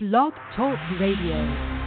Blog 0.00 0.32
Talk 0.54 0.78
Radio. 1.00 1.77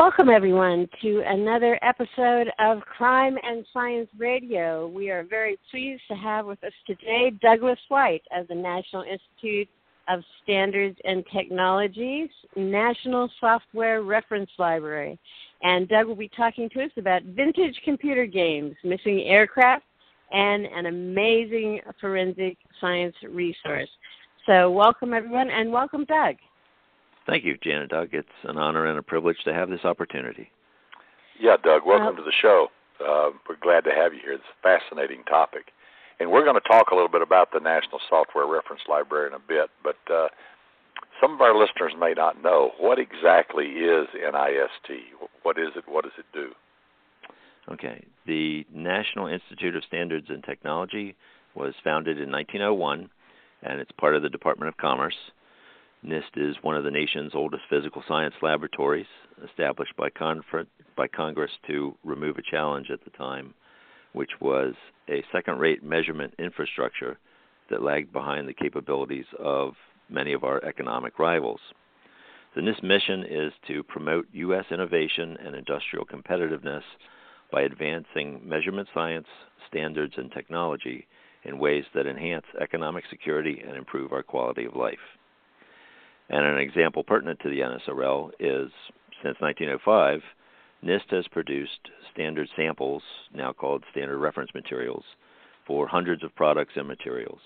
Welcome, 0.00 0.30
everyone, 0.30 0.88
to 1.02 1.22
another 1.26 1.78
episode 1.82 2.50
of 2.58 2.80
Crime 2.80 3.36
and 3.42 3.66
Science 3.70 4.08
Radio. 4.16 4.86
We 4.86 5.10
are 5.10 5.24
very 5.24 5.58
pleased 5.70 6.00
to 6.08 6.14
have 6.14 6.46
with 6.46 6.64
us 6.64 6.72
today 6.86 7.32
Douglas 7.42 7.78
White 7.88 8.22
of 8.34 8.48
the 8.48 8.54
National 8.54 9.02
Institute 9.02 9.68
of 10.08 10.22
Standards 10.42 10.96
and 11.04 11.22
Technologies 11.30 12.30
National 12.56 13.30
Software 13.40 14.02
Reference 14.02 14.48
Library. 14.58 15.18
And 15.62 15.86
Doug 15.86 16.06
will 16.06 16.16
be 16.16 16.30
talking 16.34 16.70
to 16.70 16.82
us 16.82 16.92
about 16.96 17.22
vintage 17.24 17.78
computer 17.84 18.24
games, 18.24 18.76
missing 18.82 19.24
aircraft, 19.26 19.84
and 20.32 20.64
an 20.64 20.86
amazing 20.86 21.78
forensic 22.00 22.56
science 22.80 23.14
resource. 23.28 23.90
So, 24.46 24.70
welcome, 24.70 25.12
everyone, 25.12 25.50
and 25.50 25.70
welcome, 25.70 26.06
Doug. 26.06 26.36
Thank 27.30 27.44
you, 27.44 27.56
Jan 27.62 27.82
and 27.82 27.88
Doug. 27.88 28.08
It's 28.10 28.28
an 28.42 28.58
honor 28.58 28.86
and 28.86 28.98
a 28.98 29.02
privilege 29.02 29.36
to 29.44 29.54
have 29.54 29.70
this 29.70 29.84
opportunity. 29.84 30.50
Yeah, 31.38 31.56
Doug, 31.62 31.82
welcome 31.86 32.16
to 32.16 32.22
the 32.22 32.32
show. 32.42 32.66
Uh, 32.98 33.30
we're 33.48 33.54
glad 33.62 33.84
to 33.84 33.92
have 33.94 34.12
you 34.12 34.18
here. 34.20 34.32
It's 34.32 34.42
a 34.42 34.62
fascinating 34.66 35.22
topic. 35.30 35.66
And 36.18 36.28
we're 36.28 36.42
going 36.42 36.60
to 36.60 36.68
talk 36.68 36.88
a 36.90 36.94
little 36.94 37.08
bit 37.08 37.22
about 37.22 37.52
the 37.52 37.60
National 37.60 38.00
Software 38.08 38.48
Reference 38.48 38.82
Library 38.88 39.28
in 39.28 39.34
a 39.34 39.38
bit, 39.38 39.70
but 39.84 39.96
uh, 40.12 40.26
some 41.22 41.32
of 41.32 41.40
our 41.40 41.56
listeners 41.56 41.92
may 41.98 42.14
not 42.14 42.42
know 42.42 42.72
what 42.80 42.98
exactly 42.98 43.66
is 43.66 44.08
NIST. 44.12 44.98
What 45.44 45.56
is 45.56 45.68
it? 45.76 45.84
What 45.86 46.02
does 46.02 46.18
it 46.18 46.26
do? 46.34 46.50
Okay. 47.72 48.04
The 48.26 48.66
National 48.74 49.28
Institute 49.28 49.76
of 49.76 49.84
Standards 49.84 50.26
and 50.30 50.42
Technology 50.42 51.14
was 51.54 51.74
founded 51.84 52.20
in 52.20 52.32
1901, 52.32 53.08
and 53.62 53.80
it's 53.80 53.92
part 53.92 54.16
of 54.16 54.22
the 54.22 54.28
Department 54.28 54.68
of 54.68 54.76
Commerce. 54.78 55.14
NIST 56.04 56.36
is 56.36 56.56
one 56.62 56.76
of 56.76 56.84
the 56.84 56.90
nation's 56.90 57.34
oldest 57.34 57.64
physical 57.68 58.02
science 58.08 58.34
laboratories, 58.40 59.06
established 59.44 59.94
by, 59.96 60.08
Confer- 60.08 60.66
by 60.96 61.06
Congress 61.06 61.50
to 61.66 61.94
remove 62.04 62.38
a 62.38 62.50
challenge 62.50 62.90
at 62.90 63.04
the 63.04 63.10
time, 63.10 63.52
which 64.14 64.30
was 64.40 64.74
a 65.10 65.22
second 65.30 65.58
rate 65.58 65.82
measurement 65.82 66.32
infrastructure 66.38 67.18
that 67.68 67.82
lagged 67.82 68.14
behind 68.14 68.48
the 68.48 68.54
capabilities 68.54 69.26
of 69.38 69.74
many 70.08 70.32
of 70.32 70.42
our 70.42 70.64
economic 70.64 71.18
rivals. 71.18 71.60
The 72.54 72.62
NIST 72.62 72.82
mission 72.82 73.24
is 73.28 73.52
to 73.68 73.82
promote 73.82 74.26
U.S. 74.32 74.64
innovation 74.70 75.36
and 75.44 75.54
industrial 75.54 76.06
competitiveness 76.06 76.82
by 77.52 77.62
advancing 77.62 78.40
measurement 78.42 78.88
science, 78.94 79.28
standards, 79.68 80.14
and 80.16 80.32
technology 80.32 81.06
in 81.44 81.58
ways 81.58 81.84
that 81.94 82.06
enhance 82.06 82.46
economic 82.58 83.04
security 83.10 83.62
and 83.66 83.76
improve 83.76 84.12
our 84.12 84.22
quality 84.22 84.64
of 84.64 84.74
life. 84.74 84.98
And 86.30 86.46
an 86.46 86.58
example 86.58 87.02
pertinent 87.02 87.40
to 87.40 87.50
the 87.50 87.60
NSRL 87.60 88.30
is 88.38 88.70
since 89.22 89.36
1905, 89.40 90.20
NIST 90.84 91.10
has 91.10 91.28
produced 91.28 91.90
standard 92.12 92.48
samples, 92.56 93.02
now 93.34 93.52
called 93.52 93.84
standard 93.90 94.18
reference 94.18 94.54
materials, 94.54 95.04
for 95.66 95.88
hundreds 95.88 96.22
of 96.22 96.34
products 96.36 96.74
and 96.76 96.86
materials. 96.86 97.40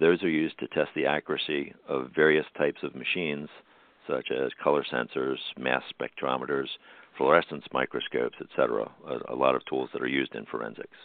Those 0.00 0.22
are 0.22 0.30
used 0.30 0.58
to 0.60 0.68
test 0.68 0.90
the 0.94 1.06
accuracy 1.06 1.74
of 1.88 2.10
various 2.14 2.46
types 2.56 2.82
of 2.82 2.94
machines, 2.94 3.48
such 4.08 4.30
as 4.30 4.50
color 4.62 4.84
sensors, 4.90 5.36
mass 5.58 5.82
spectrometers, 5.92 6.68
fluorescence 7.18 7.64
microscopes, 7.72 8.36
etc., 8.40 8.90
a, 9.06 9.34
a 9.34 9.36
lot 9.36 9.54
of 9.54 9.64
tools 9.66 9.90
that 9.92 10.02
are 10.02 10.08
used 10.08 10.34
in 10.34 10.46
forensics. 10.46 10.96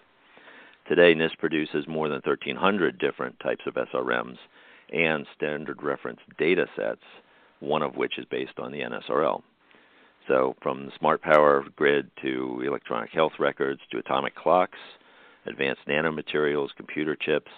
Today, 0.87 1.13
NIST 1.13 1.37
produces 1.39 1.87
more 1.87 2.07
than 2.07 2.21
1,300 2.23 2.97
different 2.97 3.37
types 3.41 3.63
of 3.67 3.73
SRMs 3.73 4.37
and 4.93 5.25
standard 5.35 5.81
reference 5.81 6.19
data 6.37 6.65
sets, 6.75 7.01
one 7.59 7.81
of 7.81 7.95
which 7.95 8.17
is 8.17 8.25
based 8.29 8.59
on 8.59 8.71
the 8.71 8.79
NSRL. 8.79 9.41
So, 10.27 10.55
from 10.61 10.87
the 10.87 10.91
smart 10.97 11.21
power 11.21 11.63
grid 11.75 12.09
to 12.23 12.63
electronic 12.65 13.11
health 13.11 13.33
records 13.39 13.81
to 13.91 13.99
atomic 13.99 14.35
clocks, 14.35 14.79
advanced 15.45 15.81
nanomaterials, 15.87 16.69
computer 16.75 17.15
chips, 17.15 17.51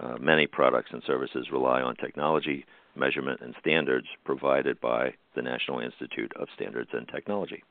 uh, 0.00 0.16
many 0.20 0.46
products 0.46 0.90
and 0.92 1.02
services 1.06 1.46
rely 1.50 1.80
on 1.80 1.96
technology, 1.96 2.66
measurement, 2.96 3.40
and 3.40 3.54
standards 3.60 4.06
provided 4.24 4.80
by 4.80 5.14
the 5.34 5.42
National 5.42 5.80
Institute 5.80 6.32
of 6.36 6.48
Standards 6.54 6.90
and 6.92 7.08
Technology. 7.08 7.62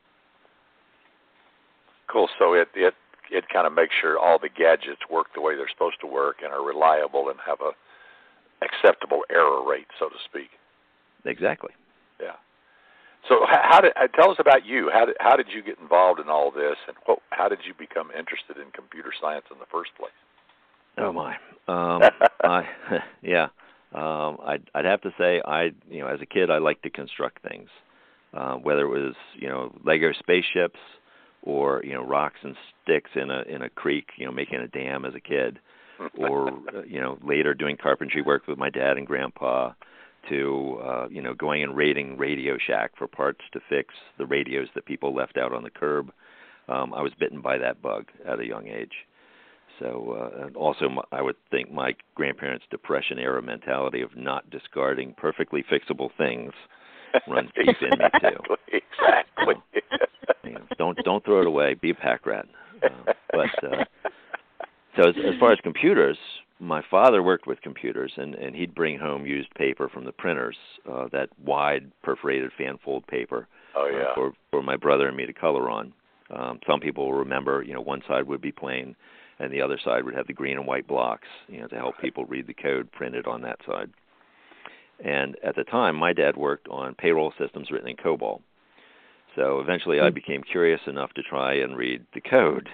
Cool. 2.10 2.28
So 2.38 2.54
it 2.54 2.68
it 2.74 2.94
it 3.30 3.44
kind 3.52 3.66
of 3.66 3.72
makes 3.72 3.94
sure 4.00 4.18
all 4.18 4.38
the 4.38 4.48
gadgets 4.48 5.00
work 5.10 5.28
the 5.34 5.40
way 5.40 5.56
they're 5.56 5.70
supposed 5.72 6.00
to 6.00 6.06
work 6.06 6.36
and 6.42 6.52
are 6.52 6.64
reliable 6.64 7.28
and 7.28 7.38
have 7.46 7.60
a 7.60 7.72
acceptable 8.62 9.22
error 9.30 9.66
rate, 9.66 9.88
so 9.98 10.08
to 10.08 10.16
speak. 10.24 10.50
Exactly. 11.24 11.70
Yeah. 12.20 12.36
So 13.28 13.46
how 13.48 13.80
did 13.80 13.92
uh, 13.96 14.08
tell 14.08 14.30
us 14.30 14.36
about 14.40 14.66
you? 14.66 14.90
How 14.92 15.06
did 15.06 15.16
how 15.20 15.36
did 15.36 15.46
you 15.54 15.62
get 15.62 15.78
involved 15.78 16.20
in 16.20 16.28
all 16.28 16.50
this, 16.50 16.76
and 16.88 16.96
what, 17.06 17.20
how 17.30 17.48
did 17.48 17.60
you 17.66 17.74
become 17.78 18.10
interested 18.10 18.56
in 18.56 18.70
computer 18.72 19.12
science 19.20 19.44
in 19.52 19.58
the 19.58 19.66
first 19.70 19.90
place? 19.96 20.10
Oh 20.98 21.12
my, 21.12 21.34
um, 21.68 22.02
I 22.42 22.64
yeah. 23.22 23.48
Um, 23.94 24.38
I'd 24.44 24.68
I'd 24.74 24.84
have 24.86 25.02
to 25.02 25.10
say 25.18 25.40
I 25.44 25.70
you 25.88 26.00
know 26.00 26.08
as 26.08 26.20
a 26.20 26.26
kid 26.26 26.50
I 26.50 26.58
liked 26.58 26.82
to 26.82 26.90
construct 26.90 27.42
things, 27.42 27.68
uh, 28.34 28.54
whether 28.54 28.82
it 28.82 28.88
was 28.88 29.14
you 29.34 29.48
know 29.48 29.72
Lego 29.84 30.12
spaceships 30.18 30.80
or 31.42 31.82
you 31.84 31.92
know 31.92 32.04
rocks 32.04 32.38
and 32.42 32.56
sticks 32.82 33.10
in 33.14 33.30
a 33.30 33.42
in 33.42 33.62
a 33.62 33.70
creek, 33.70 34.08
you 34.16 34.26
know 34.26 34.32
making 34.32 34.58
a 34.58 34.68
dam 34.68 35.04
as 35.04 35.14
a 35.14 35.20
kid 35.20 35.60
or 36.18 36.48
uh, 36.74 36.82
you 36.86 37.00
know 37.00 37.18
later 37.22 37.54
doing 37.54 37.76
carpentry 37.80 38.22
work 38.22 38.46
with 38.46 38.58
my 38.58 38.70
dad 38.70 38.96
and 38.96 39.06
grandpa 39.06 39.72
to 40.28 40.80
uh, 40.84 41.08
you 41.08 41.22
know 41.22 41.34
going 41.34 41.62
and 41.62 41.76
raiding 41.76 42.16
Radio 42.16 42.56
Shack 42.64 42.92
for 42.96 43.06
parts 43.06 43.40
to 43.52 43.60
fix 43.68 43.94
the 44.18 44.26
radios 44.26 44.68
that 44.74 44.86
people 44.86 45.14
left 45.14 45.36
out 45.36 45.52
on 45.52 45.62
the 45.62 45.70
curb. 45.70 46.10
Um, 46.68 46.94
I 46.94 47.02
was 47.02 47.12
bitten 47.18 47.40
by 47.40 47.58
that 47.58 47.82
bug 47.82 48.06
at 48.26 48.38
a 48.38 48.46
young 48.46 48.68
age. 48.68 48.92
So 49.78 50.16
uh, 50.20 50.46
and 50.46 50.56
also, 50.56 50.88
my, 50.88 51.02
I 51.10 51.22
would 51.22 51.36
think 51.50 51.72
my 51.72 51.94
grandparents' 52.14 52.64
depression 52.70 53.18
era 53.18 53.42
mentality 53.42 54.02
of 54.02 54.16
not 54.16 54.48
discarding 54.50 55.14
perfectly 55.16 55.64
fixable 55.70 56.10
things 56.16 56.52
runs 57.28 57.50
deep 57.56 57.76
in 57.80 57.98
me 57.98 58.04
too. 58.20 58.56
Exactly. 58.68 59.54
So, 59.72 60.34
you 60.44 60.52
know, 60.52 60.62
don't 60.78 60.98
don't 61.04 61.24
throw 61.24 61.40
it 61.40 61.46
away. 61.46 61.74
Be 61.74 61.90
a 61.90 61.94
pack 61.94 62.26
rat. 62.26 62.46
Uh, 62.82 63.12
but 63.32 63.64
uh, 63.64 63.84
so 64.96 65.08
as, 65.08 65.14
as 65.16 65.38
far 65.40 65.52
as 65.52 65.58
computers, 65.62 66.18
my 66.58 66.82
father 66.90 67.22
worked 67.22 67.46
with 67.46 67.60
computers, 67.60 68.12
and 68.16 68.34
and 68.34 68.54
he'd 68.54 68.74
bring 68.74 68.98
home 68.98 69.26
used 69.26 69.52
paper 69.54 69.88
from 69.88 70.04
the 70.04 70.12
printers, 70.12 70.56
uh, 70.90 71.08
that 71.12 71.28
wide 71.44 71.90
perforated 72.02 72.50
fanfold 72.56 73.06
paper. 73.06 73.48
Oh 73.74 73.90
yeah. 73.92 74.10
Uh, 74.10 74.14
for 74.14 74.32
for 74.50 74.62
my 74.62 74.76
brother 74.76 75.08
and 75.08 75.16
me 75.16 75.26
to 75.26 75.32
color 75.32 75.70
on. 75.70 75.92
Um, 76.30 76.60
some 76.66 76.80
people 76.80 77.06
will 77.06 77.18
remember, 77.18 77.62
you 77.62 77.74
know, 77.74 77.80
one 77.80 78.00
side 78.08 78.26
would 78.26 78.40
be 78.40 78.52
plain, 78.52 78.96
and 79.38 79.52
the 79.52 79.60
other 79.60 79.78
side 79.84 80.04
would 80.04 80.14
have 80.14 80.26
the 80.26 80.32
green 80.32 80.56
and 80.56 80.66
white 80.66 80.86
blocks, 80.86 81.28
you 81.46 81.60
know, 81.60 81.66
to 81.66 81.76
help 81.76 81.98
people 82.00 82.24
read 82.24 82.46
the 82.46 82.54
code 82.54 82.90
printed 82.90 83.26
on 83.26 83.42
that 83.42 83.58
side. 83.66 83.90
And 85.04 85.36
at 85.44 85.56
the 85.56 85.64
time, 85.64 85.96
my 85.96 86.12
dad 86.12 86.36
worked 86.36 86.68
on 86.68 86.94
payroll 86.94 87.34
systems 87.38 87.70
written 87.70 87.88
in 87.88 87.96
COBOL. 87.96 88.40
So 89.36 89.60
eventually, 89.60 90.00
I 90.00 90.08
hmm. 90.08 90.14
became 90.14 90.42
curious 90.42 90.80
enough 90.86 91.12
to 91.14 91.22
try 91.22 91.54
and 91.54 91.76
read 91.76 92.06
the 92.14 92.20
code. 92.20 92.68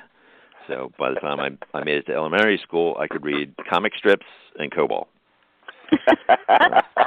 So 0.68 0.92
by 0.98 1.10
the 1.10 1.20
time 1.20 1.40
I 1.40 1.78
I 1.78 1.82
made 1.82 1.96
it 1.96 2.06
to 2.06 2.14
elementary 2.14 2.60
school, 2.62 2.96
I 3.00 3.08
could 3.08 3.24
read 3.24 3.54
comic 3.68 3.94
strips 3.96 4.26
and 4.58 4.70
COBOL. 4.70 5.06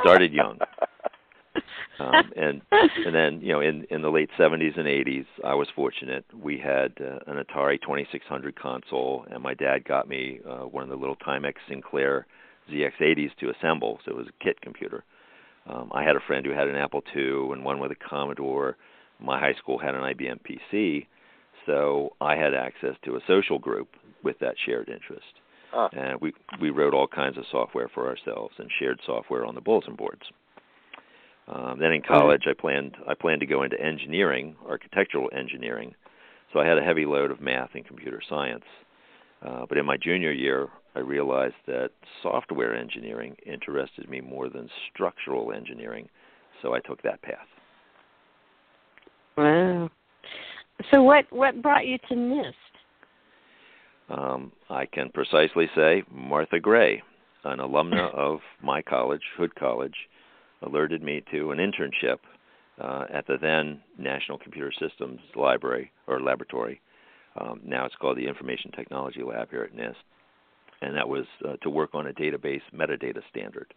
started 0.02 0.34
young. 0.34 0.60
um, 2.00 2.32
and 2.36 2.62
and 2.72 3.14
then 3.14 3.40
you 3.42 3.54
know 3.54 3.62
in 3.62 3.86
in 3.90 4.02
the 4.02 4.10
late 4.10 4.30
70s 4.38 4.78
and 4.78 4.88
80s, 4.88 5.26
I 5.46 5.54
was 5.54 5.68
fortunate. 5.76 6.26
We 6.34 6.58
had 6.58 6.94
uh, 7.00 7.20
an 7.28 7.44
Atari 7.44 7.80
2600 7.82 8.60
console, 8.60 9.26
and 9.30 9.44
my 9.44 9.54
dad 9.54 9.86
got 9.86 10.10
me 10.10 10.40
uh, 10.50 10.66
one 10.66 10.84
of 10.84 10.90
the 10.90 10.96
little 10.96 11.18
Timex 11.18 11.56
Sinclair 11.70 12.26
ZX80s 12.72 13.36
to 13.40 13.52
assemble. 13.52 14.00
So 14.04 14.12
it 14.12 14.18
was 14.18 14.28
a 14.28 14.44
kit 14.44 14.60
computer. 14.62 15.04
Um, 15.68 15.92
I 15.94 16.04
had 16.04 16.16
a 16.16 16.22
friend 16.26 16.46
who 16.46 16.54
had 16.54 16.68
an 16.68 16.76
Apple 16.76 17.04
II 17.16 17.52
and 17.52 17.64
one 17.64 17.80
with 17.80 17.92
a 17.92 17.96
Commodore. 17.96 18.78
My 19.20 19.40
high 19.40 19.54
school 19.54 19.78
had 19.78 19.94
an 19.94 20.02
IBM 20.02 20.40
PC, 20.42 21.06
so 21.66 22.14
I 22.22 22.36
had 22.36 22.54
access 22.54 22.96
to 23.06 23.16
a 23.16 23.20
social 23.28 23.60
group 23.60 23.90
with 24.24 24.40
that 24.40 24.56
shared 24.66 24.90
interest. 24.90 25.26
Huh. 25.72 25.90
And 25.94 26.20
we 26.20 26.34
we 26.60 26.70
wrote 26.70 26.94
all 26.94 27.08
kinds 27.08 27.38
of 27.38 27.46
software 27.52 27.90
for 27.94 28.08
ourselves 28.08 28.54
and 28.58 28.70
shared 28.80 29.00
software 29.06 29.46
on 29.46 29.56
the 29.56 29.62
bulletin 29.62 29.96
boards. 29.96 30.24
Um, 31.48 31.80
then 31.80 31.92
in 31.92 32.02
college, 32.02 32.44
I 32.48 32.54
planned 32.60 32.98
I 33.08 33.14
planned 33.14 33.40
to 33.42 33.48
go 33.48 33.64
into 33.64 33.80
engineering, 33.80 34.56
architectural 34.68 35.30
engineering. 35.36 35.96
So 36.52 36.60
I 36.60 36.68
had 36.68 36.78
a 36.78 36.84
heavy 36.84 37.06
load 37.06 37.32
of 37.32 37.40
math 37.40 37.70
and 37.74 37.86
computer 37.86 38.22
science. 38.28 38.66
Uh, 39.42 39.66
but 39.68 39.78
in 39.78 39.86
my 39.86 39.98
junior 39.98 40.32
year, 40.32 40.68
I 40.96 41.00
realized 41.00 41.56
that 41.68 41.92
software 42.22 42.76
engineering 42.76 43.36
interested 43.46 44.10
me 44.10 44.22
more 44.22 44.50
than 44.50 44.70
structural 44.94 45.54
engineering, 45.54 46.10
so 46.62 46.76
I 46.76 46.80
took 46.80 47.02
that 47.04 47.22
path. 47.22 47.48
Wow. 49.38 49.90
So 50.90 51.04
what 51.04 51.26
what 51.32 51.62
brought 51.62 51.86
you 51.86 51.98
to 52.10 52.16
NIST? 52.16 52.54
Um, 54.10 54.52
I 54.70 54.86
can 54.86 55.10
precisely 55.10 55.70
say 55.76 56.04
Martha 56.12 56.60
Gray, 56.60 57.02
an 57.44 57.60
alumna 57.60 58.14
of 58.16 58.40
my 58.62 58.82
college, 58.82 59.22
Hood 59.38 59.56
College, 59.56 59.96
alerted 60.62 61.02
me 61.02 61.24
to 61.32 61.52
an 61.52 61.60
internship 61.60 62.18
uh, 62.80 63.06
at 63.14 63.26
the 63.28 63.38
then 63.42 63.82
National 63.98 64.38
Computer 64.38 64.72
Systems 64.80 65.20
Library 65.36 65.92
or 66.08 66.20
Laboratory. 66.20 66.82
Um, 67.40 67.62
now 67.64 67.86
it's 67.86 67.96
called 67.96 68.18
the 68.18 68.28
Information 68.28 68.72
Technology 68.72 69.24
Lab 69.24 69.50
here 69.50 69.64
at 69.64 69.76
NIST, 69.76 69.96
and 70.82 70.96
that 70.96 71.08
was 71.08 71.26
uh, 71.48 71.56
to 71.62 71.70
work 71.70 71.92
on 71.94 72.08
a 72.08 72.14
database 72.14 72.62
metadata 72.76 73.22
standard. 73.30 73.74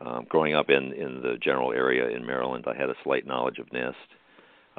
Um, 0.00 0.26
growing 0.28 0.54
up 0.54 0.70
in 0.70 0.92
in 0.92 1.20
the 1.20 1.36
general 1.42 1.72
area 1.72 2.08
in 2.16 2.24
Maryland, 2.24 2.64
I 2.66 2.80
had 2.80 2.88
a 2.88 2.94
slight 3.02 3.26
knowledge 3.26 3.58
of 3.58 3.66
NIST 3.70 3.94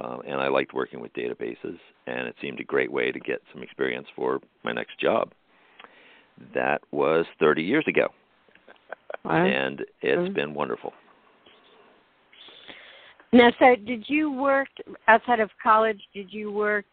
um, 0.04 0.22
and 0.28 0.42
I 0.42 0.48
liked 0.48 0.74
working 0.74 1.00
with 1.00 1.14
databases, 1.14 1.78
and 2.08 2.28
it 2.28 2.36
seemed 2.42 2.60
a 2.60 2.64
great 2.64 2.92
way 2.92 3.12
to 3.12 3.20
get 3.20 3.42
some 3.54 3.62
experience 3.62 4.08
for 4.16 4.40
my 4.64 4.72
next 4.72 5.00
job. 5.00 5.32
That 6.54 6.82
was 6.92 7.26
30 7.40 7.62
years 7.62 7.86
ago, 7.88 8.08
Wow. 9.24 9.46
and 9.46 9.86
it's 10.02 10.30
Mhm. 10.30 10.34
been 10.34 10.54
wonderful. 10.54 10.94
Now, 13.34 13.52
so 13.60 13.76
did 13.76 14.10
you 14.10 14.32
work 14.32 14.70
outside 15.08 15.40
of 15.40 15.56
college? 15.60 16.06
Did 16.14 16.34
you 16.34 16.52
work 16.52 16.86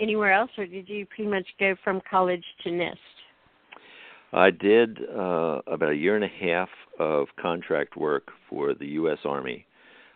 anywhere 0.00 0.32
else, 0.32 0.50
or 0.56 0.66
did 0.66 0.88
you 0.88 1.06
pretty 1.06 1.26
much 1.26 1.46
go 1.58 1.74
from 1.76 2.00
college 2.02 2.44
to 2.62 2.70
NIST? 2.70 2.98
I 4.32 4.50
did 4.50 5.08
uh, 5.08 5.62
about 5.66 5.90
a 5.90 5.96
year 5.96 6.14
and 6.14 6.24
a 6.24 6.28
half 6.28 6.68
of 6.98 7.28
contract 7.36 7.96
work 7.96 8.30
for 8.48 8.74
the 8.74 8.86
U.S. 8.88 9.18
Army. 9.24 9.66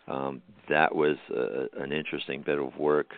Um, 0.08 0.42
that 0.68 0.94
was 0.94 1.16
uh, 1.30 1.82
an 1.82 1.92
interesting 1.92 2.42
bit 2.42 2.58
of 2.58 2.76
work, 2.76 3.10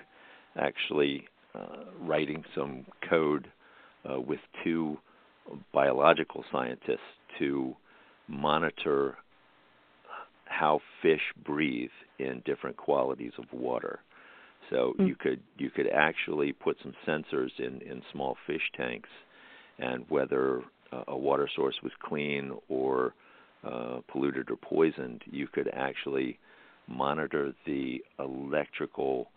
actually 0.56 1.24
uh, 1.54 1.84
writing 2.00 2.44
some 2.54 2.84
code 3.08 3.48
uh, 4.10 4.20
with 4.20 4.40
two 4.62 4.98
biological 5.72 6.44
scientists 6.52 6.98
to 7.38 7.74
monitor 8.28 9.16
how 10.46 10.80
fish 11.02 11.20
breathe 11.44 11.90
in 12.18 12.42
different 12.44 12.76
qualities 12.76 13.32
of 13.38 13.44
water. 13.52 14.00
So 14.70 14.94
Mm. 14.98 15.08
you 15.08 15.16
could 15.16 15.40
you 15.58 15.70
could 15.70 15.88
actually 15.88 16.52
put 16.52 16.78
some 16.82 16.94
sensors 17.06 17.50
in 17.58 17.80
in 17.82 18.02
small 18.12 18.36
fish 18.46 18.70
tanks, 18.76 19.08
and 19.78 20.08
whether 20.08 20.62
uh, 20.92 21.04
a 21.08 21.16
water 21.16 21.48
source 21.54 21.76
was 21.82 21.92
clean 22.02 22.52
or 22.68 23.14
uh, 23.62 24.00
polluted 24.08 24.50
or 24.50 24.56
poisoned, 24.56 25.22
you 25.30 25.48
could 25.48 25.68
actually 25.72 26.38
monitor 26.88 27.52
the 27.66 28.02
electrical 28.18 29.30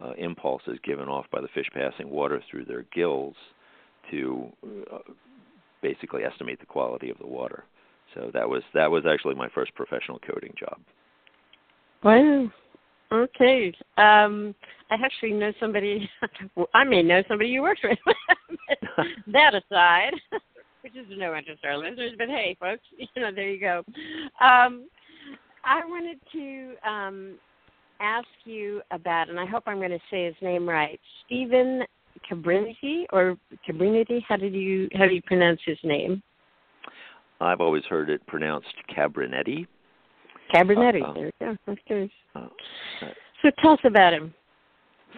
uh, 0.00 0.12
impulses 0.18 0.78
given 0.84 1.08
off 1.08 1.26
by 1.30 1.40
the 1.40 1.48
fish 1.48 1.68
passing 1.72 2.10
water 2.10 2.42
through 2.50 2.64
their 2.64 2.84
gills 2.94 3.34
to 4.10 4.48
uh, 4.92 4.98
basically 5.82 6.24
estimate 6.24 6.60
the 6.60 6.66
quality 6.66 7.10
of 7.10 7.18
the 7.18 7.26
water. 7.26 7.64
So 8.14 8.30
that 8.32 8.48
was 8.48 8.62
that 8.74 8.90
was 8.90 9.04
actually 9.08 9.34
my 9.34 9.48
first 9.48 9.74
professional 9.74 10.18
coding 10.20 10.54
job. 10.58 10.78
Wow. 12.02 12.50
Okay. 13.12 13.72
Um, 13.96 14.54
I 14.90 14.94
actually 15.04 15.32
know 15.32 15.52
somebody. 15.60 16.08
I 16.74 16.84
may 16.84 17.02
know 17.02 17.22
somebody 17.28 17.50
you 17.50 17.62
worked 17.62 17.84
with. 17.84 17.98
that 19.32 19.54
aside, 19.54 20.12
which 20.82 20.96
is 20.96 21.06
no 21.16 21.34
interest 21.34 21.62
to 21.62 21.68
our 21.68 21.78
listeners, 21.78 22.12
but 22.18 22.28
hey, 22.28 22.56
folks, 22.58 22.82
you 22.96 23.22
know, 23.22 23.30
there 23.34 23.50
you 23.50 23.60
go. 23.60 23.84
Um, 24.44 24.88
I 25.66 25.84
wanted 25.84 26.18
to 26.32 26.88
um, 26.88 27.38
ask 28.00 28.26
you 28.44 28.80
about, 28.92 29.28
and 29.28 29.38
I 29.38 29.46
hope 29.46 29.64
I'm 29.66 29.78
going 29.78 29.90
to 29.90 29.98
say 30.10 30.26
his 30.26 30.34
name 30.40 30.68
right, 30.68 31.00
Stephen 31.24 31.82
Cabrinity 32.28 33.06
or 33.12 33.36
Cabrinity. 33.64 34.24
How 34.28 34.36
did 34.36 34.54
you 34.54 34.88
how 34.94 35.06
do 35.06 35.14
you 35.14 35.22
pronounce 35.22 35.60
his 35.66 35.78
name? 35.82 36.22
I've 37.40 37.60
always 37.60 37.84
heard 37.84 38.08
it 38.10 38.26
pronounced 38.26 38.74
Cabernetti. 38.96 39.66
Cabernetti. 40.54 41.02
Uh-uh. 41.02 41.14
there 41.14 41.32
we 41.40 41.46
go. 41.46 41.56
That's 41.66 41.80
good. 41.88 42.10
Uh, 42.34 42.46
So 43.42 43.50
tell 43.60 43.72
us 43.72 43.80
about 43.84 44.12
him. 44.14 44.32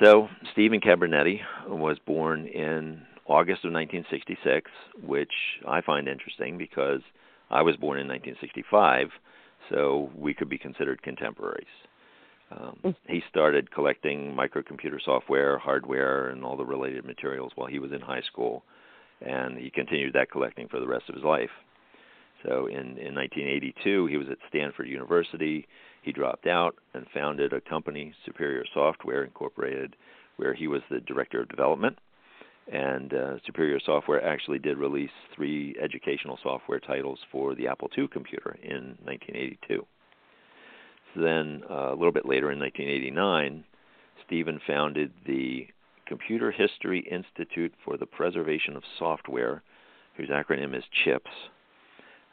So 0.03 0.29
Stephen 0.53 0.81
Cabrinety 0.81 1.41
was 1.69 1.99
born 2.07 2.47
in 2.47 3.03
August 3.27 3.65
of 3.65 3.73
1966, 3.73 4.71
which 5.07 5.33
I 5.69 5.81
find 5.83 6.09
interesting 6.09 6.57
because 6.57 7.01
I 7.51 7.63
was 7.63 7.77
born 7.77 7.99
in 7.99 8.09
1965, 8.09 9.09
so 9.71 10.11
we 10.17 10.35
could 10.35 10.49
be 10.49 10.59
considered 10.59 11.03
contemporaries. 11.03 11.67
Um, 12.51 12.95
he 13.07 13.23
started 13.29 13.71
collecting 13.71 14.35
microcomputer 14.35 14.99
software, 15.05 15.59
hardware, 15.59 16.31
and 16.31 16.43
all 16.43 16.57
the 16.57 16.65
related 16.65 17.05
materials 17.05 17.53
while 17.55 17.69
he 17.69 17.79
was 17.79 17.93
in 17.93 18.01
high 18.01 18.23
school, 18.23 18.63
and 19.21 19.59
he 19.59 19.71
continued 19.71 20.15
that 20.15 20.31
collecting 20.31 20.69
for 20.69 20.81
the 20.81 20.87
rest 20.87 21.09
of 21.09 21.15
his 21.15 21.25
life. 21.25 21.51
So 22.45 22.67
in, 22.67 22.97
in 22.99 23.15
1982, 23.15 24.07
he 24.07 24.17
was 24.17 24.29
at 24.31 24.39
Stanford 24.49 24.89
University. 24.89 25.67
He 26.03 26.13
dropped 26.13 26.47
out 26.47 26.77
and 26.95 27.07
founded 27.13 27.53
a 27.53 27.61
company, 27.61 28.15
Superior 28.25 28.65
Software 28.73 29.25
Incorporated, 29.25 29.97
where 30.37 30.55
he 30.55 30.69
was 30.69 30.83
the 30.89 31.01
director 31.01 31.41
of 31.41 31.49
development. 31.49 31.99
And 32.71 33.15
uh, 33.15 33.37
Superior 33.47 33.81
Software 33.85 34.23
actually 34.25 34.59
did 34.59 34.77
release 34.77 35.11
three 35.35 35.75
educational 35.83 36.39
software 36.43 36.81
titles 36.81 37.19
for 37.33 37.55
the 37.55 37.67
Apple 37.67 37.89
II 37.97 38.09
computer 38.09 38.59
in 38.63 38.97
1982. 39.05 39.87
So 41.15 41.21
then, 41.21 41.63
uh, 41.71 41.93
a 41.93 41.97
little 41.97 42.13
bit 42.13 42.27
later 42.27 42.53
in 42.53 42.59
1989, 42.59 43.65
Stephen 44.27 44.61
founded 44.67 45.11
the 45.27 45.67
Computer 46.07 46.51
History 46.51 47.07
Institute 47.11 47.73
for 47.85 47.97
the 47.97 48.07
Preservation 48.07 48.77
of 48.77 48.83
Software, 48.99 49.63
whose 50.17 50.29
acronym 50.29 50.77
is 50.77 50.85
CHIPS. 51.05 51.31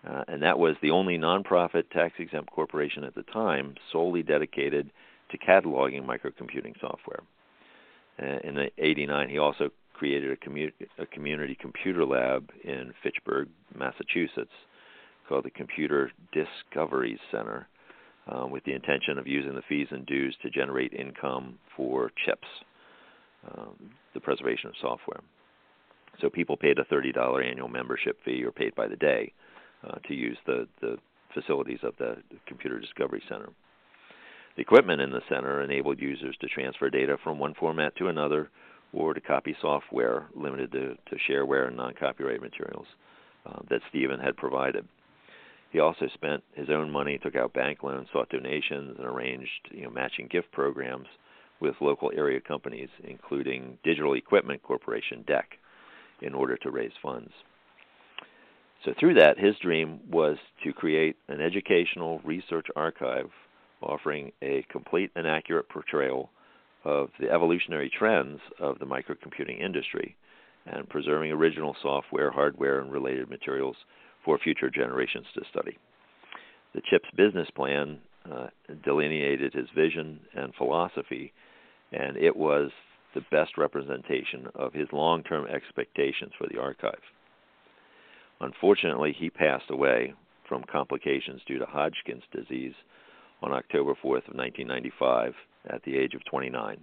Uh, 0.07 0.23
and 0.27 0.41
that 0.41 0.59
was 0.59 0.75
the 0.81 0.91
only 0.91 1.17
nonprofit 1.17 1.89
tax 1.91 2.15
exempt 2.19 2.51
corporation 2.51 3.03
at 3.03 3.15
the 3.15 3.23
time 3.23 3.75
solely 3.91 4.21
dedicated 4.21 4.91
to 5.31 5.37
cataloging 5.37 6.05
microcomputing 6.05 6.79
software. 6.79 7.21
Uh, 8.21 8.39
in 8.43 8.69
'89, 8.77 9.29
he 9.29 9.37
also 9.37 9.71
created 9.97 10.31
a, 10.31 10.35
commu- 10.35 10.71
a 10.99 11.05
community 11.07 11.57
computer 11.59 12.05
lab 12.05 12.49
in 12.63 12.93
Fitchburg, 13.01 13.47
Massachusetts, 13.77 14.51
called 15.27 15.45
the 15.45 15.51
Computer 15.51 16.11
Discoveries 16.33 17.19
Center, 17.31 17.67
uh, 18.27 18.45
with 18.45 18.63
the 18.65 18.73
intention 18.73 19.17
of 19.17 19.27
using 19.27 19.55
the 19.55 19.61
fees 19.69 19.87
and 19.91 20.05
dues 20.05 20.35
to 20.41 20.49
generate 20.49 20.93
income 20.93 21.57
for 21.75 22.11
CHIPS, 22.25 22.47
um, 23.51 23.75
the 24.13 24.19
preservation 24.19 24.69
of 24.69 24.75
software. 24.81 25.21
So 26.21 26.29
people 26.29 26.57
paid 26.57 26.79
a 26.79 26.83
$30 26.85 27.49
annual 27.49 27.67
membership 27.67 28.17
fee 28.23 28.43
or 28.43 28.51
paid 28.51 28.75
by 28.75 28.87
the 28.87 28.95
day 28.95 29.31
uh, 29.87 29.97
to 30.07 30.13
use 30.13 30.37
the, 30.45 30.67
the 30.81 30.97
facilities 31.33 31.79
of 31.83 31.93
the 31.99 32.17
Computer 32.47 32.79
Discovery 32.79 33.21
Center. 33.29 33.49
The 34.55 34.61
equipment 34.61 35.01
in 35.01 35.11
the 35.11 35.21
center 35.29 35.61
enabled 35.61 35.99
users 35.99 36.35
to 36.39 36.47
transfer 36.47 36.89
data 36.89 37.17
from 37.23 37.39
one 37.39 37.53
format 37.55 37.95
to 37.97 38.07
another 38.07 38.49
or 38.95 39.13
to 39.13 39.21
copy 39.21 39.55
software 39.61 40.27
limited 40.33 40.71
to, 40.71 40.95
to 41.09 41.17
shareware 41.29 41.67
and 41.67 41.75
non 41.75 41.93
copyright 41.93 42.41
materials 42.41 42.87
uh, 43.45 43.59
that 43.69 43.81
Stephen 43.89 44.19
had 44.19 44.35
provided. 44.37 44.87
He 45.71 45.79
also 45.79 46.07
spent 46.13 46.41
his 46.53 46.69
own 46.69 46.89
money, 46.89 47.17
took 47.17 47.35
out 47.35 47.53
bank 47.53 47.83
loans, 47.83 48.07
sought 48.13 48.29
donations, 48.29 48.95
and 48.97 49.05
arranged 49.05 49.49
you 49.71 49.83
know, 49.83 49.89
matching 49.89 50.27
gift 50.31 50.49
programs 50.53 51.07
with 51.59 51.75
local 51.81 52.11
area 52.15 52.39
companies, 52.39 52.89
including 53.03 53.77
Digital 53.83 54.13
Equipment 54.13 54.63
Corporation, 54.63 55.25
DEC, 55.27 55.43
in 56.21 56.33
order 56.33 56.55
to 56.57 56.71
raise 56.71 56.91
funds. 57.01 57.31
So 58.85 58.93
through 58.99 59.15
that, 59.15 59.37
his 59.37 59.55
dream 59.61 59.99
was 60.09 60.37
to 60.63 60.71
create 60.71 61.17
an 61.27 61.41
educational 61.41 62.21
research 62.23 62.67
archive 62.75 63.29
offering 63.81 64.31
a 64.41 64.65
complete 64.69 65.11
and 65.15 65.27
accurate 65.27 65.67
portrayal 65.67 66.29
of 66.85 67.09
the 67.19 67.29
evolutionary 67.29 67.89
trends 67.89 68.39
of 68.59 68.79
the 68.79 68.85
microcomputing 68.85 69.59
industry 69.59 70.15
and 70.67 70.87
preserving 70.89 71.31
original 71.31 71.75
software, 71.81 72.31
hardware, 72.31 72.79
and 72.79 72.91
related 72.91 73.29
materials 73.29 73.75
for 74.23 74.37
future 74.39 74.69
generations 74.69 75.25
to 75.33 75.41
study. 75.49 75.77
The 76.73 76.81
chip's 76.89 77.09
business 77.15 77.49
plan 77.55 77.99
uh, 78.31 78.47
delineated 78.83 79.53
his 79.53 79.67
vision 79.75 80.19
and 80.35 80.53
philosophy, 80.55 81.33
and 81.91 82.17
it 82.17 82.35
was 82.35 82.71
the 83.13 83.25
best 83.31 83.57
representation 83.57 84.47
of 84.55 84.73
his 84.73 84.87
long 84.91 85.23
term 85.23 85.47
expectations 85.47 86.33
for 86.37 86.47
the 86.51 86.59
archive. 86.59 86.99
Unfortunately, 88.41 89.15
he 89.17 89.29
passed 89.29 89.69
away 89.69 90.13
from 90.47 90.63
complications 90.71 91.41
due 91.47 91.59
to 91.59 91.65
Hodgkin's 91.65 92.23
disease 92.31 92.73
on 93.41 93.51
October 93.53 93.91
4th 93.91 94.27
of 94.27 94.35
1995 94.35 95.33
at 95.69 95.83
the 95.83 95.97
age 95.97 96.13
of 96.13 96.23
29. 96.25 96.79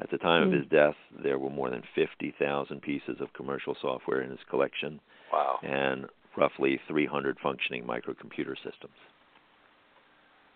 At 0.00 0.10
the 0.10 0.18
time 0.18 0.44
mm. 0.44 0.46
of 0.46 0.52
his 0.52 0.68
death, 0.70 0.94
there 1.22 1.38
were 1.38 1.50
more 1.50 1.70
than 1.70 1.82
50,000 1.94 2.80
pieces 2.82 3.16
of 3.20 3.32
commercial 3.32 3.76
software 3.80 4.22
in 4.22 4.30
his 4.30 4.38
collection. 4.48 5.00
Wow. 5.32 5.58
And 5.62 6.06
roughly 6.36 6.80
300 6.88 7.38
functioning 7.42 7.84
microcomputer 7.84 8.54
systems. 8.56 8.94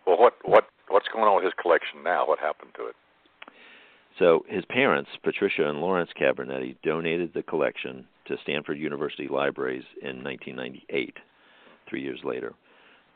Well, 0.06 0.18
what 0.18 0.34
what 0.44 0.64
what's 0.88 1.06
going 1.12 1.26
on 1.26 1.36
with 1.36 1.44
his 1.44 1.54
collection 1.60 2.02
now? 2.04 2.26
What 2.26 2.38
happened 2.38 2.72
to 2.76 2.86
it? 2.86 2.94
So 4.18 4.44
his 4.48 4.64
parents, 4.66 5.10
Patricia 5.22 5.68
and 5.68 5.80
Lawrence 5.80 6.10
Cabrinety, 6.20 6.76
donated 6.82 7.32
the 7.34 7.42
collection 7.42 8.06
to 8.26 8.36
Stanford 8.42 8.78
University 8.78 9.26
Libraries 9.28 9.84
in 10.02 10.22
1998, 10.22 11.16
three 11.88 12.02
years 12.02 12.20
later. 12.22 12.52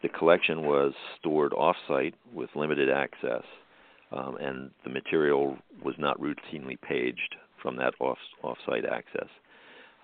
The 0.03 0.09
collection 0.09 0.63
was 0.63 0.95
stored 1.19 1.53
off-site 1.53 2.15
with 2.33 2.49
limited 2.55 2.91
access, 2.91 3.43
um, 4.13 4.37
and 4.41 4.71
the 4.85 4.91
material 4.91 5.57
was 5.85 5.95
not 5.99 6.21
routinely 6.21 6.81
paged 6.81 7.37
from 7.63 7.77
that 7.77 7.95
off 8.01 8.19
off-site 8.43 8.85
access. 8.85 9.29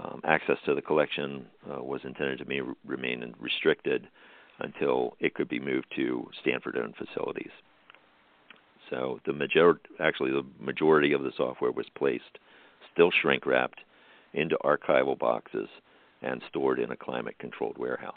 Um, 0.00 0.20
access 0.24 0.56
to 0.64 0.74
the 0.74 0.82
collection 0.82 1.46
uh, 1.70 1.82
was 1.82 2.00
intended 2.04 2.38
to 2.38 2.44
be, 2.44 2.60
remain 2.84 3.34
restricted 3.38 4.08
until 4.60 5.16
it 5.20 5.34
could 5.34 5.48
be 5.48 5.60
moved 5.60 5.86
to 5.96 6.28
Stanford-owned 6.40 6.94
facilities. 6.96 7.50
So 8.90 9.20
the 9.26 9.32
major, 9.32 9.80
actually 10.00 10.32
the 10.32 10.44
majority 10.60 11.12
of 11.12 11.22
the 11.22 11.32
software 11.36 11.72
was 11.72 11.86
placed, 11.96 12.38
still 12.92 13.10
shrink 13.22 13.46
wrapped, 13.46 13.80
into 14.34 14.56
archival 14.64 15.18
boxes 15.18 15.68
and 16.22 16.42
stored 16.48 16.78
in 16.78 16.90
a 16.90 16.96
climate-controlled 16.96 17.78
warehouse. 17.78 18.14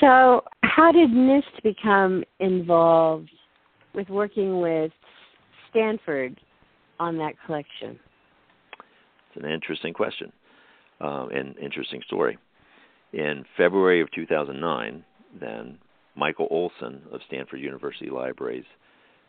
So, 0.00 0.44
how 0.76 0.92
did 0.92 1.08
NIST 1.08 1.62
become 1.62 2.22
involved 2.38 3.30
with 3.94 4.10
working 4.10 4.60
with 4.60 4.92
Stanford 5.70 6.38
on 7.00 7.16
that 7.16 7.32
collection? 7.46 7.98
It's 9.34 9.42
an 9.42 9.50
interesting 9.50 9.94
question 9.94 10.30
uh, 11.00 11.28
and 11.28 11.56
interesting 11.56 12.02
story. 12.06 12.36
In 13.14 13.46
February 13.56 14.02
of 14.02 14.10
2009, 14.10 15.02
then 15.40 15.78
Michael 16.14 16.46
Olson 16.50 17.00
of 17.10 17.20
Stanford 17.26 17.60
University 17.60 18.10
Libraries 18.10 18.66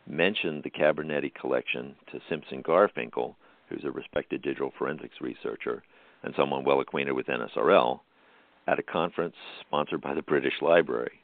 mentioned 0.06 0.62
the 0.64 0.70
Cabrinety 0.70 1.32
collection 1.34 1.96
to 2.12 2.20
Simson 2.28 2.62
Garfinkel, 2.62 3.36
who's 3.70 3.84
a 3.84 3.90
respected 3.90 4.42
digital 4.42 4.74
forensics 4.76 5.16
researcher 5.22 5.82
and 6.22 6.34
someone 6.36 6.62
well 6.62 6.80
acquainted 6.80 7.12
with 7.12 7.26
NSRL, 7.26 8.00
at 8.66 8.78
a 8.78 8.82
conference 8.82 9.36
sponsored 9.62 10.02
by 10.02 10.12
the 10.12 10.20
British 10.20 10.60
Library. 10.60 11.22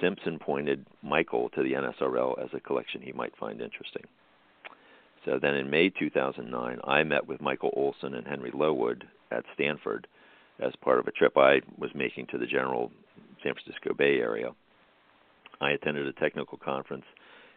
Simson 0.00 0.38
pointed 0.38 0.84
Michael 1.02 1.48
to 1.50 1.62
the 1.62 1.72
NSRL 1.72 2.42
as 2.42 2.50
a 2.54 2.60
collection 2.60 3.02
he 3.02 3.12
might 3.12 3.36
find 3.36 3.60
interesting. 3.60 4.04
So 5.24 5.38
then 5.40 5.54
in 5.54 5.70
May 5.70 5.90
2009, 5.90 6.78
I 6.84 7.02
met 7.02 7.26
with 7.26 7.40
Michael 7.40 7.72
Olson 7.76 8.14
and 8.14 8.26
Henry 8.26 8.52
Lowood 8.54 9.04
at 9.30 9.44
Stanford 9.54 10.06
as 10.60 10.72
part 10.80 10.98
of 10.98 11.06
a 11.06 11.12
trip 11.12 11.36
I 11.36 11.60
was 11.78 11.90
making 11.94 12.28
to 12.28 12.38
the 12.38 12.46
general 12.46 12.90
San 13.42 13.54
Francisco 13.54 13.92
Bay 13.92 14.18
Area. 14.18 14.50
I 15.60 15.70
attended 15.70 16.06
a 16.06 16.12
technical 16.12 16.58
conference 16.58 17.04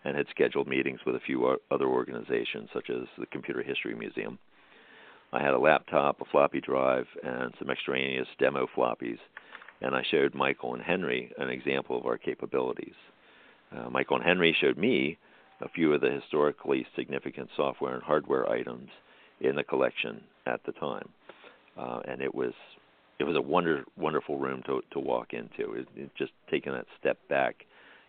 and 0.04 0.16
had 0.16 0.28
scheduled 0.30 0.68
meetings 0.68 1.00
with 1.06 1.16
a 1.16 1.22
few 1.26 1.58
other 1.72 1.86
organizations, 1.86 2.70
such 2.74 2.90
as 2.90 3.08
the 3.18 3.26
Computer 3.28 3.62
History 3.62 3.94
Museum. 3.94 4.40
I 5.32 5.42
had 5.42 5.54
a 5.54 5.60
laptop, 5.60 6.22
a 6.22 6.26
floppy 6.26 6.62
drive, 6.62 7.06
and 7.24 7.54
some 7.60 7.70
extraneous 7.70 8.28
demo 8.40 8.68
floppies, 8.76 9.20
and 9.82 9.96
I 9.96 10.04
showed 10.10 10.34
Michael 10.36 10.74
and 10.74 10.84
Henry 10.84 11.32
an 11.38 11.50
example 11.50 11.98
of 11.98 12.06
our 12.06 12.18
capabilities. 12.18 12.96
Uh, 13.76 13.90
Michael 13.90 14.18
and 14.18 14.26
Henry 14.26 14.56
showed 14.60 14.78
me 14.78 15.18
a 15.62 15.70
few 15.70 15.94
of 15.94 16.02
the 16.02 16.12
historically 16.12 16.86
significant 16.96 17.50
software 17.56 17.94
and 17.94 18.04
hardware 18.04 18.50
items 18.50 18.90
in 19.42 19.56
the 19.56 19.64
collection 19.64 20.22
at 20.46 20.62
the 20.66 20.72
time, 20.74 21.08
uh, 21.78 22.00
and 22.08 22.22
it 22.22 22.34
was 22.34 22.54
it 23.20 23.24
was 23.26 23.36
a 23.36 23.42
wonder 23.42 23.84
wonderful 23.98 24.38
room 24.38 24.64
to 24.66 24.82
to 24.92 25.00
walk 25.00 25.34
into. 25.34 25.74
It, 25.74 25.88
it 25.96 26.10
just 26.18 26.32
taking 26.50 26.74
that 26.74 26.86
step 27.00 27.18
back, 27.30 27.66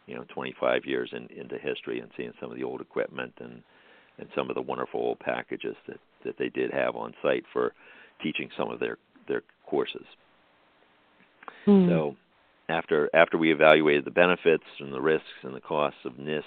you 0.07 0.15
know, 0.15 0.25
25 0.33 0.85
years 0.85 1.11
in, 1.13 1.29
into 1.37 1.59
history 1.59 2.01
and 2.01 2.11
seeing 2.17 2.33
some 2.41 2.51
of 2.51 2.57
the 2.57 2.65
old 2.65 2.81
equipment 2.81 3.35
and 3.41 3.63
and 4.19 4.29
some 4.35 4.49
of 4.51 4.55
the 4.55 4.63
wonderful 4.63 5.01
old 5.01 5.21
packages 5.21 5.77
that 5.87 5.99
that 6.25 6.37
they 6.39 6.49
did 6.49 6.73
have 6.73 6.97
on 6.97 7.15
site 7.23 7.45
for 7.53 7.75
teaching 8.23 8.49
some 8.57 8.71
of 8.71 8.81
their 8.81 8.99
their 9.29 9.43
courses. 9.67 10.07
Mm. 11.67 11.89
So 11.89 12.17
after 12.69 13.11
after 13.15 13.39
we 13.39 13.53
evaluated 13.53 14.05
the 14.05 14.11
benefits 14.11 14.65
and 14.79 14.93
the 14.93 15.01
risks 15.01 15.27
and 15.43 15.55
the 15.55 15.61
costs 15.61 16.01
of 16.05 16.13
NIST 16.15 16.43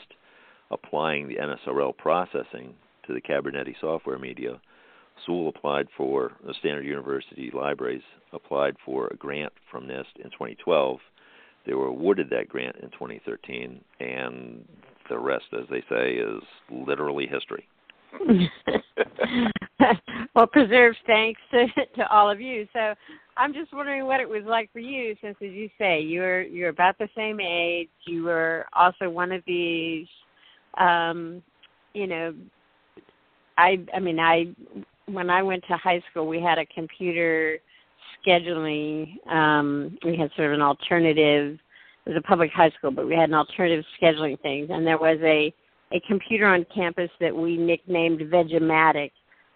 applying 0.71 1.27
the 1.27 1.35
NSRL 1.35 1.95
processing 1.97 2.73
to 3.05 3.13
the 3.13 3.21
Cabrinety 3.21 3.75
software 3.79 4.17
media, 4.17 4.59
Sewell 5.25 5.49
applied 5.49 5.87
for 5.95 6.33
the 6.45 6.53
Stanford 6.59 6.85
University 6.85 7.51
Libraries 7.53 8.01
applied 8.31 8.75
for 8.85 9.07
a 9.07 9.15
grant 9.15 9.53
from 9.69 9.85
NIST 9.85 10.15
in 10.17 10.31
2012. 10.31 10.99
They 11.65 11.73
were 11.73 11.87
awarded 11.87 12.29
that 12.29 12.49
grant 12.49 12.77
in 12.77 12.89
2013, 12.89 13.79
and 13.99 14.65
the 15.09 15.17
rest, 15.17 15.45
as 15.53 15.65
they 15.69 15.83
say, 15.89 16.13
is 16.13 16.41
literally 16.69 17.27
history. 17.27 17.67
well, 20.35 20.47
preserved 20.47 20.97
thanks 21.07 21.41
to, 21.51 21.67
to 21.95 22.07
all 22.09 22.29
of 22.29 22.41
you. 22.41 22.67
So 22.73 22.93
I'm 23.37 23.53
just 23.53 23.73
wondering 23.73 24.05
what 24.05 24.19
it 24.19 24.29
was 24.29 24.43
like 24.45 24.71
for 24.71 24.79
you, 24.79 25.15
since 25.21 25.35
as 25.41 25.51
you 25.51 25.69
say, 25.77 26.01
you're 26.01 26.43
you're 26.43 26.69
about 26.69 26.97
the 26.97 27.09
same 27.15 27.39
age. 27.39 27.89
You 28.05 28.23
were 28.23 28.65
also 28.73 29.09
one 29.09 29.31
of 29.31 29.43
these 29.45 30.07
um, 30.77 31.41
you 31.93 32.07
know, 32.07 32.33
I 33.57 33.79
I 33.93 33.99
mean 33.99 34.19
I 34.19 34.47
when 35.05 35.29
I 35.29 35.41
went 35.43 35.63
to 35.67 35.77
high 35.77 36.01
school 36.09 36.27
we 36.27 36.41
had 36.41 36.57
a 36.57 36.65
computer 36.67 37.59
scheduling 38.25 39.15
um 39.29 39.97
we 40.05 40.17
had 40.17 40.31
sort 40.35 40.47
of 40.47 40.53
an 40.53 40.61
alternative 40.61 41.59
it 42.05 42.09
was 42.09 42.17
a 42.17 42.27
public 42.27 42.51
high 42.51 42.69
school 42.71 42.89
but 42.89 43.05
we 43.05 43.13
had 43.13 43.29
an 43.29 43.35
alternative 43.35 43.83
scheduling 44.01 44.39
thing 44.41 44.67
and 44.71 44.87
there 44.87 44.97
was 44.97 45.19
a 45.21 45.53
a 45.93 45.99
computer 46.07 46.47
on 46.47 46.65
campus 46.73 47.09
that 47.19 47.35
we 47.35 47.55
nicknamed 47.55 48.19
Vegematic. 48.21 49.11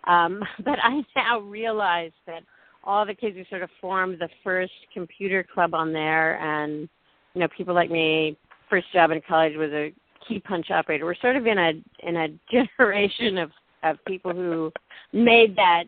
Um, 0.07 0.43
but 0.65 0.79
I 0.81 1.03
now 1.15 1.39
realize 1.39 2.11
that 2.25 2.43
all 2.83 3.05
the 3.05 3.13
kids 3.13 3.35
who 3.35 3.43
sort 3.49 3.63
of 3.63 3.69
formed 3.81 4.19
the 4.19 4.29
first 4.43 4.71
computer 4.93 5.43
club 5.43 5.73
on 5.73 5.91
there 5.91 6.39
and 6.39 6.87
you 7.33 7.41
know 7.41 7.47
people 7.55 7.75
like 7.75 7.91
me 7.91 8.37
first 8.69 8.91
job 8.93 9.11
in 9.11 9.21
college 9.27 9.55
was 9.55 9.71
a 9.71 9.93
key 10.27 10.39
punch 10.39 10.71
operator. 10.71 11.05
We're 11.05 11.15
sort 11.15 11.35
of 11.35 11.45
in 11.47 11.57
a 11.57 11.71
in 11.99 12.15
a 12.15 12.27
generation 12.51 13.37
of 13.37 13.51
of 13.83 13.97
people 14.05 14.33
who 14.33 14.71
made 15.13 15.55
that 15.55 15.83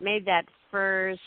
made 0.00 0.24
that 0.26 0.44
first 0.70 1.20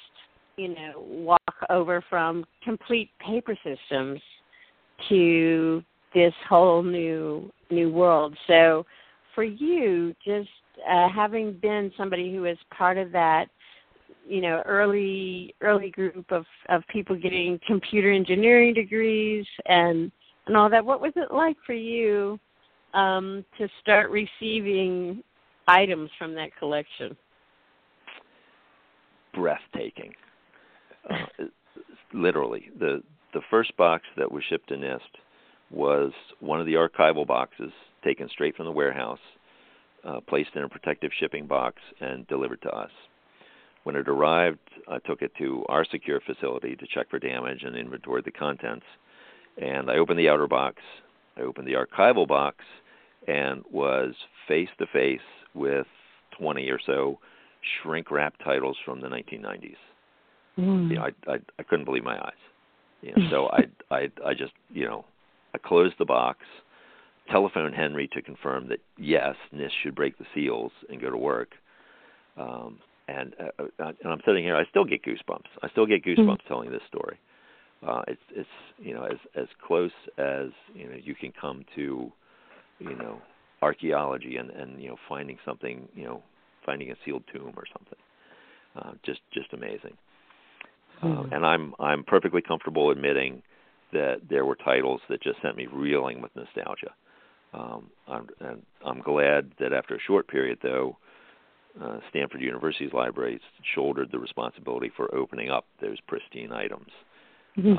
you 0.58 0.70
know 0.70 1.04
walk 1.08 1.56
over 1.70 2.04
from 2.10 2.46
complete 2.64 3.10
paper 3.20 3.58
systems 3.64 4.22
to 5.10 5.84
this 6.14 6.34
whole 6.48 6.82
new 6.82 7.52
new 7.70 7.92
world. 7.92 8.36
So 8.48 8.86
for 9.36 9.44
you, 9.44 10.15
just 10.25 10.50
uh, 10.89 11.08
having 11.10 11.54
been 11.54 11.92
somebody 11.96 12.34
who 12.34 12.46
is 12.46 12.58
part 12.75 12.98
of 12.98 13.12
that 13.12 13.46
you 14.27 14.42
know 14.42 14.63
early 14.65 15.54
early 15.62 15.92
group 15.92 16.32
of 16.32 16.46
of 16.70 16.82
people 16.88 17.15
getting 17.15 17.60
computer 17.68 18.12
engineering 18.12 18.74
degrees 18.74 19.46
and 19.68 20.12
and 20.48 20.58
all 20.58 20.68
that 20.68 20.84
what 20.84 21.00
was 21.00 21.13
it 21.15 21.32
like 21.32 21.56
for 21.65 21.74
you 21.74 22.39
um, 22.96 23.46
to 23.58 23.68
start 23.82 24.10
receiving 24.10 25.22
items 25.68 26.10
from 26.18 26.34
that 26.36 26.56
collection? 26.58 27.15
Breathtaking. 29.34 30.13
Uh, 31.10 31.46
literally, 32.13 32.70
the 32.80 33.04
the 33.34 33.42
first 33.50 33.75
box 33.75 34.04
that 34.18 34.32
was 34.32 34.44
shipped 34.50 34.70
to 34.70 34.75
NIST 34.75 35.00
was 35.70 36.13
one 36.39 36.60
of 36.60 36.65
the 36.65 36.75
archival 36.75 37.27
boxes 37.27 37.72
taken 38.05 38.29
straight 38.29 38.55
from 38.55 38.65
the 38.65 38.71
warehouse, 38.71 39.19
uh, 40.05 40.19
placed 40.21 40.51
in 40.55 40.63
a 40.63 40.69
protective 40.69 41.12
shipping 41.19 41.47
box, 41.47 41.81
and 42.00 42.27
delivered 42.27 42.62
to 42.62 42.69
us. 42.69 42.91
When 43.83 43.95
it 43.95 44.07
arrived, 44.07 44.59
I 44.88 45.00
took 45.00 45.21
it 45.21 45.31
to 45.39 45.65
our 45.67 45.85
secure 45.85 46.21
facility 46.21 46.75
to 46.75 46.88
check 46.88 47.09
for 47.09 47.19
damage 47.19 47.63
and 47.63 47.75
inventory 47.75 48.21
the 48.24 48.31
contents 48.31 48.85
And 49.62 49.89
I 49.89 49.97
opened 49.97 50.19
the 50.19 50.29
outer 50.29 50.47
box, 50.47 50.77
I 51.38 51.41
opened 51.41 51.67
the 51.67 51.74
archival 51.74 52.27
box, 52.27 52.57
and 53.27 53.63
was 53.71 54.13
face 54.47 54.69
to 54.79 54.88
face 54.88 55.27
with 55.53 55.88
20 56.38 56.69
or 56.69 56.79
so 56.85 57.19
shrink 57.81 58.12
wrap 58.12 58.35
titles 58.43 58.77
from 58.85 59.01
the 59.01 59.07
1990s. 59.07 59.75
Mm. 60.57 60.89
You 60.89 60.95
know, 60.95 61.01
I, 61.03 61.31
I 61.31 61.38
I 61.59 61.63
couldn't 61.63 61.85
believe 61.85 62.03
my 62.03 62.17
eyes. 62.17 62.33
You 63.01 63.13
know, 63.15 63.27
so 63.29 63.50
I 63.50 63.65
I 63.91 64.12
I 64.25 64.33
just 64.33 64.53
you 64.74 64.85
know 64.85 65.05
I 65.53 65.57
closed 65.57 65.95
the 66.00 66.05
box, 66.05 66.39
telephoned 67.29 67.75
Henry 67.75 68.08
to 68.13 68.22
confirm 68.22 68.70
that 68.70 68.79
yes, 68.98 69.36
NIST 69.53 69.72
should 69.84 69.96
break 69.96 70.17
the 70.17 70.25
seals 70.34 70.72
and 70.89 71.01
go 71.01 71.10
to 71.10 71.17
work. 71.17 71.50
Um, 72.38 72.79
and 73.08 73.34
uh, 73.39 73.63
uh, 73.63 73.91
and 74.03 74.12
I'm 74.12 74.22
sitting 74.25 74.44
here, 74.44 74.55
I 74.55 74.65
still 74.70 74.86
get 74.86 75.03
goosebumps. 75.03 75.48
I 75.62 75.70
still 75.70 75.86
get 75.86 76.03
goosebumps 76.03 76.17
mm-hmm. 76.17 76.48
telling 76.48 76.72
this 76.72 76.82
story. 76.88 77.20
Uh, 77.86 78.01
it's 78.08 78.22
it's 78.32 78.50
you 78.79 78.94
know 78.94 79.03
as 79.03 79.17
as 79.36 79.48
close 79.65 79.91
as 80.17 80.48
you 80.74 80.88
know 80.88 80.96
you 81.01 81.13
can 81.13 81.32
come 81.39 81.63
to 81.75 82.12
you 82.79 82.96
know 82.96 83.22
archaeology 83.62 84.38
and 84.38 84.50
and 84.50 84.82
you 84.82 84.89
know 84.89 84.98
finding 85.08 85.38
something 85.46 85.88
you 85.94 86.03
know 86.03 86.24
finding 86.65 86.91
a 86.91 86.96
sealed 87.05 87.24
tomb 87.34 87.53
or 87.55 87.65
something. 87.72 88.00
Uh, 88.75 88.91
just 89.05 89.20
just 89.34 89.53
amazing. 89.53 89.96
Mm-hmm. 91.03 91.20
Uh, 91.32 91.36
and 91.36 91.46
I'm 91.46 91.74
I'm 91.79 92.03
perfectly 92.03 92.41
comfortable 92.41 92.89
admitting 92.89 93.44
that 93.94 94.22
there 94.29 94.46
were 94.46 94.55
titles 94.55 95.01
that 95.10 95.22
just 95.22 95.41
sent 95.41 95.55
me 95.55 95.67
reeling 95.72 96.22
with 96.22 96.36
nostalgia. 96.36 96.94
Um, 97.54 97.90
I'm, 98.08 98.28
and 98.40 98.62
I'm 98.86 99.02
glad 99.02 99.52
that 99.60 99.74
after 99.74 99.96
a 99.96 100.00
short 100.06 100.28
period, 100.28 100.60
though, 100.62 100.98
uh, 101.82 102.00
Stanford 102.10 102.42
University's 102.42 102.94
libraries 102.94 103.42
shouldered 103.74 104.10
the 104.12 104.20
responsibility 104.20 104.92
for 104.96 105.14
opening 105.14 105.50
up 105.50 105.66
those 105.82 105.98
pristine 106.08 106.52
items. 106.52 106.90
Um, 107.58 107.78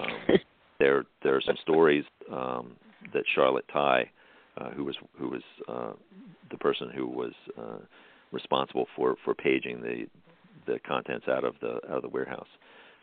there, 0.78 1.04
there 1.22 1.34
are 1.36 1.40
some 1.40 1.56
stories 1.62 2.04
um, 2.32 2.76
that 3.12 3.24
Charlotte 3.34 3.66
Ty, 3.72 4.10
uh, 4.58 4.70
who 4.70 4.84
was 4.84 4.96
who 5.18 5.28
was 5.28 5.42
uh, 5.68 5.92
the 6.50 6.58
person 6.58 6.90
who 6.94 7.06
was 7.06 7.32
uh, 7.58 7.78
responsible 8.32 8.86
for 8.96 9.16
for 9.24 9.34
paging 9.34 9.80
the 9.82 10.06
the 10.66 10.78
contents 10.86 11.26
out 11.28 11.44
of 11.44 11.54
the 11.60 11.74
out 11.90 11.96
of 11.96 12.02
the 12.02 12.08
warehouse. 12.08 12.48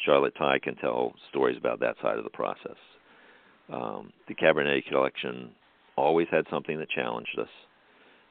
Charlotte 0.06 0.34
Ty 0.38 0.60
can 0.60 0.76
tell 0.76 1.14
stories 1.30 1.58
about 1.58 1.80
that 1.80 1.96
side 2.02 2.18
of 2.18 2.24
the 2.24 2.30
process. 2.30 2.78
Um, 3.72 4.12
the 4.28 4.36
Cabrinety 4.36 4.86
collection 4.90 5.52
always 5.96 6.28
had 6.32 6.46
something 6.50 6.78
that 6.80 6.90
challenged 6.90 7.38
us. 7.40 7.50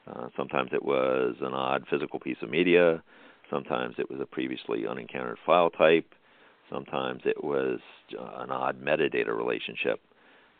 Uh, 0.07 0.29
sometimes 0.37 0.71
it 0.73 0.85
was 0.85 1.35
an 1.41 1.55
odd 1.55 1.85
physical 1.91 2.19
piece 2.19 2.37
of 2.43 2.51
media. 2.51 3.03
Sometimes 3.51 3.95
it 3.99 4.11
was 4.11 4.21
a 4.21 4.27
previously 4.27 4.81
unencountered 4.81 5.37
file 5.47 5.71
type. 5.71 6.07
Sometimes 6.71 7.23
it 7.25 7.43
was 7.43 7.79
uh, 8.19 8.43
an 8.43 8.51
odd 8.51 8.83
metadata 8.83 9.37
relationship. 9.37 10.01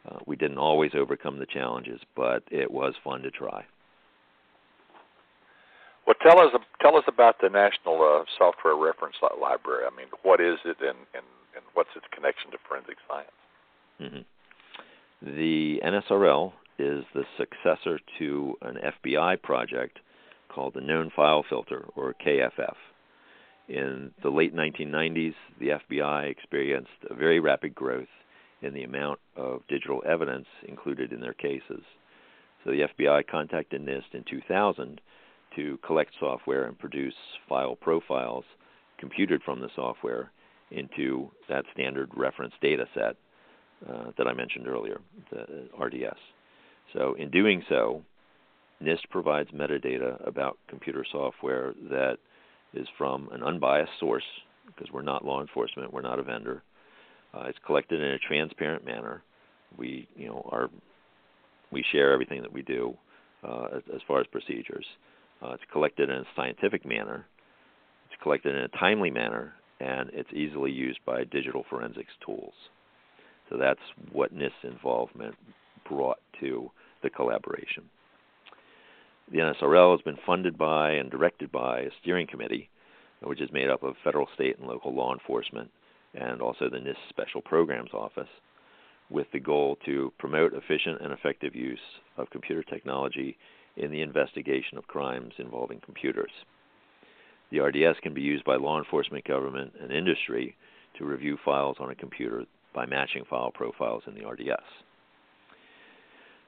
Uh, 0.09 0.19
we 0.27 0.37
didn't 0.37 0.59
always 0.59 0.93
overcome 0.95 1.39
the 1.39 1.47
challenges, 1.47 2.01
but 2.15 2.43
it 2.51 2.71
was 2.71 2.95
fun 3.03 3.23
to 3.23 3.31
try. 3.31 3.65
Well, 6.07 6.17
tell 6.21 6.41
us 6.41 6.53
tell 6.81 6.97
us 6.97 7.05
about 7.07 7.37
the 7.41 7.49
National 7.49 8.03
uh, 8.03 8.25
Software 8.37 8.75
Reference 8.75 9.15
Library. 9.41 9.85
I 9.87 9.97
mean, 9.97 10.09
what 10.25 10.41
is 10.41 10.59
it, 10.65 10.77
and, 10.81 10.99
and, 11.15 11.25
and 11.55 11.65
what's 11.75 11.91
its 11.95 12.07
connection 12.13 12.51
to 12.51 12.59
forensic 12.69 12.97
science? 13.09 13.31
Mm-hmm. 14.01 15.37
The 15.37 15.81
NSRL 15.85 16.53
is 16.83 17.05
the 17.15 17.25
successor 17.39 18.01
to 18.19 18.57
an 18.63 18.77
FBI 19.07 19.41
project 19.43 20.01
called 20.49 20.75
the 20.75 20.81
Known 20.81 21.11
File 21.15 21.45
Filter, 21.49 21.87
or 21.97 22.15
KFF. 22.15 22.75
In 23.69 24.11
the 24.23 24.29
late 24.29 24.55
1990s, 24.55 25.35
the 25.61 25.69
FBI 25.69 26.31
experienced 26.31 26.91
a 27.09 27.15
very 27.15 27.41
rapid 27.41 27.75
growth 27.75 28.09
in 28.61 28.75
the 28.75 28.83
amount 28.83 29.21
of 29.37 29.63
digital 29.69 30.03
evidence 30.07 30.47
included 30.69 31.13
in 31.13 31.21
their 31.21 31.33
cases. 31.33 31.83
So 32.65 32.71
the 32.71 32.89
FBI 32.99 33.27
contacted 33.29 33.81
NIST 33.81 34.15
in 34.15 34.25
2000 34.29 35.01
to 35.57 35.79
collect 35.87 36.13
software 36.19 36.65
and 36.65 36.79
produce 36.79 37.15
file 37.49 37.77
profiles 37.77 38.45
computed 38.99 39.43
from 39.45 39.61
the 39.61 39.69
software 39.75 40.31
into 40.71 41.31
that 41.49 41.65
standard 41.73 42.11
reference 42.17 42.55
data 42.61 42.87
set 42.95 43.17
uh, 43.89 44.13
that 44.17 44.27
I 44.27 44.33
mentioned 44.33 44.69
earlier, 44.69 45.01
the 45.31 45.69
RDS. 45.79 46.19
So, 46.93 47.15
in 47.19 47.31
doing 47.31 47.63
so, 47.69 48.03
NIST 48.83 49.09
provides 49.11 49.51
metadata 49.51 50.27
about 50.27 50.59
computer 50.69 51.05
software 51.11 51.75
that 51.91 52.19
is 52.75 52.87
from 52.99 53.29
an 53.33 53.43
unbiased 53.43 53.93
source, 54.01 54.25
because 54.67 54.93
we're 54.93 55.03
not 55.03 55.25
law 55.25 55.41
enforcement, 55.41 55.93
we're 55.93 56.03
not 56.03 56.19
a 56.19 56.23
vendor. 56.23 56.63
Uh, 57.35 57.45
it's 57.47 57.59
collected 57.65 58.01
in 58.01 58.13
a 58.13 58.19
transparent 58.19 58.85
manner. 58.85 59.23
We, 59.79 60.07
you 60.17 60.27
know, 60.27 60.47
are 60.51 60.69
we 61.71 61.85
share 61.91 62.13
everything 62.13 62.43
that 62.43 62.53
we 62.53 62.63
do 62.63 62.95
uh, 63.43 63.69
as, 63.77 63.83
as, 63.95 64.01
far 64.07 64.21
as 64.21 64.27
procedures. 64.27 64.85
Uh, 65.43 65.53
it's 65.53 65.63
collected 65.73 66.11
in 66.11 66.17
a 66.17 66.25
scientific 66.37 66.85
manner. 66.85 67.27
It's 68.07 68.23
collected 68.23 68.55
in 68.55 68.63
a 68.63 68.69
timely 68.69 69.11
manner, 69.11 69.55
and 69.81 70.11
it's 70.13 70.29
easily 70.35 70.71
used 70.71 71.01
by 71.07 71.25
digital 71.25 71.65
forensics 71.69 72.13
tools. 72.25 72.53
So 73.49 73.57
that's 73.57 73.81
what 74.13 74.35
NIST's 74.35 74.53
involvement 74.65 75.35
brought 75.89 76.19
to 76.41 76.71
the 77.03 77.11
collaboration. 77.11 77.85
The 79.31 79.39
NSRL 79.39 79.93
has 79.93 80.03
been 80.03 80.19
funded 80.27 80.59
by 80.59 80.93
and 80.93 81.11
directed 81.11 81.51
by 81.51 81.81
a 81.81 81.91
steering 82.01 82.27
committee, 82.27 82.69
which 83.23 83.41
is 83.41 83.53
made 83.53 83.71
up 83.71 83.83
of 83.83 83.95
federal, 84.03 84.29
state, 84.35 84.59
and 84.59 84.67
local 84.67 84.95
law 84.95 85.13
enforcement, 85.13 85.71
and 86.15 86.43
also 86.43 86.69
the 86.69 86.79
NIST 86.79 87.09
Special 87.09 87.41
Programs 87.41 87.95
Office, 87.95 88.29
with 89.11 89.27
the 89.33 89.41
goal 89.41 89.79
to 89.85 90.13
promote 90.19 90.53
efficient 90.55 91.01
and 91.01 91.13
effective 91.13 91.55
use 91.55 91.79
of 92.17 92.31
computer 92.31 92.63
technology 92.63 93.37
in 93.77 93.91
the 93.91 94.03
investigation 94.03 94.77
of 94.77 94.87
crimes 94.87 95.33
involving 95.39 95.81
computers. 95.81 96.31
The 97.51 97.61
RDS 97.61 98.01
can 98.03 98.15
be 98.15 98.23
used 98.23 98.45
by 98.45 98.57
law 98.57 98.79
enforcement, 98.79 99.27
government, 99.27 99.73
and 99.81 99.93
industry 99.93 100.57
to 100.99 101.05
review 101.05 101.39
files 101.45 101.77
on 101.81 101.91
a 101.91 101.95
computer 101.95 102.45
by 102.75 102.87
matching 102.87 103.25
file 103.29 103.51
profiles 103.51 104.03
in 104.07 104.15
the 104.15 104.27
RDS. 104.27 104.65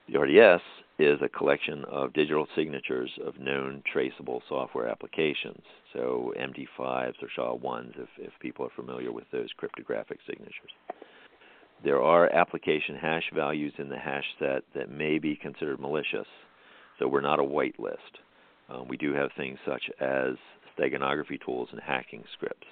The 0.07 0.19
RDS 0.19 0.61
is 0.99 1.19
a 1.23 1.29
collection 1.29 1.83
of 1.85 2.13
digital 2.13 2.47
signatures 2.55 3.09
of 3.25 3.39
known 3.39 3.81
traceable 3.91 4.43
software 4.47 4.87
applications, 4.87 5.63
so 5.93 6.31
MD5s 6.37 7.15
or 7.23 7.29
SHA-1s 7.35 7.99
if, 7.99 8.09
if 8.19 8.31
people 8.39 8.67
are 8.67 8.75
familiar 8.75 9.11
with 9.11 9.23
those 9.31 9.49
cryptographic 9.57 10.19
signatures. 10.27 10.71
There 11.83 12.03
are 12.03 12.31
application 12.31 12.95
hash 12.95 13.31
values 13.33 13.73
in 13.79 13.89
the 13.89 13.97
hash 13.97 14.25
set 14.37 14.63
that 14.75 14.91
may 14.91 15.17
be 15.17 15.35
considered 15.35 15.79
malicious, 15.79 16.27
so 16.99 17.07
we're 17.07 17.21
not 17.21 17.39
a 17.39 17.43
whitelist. 17.43 18.21
Um, 18.69 18.87
we 18.87 18.97
do 18.97 19.11
have 19.13 19.31
things 19.35 19.57
such 19.65 19.89
as 19.99 20.35
steganography 20.77 21.43
tools 21.43 21.69
and 21.71 21.81
hacking 21.81 22.23
scripts. 22.33 22.67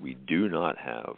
We 0.00 0.14
do 0.28 0.48
not 0.48 0.78
have 0.78 1.16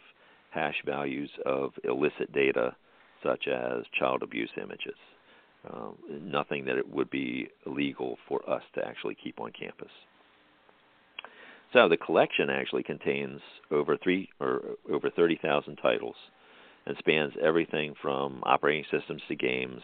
hash 0.49 0.81
values 0.87 1.29
of 1.45 1.73
illicit 1.83 2.33
data 2.33 2.75
such 3.21 3.47
as 3.47 3.83
child 3.97 4.23
abuse 4.23 4.51
images. 4.57 4.95
Uh, 5.65 5.89
nothing 6.09 6.65
that 6.65 6.77
it 6.77 6.87
would 6.87 7.09
be 7.09 7.47
illegal 7.65 8.17
for 8.27 8.47
us 8.49 8.61
to 8.75 8.85
actually 8.85 9.15
keep 9.15 9.39
on 9.39 9.51
campus. 9.51 9.91
So 11.73 11.89
the 11.89 11.97
collection 11.97 12.49
actually 12.49 12.83
contains 12.83 13.41
over 13.71 13.97
three 13.97 14.29
or 14.39 14.61
over 14.91 15.09
30,000 15.09 15.75
titles 15.77 16.15
and 16.85 16.95
spans 16.99 17.33
everything 17.41 17.95
from 18.01 18.43
operating 18.45 18.85
systems 18.91 19.21
to 19.27 19.35
games 19.35 19.81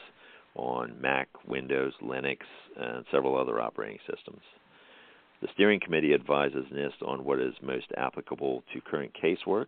on 0.56 1.00
Mac, 1.02 1.28
Windows, 1.48 1.94
Linux, 2.04 2.38
and 2.80 3.06
several 3.12 3.38
other 3.38 3.60
operating 3.60 4.00
systems. 4.10 4.42
The 5.42 5.48
steering 5.54 5.80
committee 5.80 6.14
advises 6.14 6.66
NIST 6.72 7.02
on 7.06 7.26
what 7.26 7.40
is 7.40 7.54
most 7.64 7.88
applicable 7.98 8.64
to 8.74 8.82
current 8.82 9.12
casework, 9.22 9.68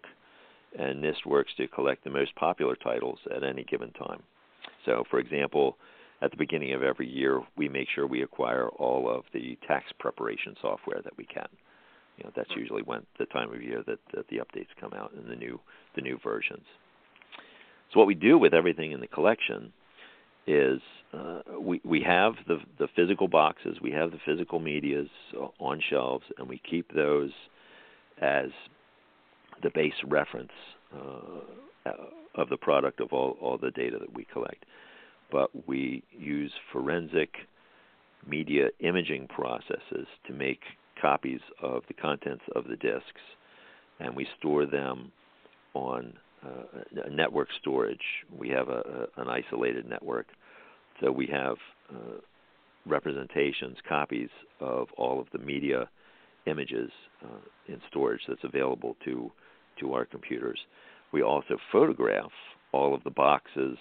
and 0.78 1.04
NIST 1.04 1.26
works 1.26 1.52
to 1.58 1.68
collect 1.68 2.04
the 2.04 2.10
most 2.10 2.36
popular 2.36 2.76
titles 2.76 3.18
at 3.36 3.44
any 3.44 3.64
given 3.64 3.92
time. 3.92 4.22
So, 4.86 5.04
for 5.10 5.20
example, 5.20 5.78
at 6.24 6.32
the 6.32 6.38
beginning 6.38 6.74
of 6.74 6.84
every 6.84 7.08
year, 7.08 7.42
we 7.58 7.68
make 7.68 7.88
sure 7.94 8.08
we 8.08 8.24
acquire 8.24 8.70
all 8.70 9.10
of 9.10 9.24
the 9.34 9.58
tax 9.68 9.86
preparation 10.00 10.56
software 10.62 11.02
that 11.04 11.18
we 11.18 11.26
can. 11.26 11.48
You 12.18 12.24
know, 12.24 12.32
that's 12.36 12.52
usually 12.56 12.84
when 12.84 13.02
the 13.20 13.26
time 13.26 13.52
of 13.52 13.62
year 13.62 13.84
that, 13.88 14.00
that 14.16 14.28
the 14.30 14.38
updates 14.38 14.68
come 14.80 14.94
out 14.94 15.12
and 15.14 15.30
the 15.30 15.36
new 15.36 15.60
the 15.96 16.02
new 16.02 16.18
versions. 16.24 16.64
So 17.92 18.00
what 18.00 18.08
we 18.08 18.16
do 18.16 18.38
with 18.38 18.54
everything 18.54 18.92
in 18.92 19.02
the 19.02 19.08
collection 19.08 19.74
is 20.48 20.80
uh, 21.14 21.42
we 21.60 21.82
we 21.84 22.02
have 22.02 22.34
the 22.48 22.60
the 22.78 22.88
physical 22.96 23.28
boxes, 23.28 23.78
we 23.82 23.92
have 23.92 24.12
the 24.12 24.20
physical 24.26 24.60
medias 24.60 25.10
on 25.60 25.82
shelves, 25.90 26.26
and 26.38 26.48
we 26.48 26.62
keep 26.70 26.94
those 26.94 27.32
as 28.22 28.50
the 29.62 29.72
base 29.74 29.94
reference 30.08 30.52
uh, 30.96 31.92
of 32.36 32.50
the 32.50 32.58
product 32.58 33.02
of 33.02 33.12
all 33.12 33.38
all 33.42 33.58
the 33.58 33.72
data 33.72 33.98
that 34.00 34.14
we 34.14 34.26
collect 34.32 34.64
but 35.34 35.50
we 35.68 36.04
use 36.12 36.52
forensic 36.72 37.32
media 38.26 38.68
imaging 38.80 39.28
processes 39.28 40.08
to 40.28 40.32
make 40.32 40.62
copies 41.02 41.42
of 41.62 41.82
the 41.88 41.94
contents 41.96 42.44
of 42.56 42.66
the 42.68 42.78
disks, 42.78 43.22
and 44.00 44.16
we 44.16 44.28
store 44.38 44.68
them 44.68 45.12
on 45.74 46.14
uh, 46.46 47.10
network 47.10 47.48
storage. 47.60 47.98
We 48.38 48.48
have 48.50 48.70
a, 48.70 49.08
a, 49.18 49.22
an 49.22 49.28
isolated 49.28 49.90
network, 49.90 50.28
so 51.02 51.12
we 51.12 51.28
have 51.28 51.58
uh, 51.90 52.20
representations, 52.86 53.78
copies 53.90 54.30
of 54.60 54.88
all 54.98 55.20
of 55.20 55.28
the 55.34 55.40
media 55.40 55.90
images 56.46 56.92
uh, 57.24 57.74
in 57.74 57.82
storage 57.90 58.22
that's 58.28 58.44
available 58.44 58.96
to 59.06 59.32
to 59.80 59.94
our 59.94 60.06
computers. 60.06 60.60
We 61.12 61.24
also 61.24 61.58
photograph 61.72 62.32
all 62.72 62.94
of 62.94 63.04
the 63.04 63.10
boxes, 63.10 63.78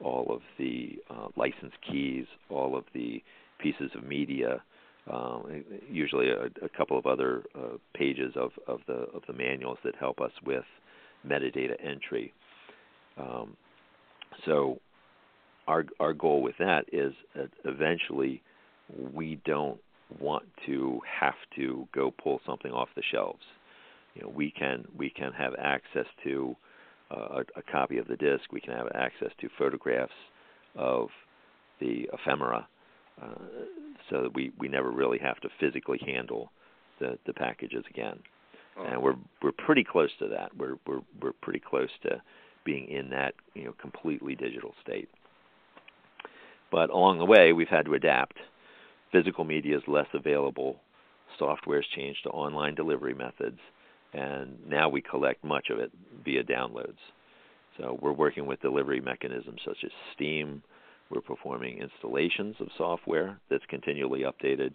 all 0.00 0.26
of 0.30 0.40
the 0.58 0.98
uh, 1.10 1.28
license 1.36 1.72
keys, 1.90 2.26
all 2.50 2.76
of 2.76 2.84
the 2.94 3.22
pieces 3.58 3.90
of 3.94 4.04
media, 4.04 4.62
um, 5.10 5.64
usually 5.90 6.28
a, 6.28 6.46
a, 6.64 6.68
couple 6.76 6.98
of 6.98 7.06
other 7.06 7.44
uh, 7.54 7.76
pages 7.94 8.32
of, 8.34 8.50
of 8.66 8.80
the 8.86 9.06
of 9.14 9.22
the 9.28 9.32
manuals 9.32 9.78
that 9.84 9.94
help 9.94 10.20
us 10.20 10.32
with 10.44 10.64
metadata 11.26 11.74
entry. 11.82 12.32
Um, 13.16 13.56
so 14.44 14.80
our 15.68 15.84
our 16.00 16.12
goal 16.12 16.42
with 16.42 16.56
that 16.58 16.86
is 16.92 17.12
that 17.34 17.50
eventually 17.64 18.42
we 19.14 19.40
don't 19.44 19.78
want 20.20 20.44
to 20.66 21.00
have 21.20 21.34
to 21.56 21.86
go 21.94 22.10
pull 22.10 22.40
something 22.46 22.72
off 22.72 22.88
the 22.96 23.02
shelves. 23.12 23.42
You 24.14 24.22
know, 24.22 24.28
we 24.28 24.50
can 24.50 24.84
we 24.96 25.10
can 25.10 25.32
have 25.32 25.54
access 25.58 26.06
to 26.24 26.56
a, 27.10 27.44
a 27.56 27.62
copy 27.70 27.98
of 27.98 28.08
the 28.08 28.16
disc. 28.16 28.52
We 28.52 28.60
can 28.60 28.72
have 28.74 28.88
access 28.94 29.30
to 29.40 29.48
photographs 29.58 30.12
of 30.74 31.08
the 31.80 32.08
ephemera, 32.12 32.66
uh, 33.22 33.34
so 34.10 34.22
that 34.22 34.34
we 34.34 34.52
we 34.58 34.68
never 34.68 34.90
really 34.90 35.18
have 35.18 35.40
to 35.40 35.48
physically 35.60 36.00
handle 36.04 36.50
the 37.00 37.18
the 37.26 37.32
packages 37.32 37.84
again. 37.90 38.18
Oh. 38.78 38.84
And 38.84 39.02
we're 39.02 39.16
we're 39.42 39.52
pretty 39.52 39.84
close 39.84 40.10
to 40.18 40.28
that. 40.28 40.56
We're 40.56 40.76
we're 40.86 41.02
we're 41.20 41.32
pretty 41.32 41.60
close 41.60 41.90
to 42.02 42.20
being 42.64 42.88
in 42.88 43.10
that 43.10 43.34
you 43.54 43.64
know 43.64 43.74
completely 43.80 44.34
digital 44.34 44.74
state. 44.82 45.08
But 46.70 46.90
along 46.90 47.18
the 47.18 47.24
way, 47.24 47.52
we've 47.52 47.68
had 47.68 47.86
to 47.86 47.94
adapt. 47.94 48.36
Physical 49.12 49.44
media 49.44 49.76
is 49.76 49.82
less 49.86 50.08
available. 50.12 50.80
Software 51.38 51.80
has 51.80 51.86
changed 51.94 52.20
to 52.24 52.30
online 52.30 52.74
delivery 52.74 53.14
methods, 53.14 53.60
and 54.16 54.56
now 54.68 54.88
we 54.88 55.00
collect 55.00 55.44
much 55.44 55.68
of 55.70 55.78
it 55.78 55.90
via 56.24 56.42
downloads. 56.42 56.98
So 57.78 57.98
we're 58.00 58.12
working 58.12 58.46
with 58.46 58.60
delivery 58.62 59.00
mechanisms 59.00 59.60
such 59.64 59.78
as 59.84 59.90
Steam. 60.14 60.62
We're 61.10 61.20
performing 61.20 61.78
installations 61.78 62.56
of 62.60 62.68
software 62.78 63.38
that's 63.50 63.64
continually 63.68 64.22
updated, 64.22 64.74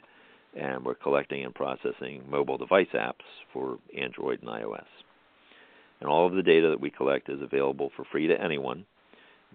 and 0.59 0.85
we're 0.85 0.95
collecting 0.95 1.43
and 1.43 1.53
processing 1.53 2.23
mobile 2.29 2.57
device 2.57 2.87
apps 2.93 3.25
for 3.51 3.79
Android 3.97 4.41
and 4.41 4.49
iOS. 4.49 4.85
And 5.99 6.09
all 6.09 6.27
of 6.27 6.33
the 6.33 6.43
data 6.43 6.69
that 6.69 6.79
we 6.79 6.89
collect 6.89 7.29
is 7.29 7.41
available 7.41 7.91
for 7.95 8.05
free 8.11 8.27
to 8.27 8.41
anyone 8.41 8.85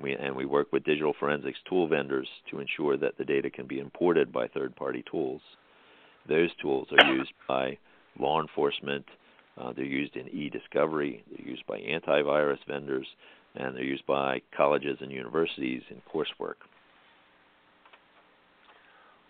we, 0.00 0.14
and 0.14 0.36
we 0.36 0.44
work 0.44 0.72
with 0.72 0.84
digital 0.84 1.14
forensics 1.18 1.58
tool 1.68 1.88
vendors 1.88 2.28
to 2.50 2.60
ensure 2.60 2.96
that 2.98 3.16
the 3.18 3.24
data 3.24 3.50
can 3.50 3.66
be 3.66 3.78
imported 3.78 4.32
by 4.32 4.48
third 4.48 4.76
party 4.76 5.04
tools. 5.10 5.40
Those 6.28 6.50
tools 6.60 6.88
are 6.98 7.14
used 7.14 7.32
by 7.48 7.78
law 8.18 8.40
enforcement, 8.40 9.04
uh, 9.58 9.72
they're 9.74 9.84
used 9.84 10.16
in 10.16 10.28
e 10.28 10.50
discovery, 10.50 11.24
they're 11.30 11.46
used 11.46 11.66
by 11.66 11.78
antivirus 11.80 12.58
vendors, 12.68 13.06
and 13.54 13.74
they're 13.74 13.84
used 13.84 14.06
by 14.06 14.40
colleges 14.56 14.98
and 15.00 15.10
universities 15.10 15.82
in 15.90 16.00
coursework. 16.12 16.56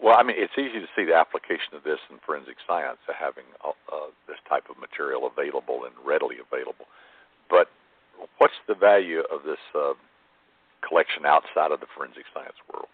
Well, 0.01 0.17
I 0.19 0.23
mean, 0.23 0.37
it's 0.39 0.53
easy 0.59 0.81
to 0.81 0.89
see 0.95 1.05
the 1.05 1.15
application 1.15 1.73
of 1.73 1.83
this 1.83 1.99
in 2.11 2.19
forensic 2.25 2.57
science, 2.67 2.99
having 3.09 3.49
uh, 3.65 3.71
uh, 3.91 4.13
this 4.29 4.37
type 4.49 4.65
of 4.69 4.77
material 4.79 5.27
available 5.27 5.85
and 5.85 5.95
readily 6.05 6.37
available. 6.37 6.85
But 7.49 7.69
what's 8.39 8.61
the 8.69 8.75
value 8.75 9.21
of 9.33 9.43
this 9.45 9.63
uh, 9.75 9.95
collection 10.87 11.25
outside 11.25 11.73
of 11.73 11.81
the 11.81 11.87
forensic 11.97 12.25
science 12.35 12.57
world? 12.71 12.89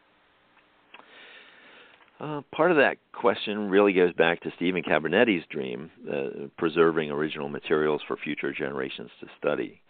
Uh, 2.22 2.40
part 2.54 2.70
of 2.70 2.76
that 2.76 2.98
question 3.12 3.68
really 3.68 3.92
goes 3.92 4.12
back 4.12 4.40
to 4.40 4.52
Stephen 4.54 4.82
Cabrinety's 4.82 5.44
dream, 5.50 5.90
uh, 6.08 6.46
preserving 6.56 7.10
original 7.10 7.48
materials 7.48 8.00
for 8.06 8.16
future 8.16 8.52
generations 8.52 9.10
to 9.18 9.26
study. 9.38 9.80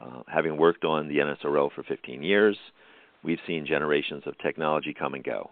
Uh, 0.00 0.22
having 0.26 0.56
worked 0.56 0.84
on 0.84 1.06
the 1.06 1.18
NSRL 1.18 1.70
for 1.72 1.84
15 1.84 2.20
years, 2.20 2.56
we've 3.22 3.38
seen 3.46 3.64
generations 3.64 4.24
of 4.26 4.36
technology 4.38 4.92
come 4.92 5.14
and 5.14 5.22
go. 5.22 5.50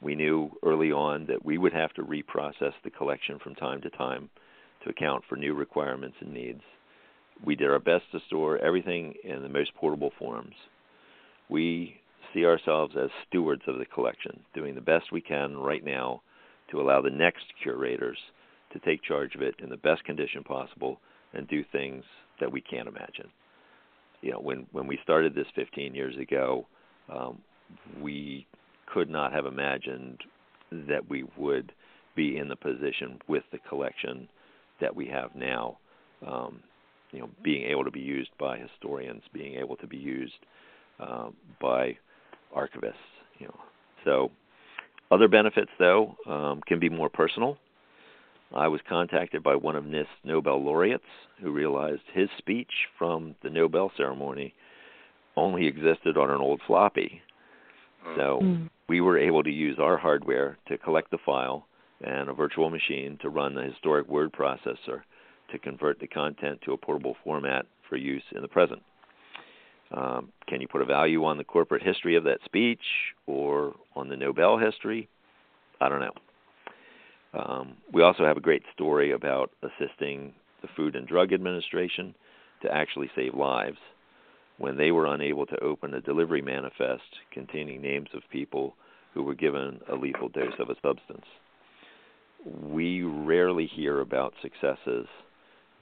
We 0.00 0.14
knew 0.14 0.52
early 0.62 0.92
on 0.92 1.26
that 1.26 1.44
we 1.44 1.58
would 1.58 1.72
have 1.72 1.92
to 1.94 2.04
reprocess 2.04 2.74
the 2.84 2.90
collection 2.90 3.40
from 3.40 3.56
time 3.56 3.80
to 3.80 3.90
time 3.90 4.30
to 4.84 4.90
account 4.90 5.24
for 5.28 5.34
new 5.34 5.54
requirements 5.54 6.18
and 6.20 6.32
needs. 6.32 6.62
We 7.44 7.56
did 7.56 7.68
our 7.68 7.80
best 7.80 8.04
to 8.12 8.20
store 8.28 8.58
everything 8.58 9.14
in 9.24 9.42
the 9.42 9.48
most 9.48 9.74
portable 9.74 10.12
forms 10.20 10.54
we 11.48 12.00
see 12.34 12.44
ourselves 12.44 12.94
as 13.02 13.10
stewards 13.26 13.62
of 13.66 13.78
the 13.78 13.86
collection, 13.86 14.40
doing 14.54 14.74
the 14.74 14.80
best 14.80 15.12
we 15.12 15.20
can 15.20 15.56
right 15.56 15.84
now 15.84 16.22
to 16.70 16.80
allow 16.80 17.00
the 17.00 17.10
next 17.10 17.44
curators 17.62 18.18
to 18.72 18.78
take 18.80 19.02
charge 19.02 19.34
of 19.34 19.42
it 19.42 19.54
in 19.62 19.70
the 19.70 19.76
best 19.76 20.04
condition 20.04 20.44
possible 20.44 21.00
and 21.32 21.48
do 21.48 21.64
things 21.72 22.04
that 22.40 22.50
we 22.50 22.60
can't 22.60 22.88
imagine. 22.88 23.28
You 24.20 24.32
know, 24.32 24.40
when 24.40 24.66
when 24.72 24.86
we 24.86 24.98
started 25.02 25.34
this 25.34 25.46
15 25.54 25.94
years 25.94 26.16
ago, 26.16 26.66
um, 27.12 27.38
we 28.00 28.46
could 28.92 29.08
not 29.08 29.32
have 29.32 29.46
imagined 29.46 30.18
that 30.70 31.08
we 31.08 31.24
would 31.36 31.72
be 32.16 32.36
in 32.36 32.48
the 32.48 32.56
position 32.56 33.18
with 33.28 33.44
the 33.52 33.58
collection 33.68 34.28
that 34.80 34.94
we 34.94 35.06
have 35.06 35.34
now. 35.34 35.78
Um, 36.26 36.60
you 37.12 37.20
know, 37.20 37.30
being 37.42 37.70
able 37.70 37.84
to 37.84 37.90
be 37.90 38.00
used 38.00 38.30
by 38.38 38.58
historians, 38.58 39.22
being 39.32 39.54
able 39.54 39.76
to 39.76 39.86
be 39.86 39.96
used 39.96 40.34
uh, 41.00 41.28
by 41.60 41.96
archivists. 42.56 42.94
You 43.38 43.46
know, 43.46 43.60
so 44.04 44.30
other 45.10 45.28
benefits 45.28 45.70
though 45.78 46.16
um, 46.26 46.60
can 46.66 46.78
be 46.78 46.88
more 46.88 47.08
personal. 47.08 47.58
I 48.54 48.68
was 48.68 48.80
contacted 48.88 49.42
by 49.42 49.56
one 49.56 49.76
of 49.76 49.84
NIST's 49.84 50.08
Nobel 50.24 50.62
laureates 50.62 51.04
who 51.42 51.50
realized 51.50 52.00
his 52.14 52.28
speech 52.38 52.70
from 52.98 53.34
the 53.42 53.50
Nobel 53.50 53.92
ceremony 53.96 54.54
only 55.36 55.66
existed 55.66 56.16
on 56.16 56.30
an 56.30 56.40
old 56.40 56.60
floppy. 56.66 57.20
So 58.16 58.40
mm. 58.42 58.70
we 58.88 59.00
were 59.00 59.18
able 59.18 59.42
to 59.42 59.50
use 59.50 59.78
our 59.78 59.98
hardware 59.98 60.56
to 60.68 60.78
collect 60.78 61.10
the 61.10 61.18
file 61.24 61.66
and 62.00 62.28
a 62.28 62.32
virtual 62.32 62.70
machine 62.70 63.18
to 63.22 63.28
run 63.28 63.54
the 63.54 63.62
historic 63.62 64.08
word 64.08 64.32
processor 64.32 65.02
to 65.50 65.58
convert 65.58 65.98
the 66.00 66.06
content 66.06 66.60
to 66.64 66.72
a 66.72 66.76
portable 66.76 67.16
format 67.24 67.66
for 67.88 67.96
use 67.96 68.22
in 68.34 68.42
the 68.42 68.48
present. 68.48 68.82
Um, 69.90 70.32
can 70.46 70.60
you 70.60 70.68
put 70.68 70.82
a 70.82 70.86
value 70.86 71.24
on 71.24 71.38
the 71.38 71.44
corporate 71.44 71.82
history 71.82 72.16
of 72.16 72.24
that 72.24 72.40
speech 72.44 72.82
or 73.26 73.74
on 73.96 74.08
the 74.08 74.16
Nobel 74.16 74.58
history? 74.58 75.08
I 75.80 75.88
don't 75.88 76.00
know. 76.00 76.12
Um, 77.34 77.76
we 77.92 78.02
also 78.02 78.24
have 78.24 78.36
a 78.36 78.40
great 78.40 78.62
story 78.74 79.12
about 79.12 79.50
assisting 79.62 80.34
the 80.62 80.68
Food 80.76 80.96
and 80.96 81.06
Drug 81.06 81.32
Administration 81.32 82.14
to 82.62 82.72
actually 82.72 83.10
save 83.14 83.34
lives 83.34 83.78
when 84.58 84.76
they 84.76 84.90
were 84.90 85.06
unable 85.06 85.46
to 85.46 85.62
open 85.62 85.94
a 85.94 86.00
delivery 86.00 86.42
manifest 86.42 87.02
containing 87.32 87.80
names 87.80 88.08
of 88.12 88.22
people 88.30 88.74
who 89.14 89.22
were 89.22 89.34
given 89.34 89.80
a 89.90 89.94
lethal 89.94 90.28
dose 90.28 90.54
of 90.58 90.68
a 90.68 90.74
substance. 90.82 91.24
We 92.62 93.02
rarely 93.02 93.66
hear 93.66 94.00
about 94.00 94.34
successes 94.42 95.06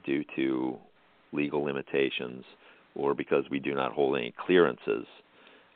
due 0.05 0.23
to 0.35 0.77
legal 1.33 1.63
limitations 1.63 2.45
or 2.97 3.13
because 3.13 3.45
we 3.49 3.59
do 3.59 3.73
not 3.73 3.93
hold 3.93 4.17
any 4.17 4.33
clearances. 4.45 5.05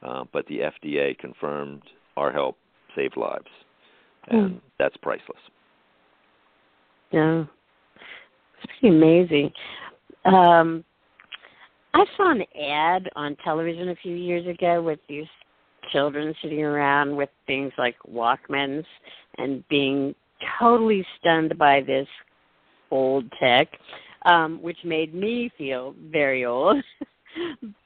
Uh, 0.03 0.23
but 0.33 0.45
the 0.47 0.59
FDA 0.59 1.17
confirmed 1.17 1.83
our 2.17 2.31
help 2.31 2.57
saved 2.95 3.15
lives, 3.15 3.45
and 4.29 4.51
mm. 4.51 4.61
that's 4.79 4.97
priceless. 4.97 5.37
Yeah, 7.11 7.43
it's 8.57 8.73
pretty 8.79 8.95
amazing. 8.95 9.51
Um, 10.25 10.83
I 11.93 12.05
saw 12.17 12.31
an 12.31 12.43
ad 12.59 13.09
on 13.15 13.35
television 13.43 13.89
a 13.89 13.95
few 13.95 14.15
years 14.15 14.47
ago 14.47 14.81
with 14.81 14.99
these 15.07 15.27
children 15.91 16.33
sitting 16.41 16.63
around 16.63 17.15
with 17.15 17.29
things 17.47 17.71
like 17.77 17.95
Walkmans 18.09 18.85
and 19.37 19.67
being 19.67 20.15
totally 20.59 21.05
stunned 21.19 21.57
by 21.57 21.81
this 21.81 22.07
old 22.91 23.31
tech, 23.39 23.67
um, 24.25 24.61
which 24.61 24.77
made 24.83 25.13
me 25.13 25.51
feel 25.57 25.95
very 26.11 26.45
old. 26.45 26.77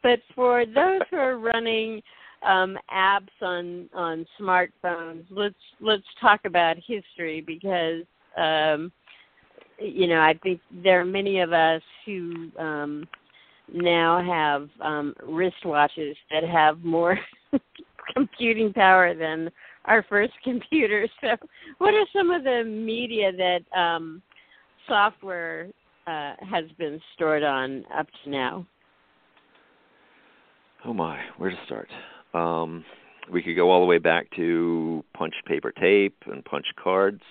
but 0.04 0.20
for 0.36 0.66
those 0.66 1.02
who 1.10 1.18
are 1.18 1.38
running 1.38 2.02
um, 2.46 2.78
apps 2.94 3.30
on 3.42 3.90
on 3.94 4.26
smartphones, 4.40 5.26
let's 5.30 5.56
let's 5.82 6.04
talk 6.22 6.42
about 6.46 6.78
history 6.78 7.42
because 7.42 8.04
um, 8.38 8.92
you 9.80 10.08
know 10.08 10.20
I 10.20 10.34
think 10.44 10.62
there 10.84 11.02
are 11.02 11.06
many 11.06 11.40
of 11.40 11.54
us 11.54 11.82
who 12.06 12.52
um, 12.60 13.08
now 13.74 14.24
have 14.24 14.70
um, 14.82 15.16
wristwatches 15.24 16.16
that 16.32 16.44
have 16.44 16.84
more 16.84 17.20
computing 18.14 18.74
power 18.74 19.14
than 19.14 19.50
our 19.86 20.04
first 20.08 20.34
computers. 20.44 21.10
So, 21.22 21.36
what 21.78 21.94
are 21.94 22.06
some 22.14 22.32
of 22.32 22.44
the 22.44 22.64
media 22.64 23.32
that 23.32 23.78
um, 23.78 24.22
software 24.88 25.68
uh, 26.08 26.34
has 26.42 26.66
been 26.78 27.02
stored 27.16 27.44
on 27.44 27.84
up 27.96 28.08
to 28.24 28.30
now? 28.30 28.66
Oh 30.86 30.94
my, 30.94 31.20
where 31.38 31.50
to 31.50 31.58
start? 31.66 31.90
Um, 32.34 32.86
we 33.32 33.42
could 33.42 33.56
go 33.56 33.72
all 33.72 33.80
the 33.80 33.88
way 33.88 33.98
back 33.98 34.30
to 34.36 35.04
punched 35.18 35.44
paper 35.48 35.72
tape 35.72 36.16
and 36.28 36.46
punched 36.46 36.74
cards. 36.82 37.22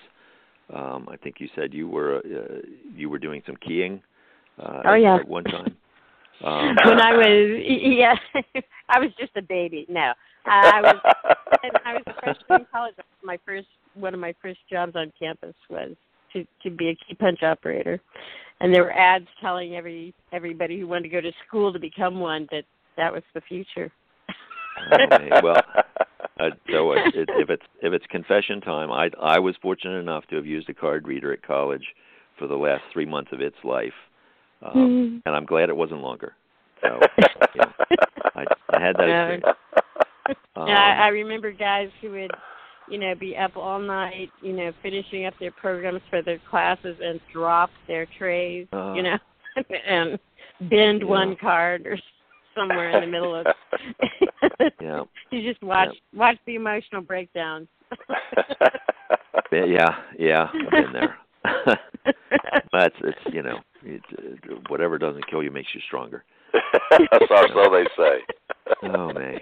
Um, 0.73 1.07
I 1.09 1.15
think 1.15 1.35
you 1.39 1.47
said 1.55 1.73
you 1.73 1.87
were 1.87 2.17
uh, 2.17 2.61
you 2.93 3.09
were 3.09 3.19
doing 3.19 3.41
some 3.45 3.55
keying. 3.65 4.01
Uh, 4.61 4.81
oh 4.85 4.95
yeah. 4.95 5.15
At 5.15 5.27
one 5.27 5.43
time. 5.45 5.75
Um, 6.43 6.75
when 6.83 6.99
I 6.99 7.15
was 7.15 7.63
yeah, 7.81 8.13
I 8.89 8.99
was 8.99 9.09
just 9.17 9.31
a 9.37 9.41
baby. 9.41 9.85
No, 9.87 10.11
uh, 10.45 10.49
I 10.49 10.81
was 10.81 10.95
I 11.85 11.93
was 11.93 12.03
a 12.07 12.13
freshman 12.21 12.59
in 12.59 12.67
college. 12.73 12.93
My 13.23 13.39
first 13.45 13.67
one 13.93 14.13
of 14.13 14.19
my 14.19 14.35
first 14.41 14.59
jobs 14.69 14.97
on 14.97 15.13
campus 15.17 15.55
was 15.69 15.95
to 16.33 16.45
to 16.63 16.69
be 16.69 16.89
a 16.89 16.95
key 16.95 17.15
punch 17.17 17.41
operator, 17.41 18.01
and 18.59 18.75
there 18.75 18.83
were 18.83 18.91
ads 18.91 19.27
telling 19.39 19.77
every 19.77 20.13
everybody 20.33 20.77
who 20.77 20.87
wanted 20.89 21.03
to 21.03 21.09
go 21.09 21.21
to 21.21 21.31
school 21.47 21.71
to 21.71 21.79
become 21.79 22.19
one 22.19 22.49
that 22.51 22.65
that 22.97 23.11
was 23.11 23.23
the 23.33 23.41
future. 23.41 23.91
okay, 24.93 25.29
well, 25.43 25.61
uh, 26.39 26.49
so 26.69 26.91
it, 26.93 27.15
it, 27.15 27.29
if 27.35 27.49
it's 27.49 27.63
if 27.81 27.93
it's 27.93 28.05
confession 28.07 28.61
time, 28.61 28.91
I 28.91 29.09
I 29.21 29.39
was 29.39 29.55
fortunate 29.61 29.99
enough 29.99 30.25
to 30.27 30.35
have 30.35 30.45
used 30.45 30.69
a 30.69 30.73
card 30.73 31.07
reader 31.07 31.31
at 31.33 31.41
college 31.43 31.85
for 32.37 32.47
the 32.47 32.55
last 32.55 32.83
three 32.91 33.05
months 33.05 33.31
of 33.31 33.41
its 33.41 33.55
life, 33.63 33.93
um, 34.61 34.73
mm. 34.75 35.21
and 35.25 35.35
I'm 35.35 35.45
glad 35.45 35.69
it 35.69 35.75
wasn't 35.75 36.01
longer. 36.01 36.33
So 36.81 36.99
you 37.55 37.61
know, 37.61 37.71
I, 38.35 38.45
I 38.69 38.81
had 38.81 38.95
that 38.97 39.09
experience. 39.09 39.45
Um, 40.55 40.67
yeah, 40.67 40.79
I, 40.79 41.05
I 41.05 41.07
remember 41.09 41.51
guys 41.51 41.89
who 42.01 42.11
would, 42.11 42.31
you 42.89 42.97
know, 42.97 43.15
be 43.15 43.35
up 43.37 43.55
all 43.55 43.79
night, 43.79 44.29
you 44.41 44.53
know, 44.53 44.71
finishing 44.83 45.25
up 45.25 45.33
their 45.39 45.51
programs 45.51 46.01
for 46.09 46.21
their 46.21 46.39
classes 46.49 46.97
and 47.01 47.19
drop 47.31 47.69
their 47.87 48.07
trays, 48.17 48.67
uh, 48.73 48.93
you 48.93 49.03
know, 49.03 49.17
and 49.87 50.19
bend 50.69 51.01
yeah. 51.01 51.07
one 51.07 51.35
card 51.39 51.85
or 51.85 51.97
somewhere 52.55 52.91
in 52.91 53.01
the 53.01 53.11
middle 53.11 53.35
of. 53.35 53.47
yeah. 54.81 55.03
You 55.31 55.51
just 55.51 55.61
watch 55.63 55.89
yeah. 55.91 56.19
watch 56.19 56.37
the 56.45 56.55
emotional 56.55 57.01
breakdowns. 57.01 57.67
yeah, 59.51 59.95
yeah, 60.17 60.47
I've 60.53 60.71
been 60.71 60.93
there. 60.93 61.17
But 62.71 62.93
it's 63.01 63.17
you 63.31 63.41
know 63.41 63.59
it, 63.83 64.01
whatever 64.69 64.97
doesn't 64.97 65.29
kill 65.29 65.43
you 65.43 65.51
makes 65.51 65.69
you 65.73 65.81
stronger. 65.87 66.23
so, 66.53 67.45
so 67.53 67.69
they 67.71 67.85
say. 67.97 68.89
oh 68.95 69.13
man. 69.13 69.39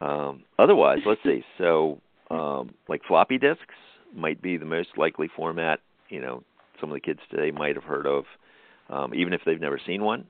Um, 0.00 0.44
otherwise, 0.58 0.98
let's 1.06 1.22
see. 1.22 1.44
So, 1.58 2.00
um, 2.30 2.74
like 2.88 3.02
floppy 3.06 3.38
disks 3.38 3.74
might 4.14 4.40
be 4.40 4.56
the 4.56 4.64
most 4.64 4.88
likely 4.96 5.28
format. 5.36 5.80
You 6.08 6.20
know, 6.20 6.42
some 6.80 6.90
of 6.90 6.94
the 6.94 7.00
kids 7.00 7.20
today 7.30 7.50
might 7.50 7.76
have 7.76 7.84
heard 7.84 8.06
of, 8.06 8.24
um, 8.88 9.14
even 9.14 9.32
if 9.32 9.42
they've 9.44 9.60
never 9.60 9.80
seen 9.86 10.02
one. 10.02 10.26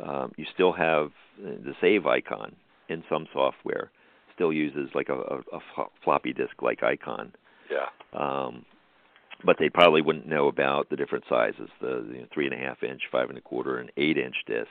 Um, 0.00 0.32
you 0.36 0.44
still 0.52 0.72
have 0.72 1.10
the 1.38 1.74
save 1.80 2.06
icon 2.06 2.54
in 2.88 3.02
some 3.08 3.26
software. 3.32 3.90
Still 4.34 4.52
uses 4.52 4.90
like 4.94 5.08
a, 5.08 5.14
a, 5.14 5.40
a 5.52 5.86
floppy 6.02 6.32
disk 6.32 6.62
like 6.62 6.82
icon. 6.82 7.32
Yeah. 7.70 8.18
Um, 8.18 8.64
but 9.44 9.56
they 9.58 9.68
probably 9.68 10.02
wouldn't 10.02 10.26
know 10.26 10.48
about 10.48 10.90
the 10.90 10.96
different 10.96 11.24
sizes, 11.28 11.68
the 11.80 12.06
you 12.12 12.20
know, 12.20 12.26
three 12.32 12.46
and 12.46 12.54
a 12.54 12.58
half 12.58 12.82
inch, 12.82 13.02
five 13.12 13.28
and 13.28 13.38
a 13.38 13.40
quarter, 13.40 13.78
and 13.78 13.90
eight 13.96 14.16
inch 14.16 14.36
disks. 14.46 14.70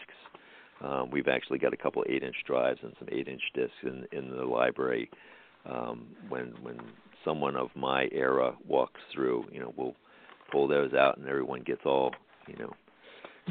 Um, 0.82 1.12
we've 1.12 1.28
actually 1.28 1.60
got 1.60 1.74
a 1.74 1.78
couple 1.78 2.04
eight 2.10 2.24
inch 2.24 2.36
drives 2.46 2.80
and 2.84 2.94
some 3.00 3.08
eight 3.12 3.28
inch 3.28 3.42
disks 3.54 3.76
in 3.84 4.06
in 4.12 4.30
the 4.30 4.44
library. 4.44 5.10
Um, 5.66 6.08
when 6.28 6.54
when 6.62 6.80
someone 7.24 7.56
of 7.56 7.70
my 7.76 8.10
era 8.12 8.54
walks 8.68 9.00
through, 9.14 9.46
you 9.52 9.60
know, 9.60 9.74
we'll 9.78 9.96
pull 10.52 10.68
those 10.68 10.94
out 10.94 11.18
and 11.18 11.28
everyone 11.28 11.62
gets 11.64 11.82
all, 11.86 12.12
you 12.48 12.56
know, 12.58 12.74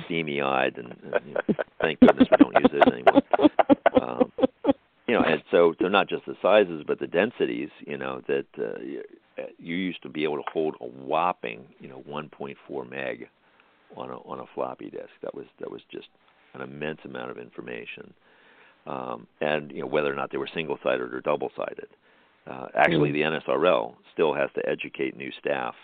steamy 0.05 0.41
eyed 0.41 0.77
and, 0.77 0.95
and 1.03 1.27
you 1.27 1.35
know, 1.35 1.41
thank 1.81 2.01
goodness 2.01 2.29
we 2.31 2.37
don't 2.39 2.55
use 2.61 2.71
those 2.73 2.93
anymore. 2.93 3.23
Um, 4.01 4.33
you 5.07 5.15
know, 5.15 5.23
and 5.23 5.43
so 5.51 5.75
so 5.81 5.89
not 5.89 6.09
just 6.09 6.25
the 6.27 6.35
sizes 6.41 6.85
but 6.87 6.99
the 6.99 7.07
densities, 7.07 7.69
you 7.87 7.99
know, 7.99 8.23
that 8.27 8.47
uh, 8.59 9.43
you 9.59 9.77
used 9.77 10.03
to 10.03 10.09
be 10.09 10.25
able 10.25 10.37
to 10.37 10.51
hold 10.53 10.77
a 10.81 10.87
whopping, 10.87 11.65
you 11.81 11.89
know, 11.89 12.03
1.4 12.09 12.91
meg 12.91 13.29
on 13.97 14.11
a 14.11 14.17
on 14.19 14.41
a 14.41 14.45
floppy 14.55 14.91
disk. 14.91 15.11
That 15.23 15.35
was 15.35 15.47
that 15.61 15.71
was 15.71 15.83
just 15.91 16.09
an 16.55 16.61
immense 16.61 17.01
amount 17.05 17.31
of 17.31 17.39
information, 17.39 18.13
um, 18.87 19.27
and 19.41 19.71
you 19.71 19.81
know 19.81 19.87
whether 19.87 20.13
or 20.13 20.17
not 20.17 20.31
they 20.31 20.39
were 20.39 20.49
single-sided 20.53 21.15
or 21.15 21.21
double-sided. 21.21 21.89
Uh, 22.51 22.67
actually, 22.75 23.11
mm-hmm. 23.11 23.33
the 23.33 23.41
NSRL 23.41 23.95
still 24.13 24.35
has 24.35 24.51
to 24.55 24.69
educate 24.69 25.17
new 25.17 25.31
staff 25.39 25.75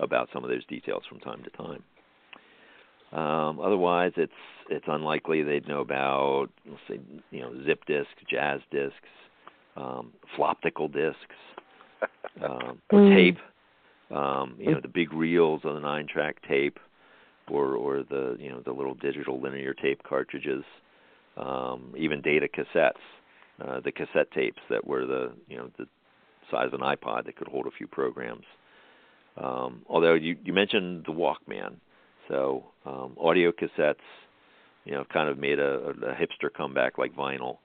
about 0.00 0.28
some 0.32 0.44
of 0.44 0.50
those 0.50 0.64
details 0.66 1.02
from 1.08 1.20
time 1.20 1.42
to 1.44 1.50
time. 1.50 1.82
Um, 3.12 3.60
otherwise, 3.60 4.12
it's 4.16 4.32
it's 4.70 4.84
unlikely 4.86 5.42
they'd 5.42 5.66
know 5.66 5.80
about 5.80 6.48
let's 6.66 6.80
say 6.88 7.00
you 7.30 7.40
know 7.40 7.52
zip 7.64 7.84
disks, 7.86 8.12
Jaz 8.30 8.60
disks, 8.70 8.96
um, 9.76 10.12
floptical 10.36 10.92
disks, 10.92 11.36
um, 12.42 12.80
mm. 12.92 13.14
tape. 13.14 13.38
Um, 14.10 14.56
you 14.58 14.72
know 14.72 14.80
the 14.80 14.88
big 14.88 15.12
reels 15.12 15.62
on 15.64 15.74
the 15.74 15.80
nine-track 15.80 16.36
tape 16.48 16.78
or 17.50 17.74
or 17.74 18.02
the 18.02 18.36
you 18.38 18.50
know 18.50 18.60
the 18.60 18.72
little 18.72 18.94
digital 18.94 19.40
linear 19.40 19.74
tape 19.74 20.02
cartridges, 20.02 20.64
um, 21.36 21.94
even 21.96 22.20
data 22.20 22.48
cassettes, 22.48 22.92
uh, 23.66 23.80
the 23.80 23.92
cassette 23.92 24.30
tapes 24.32 24.60
that 24.70 24.86
were 24.86 25.06
the 25.06 25.32
you 25.48 25.56
know 25.56 25.70
the 25.78 25.86
size 26.50 26.68
of 26.72 26.74
an 26.74 26.80
iPod 26.80 27.26
that 27.26 27.36
could 27.36 27.48
hold 27.48 27.66
a 27.66 27.70
few 27.70 27.86
programs. 27.86 28.44
Um, 29.36 29.82
although 29.88 30.14
you 30.14 30.36
you 30.44 30.52
mentioned 30.52 31.04
the 31.06 31.12
Walkman, 31.12 31.76
so 32.28 32.64
um, 32.86 33.16
audio 33.20 33.52
cassettes, 33.52 33.96
you 34.84 34.92
know, 34.92 35.04
kind 35.12 35.28
of 35.28 35.38
made 35.38 35.58
a, 35.58 35.90
a 35.90 36.14
hipster 36.14 36.52
comeback 36.54 36.98
like 36.98 37.14
vinyl. 37.14 37.58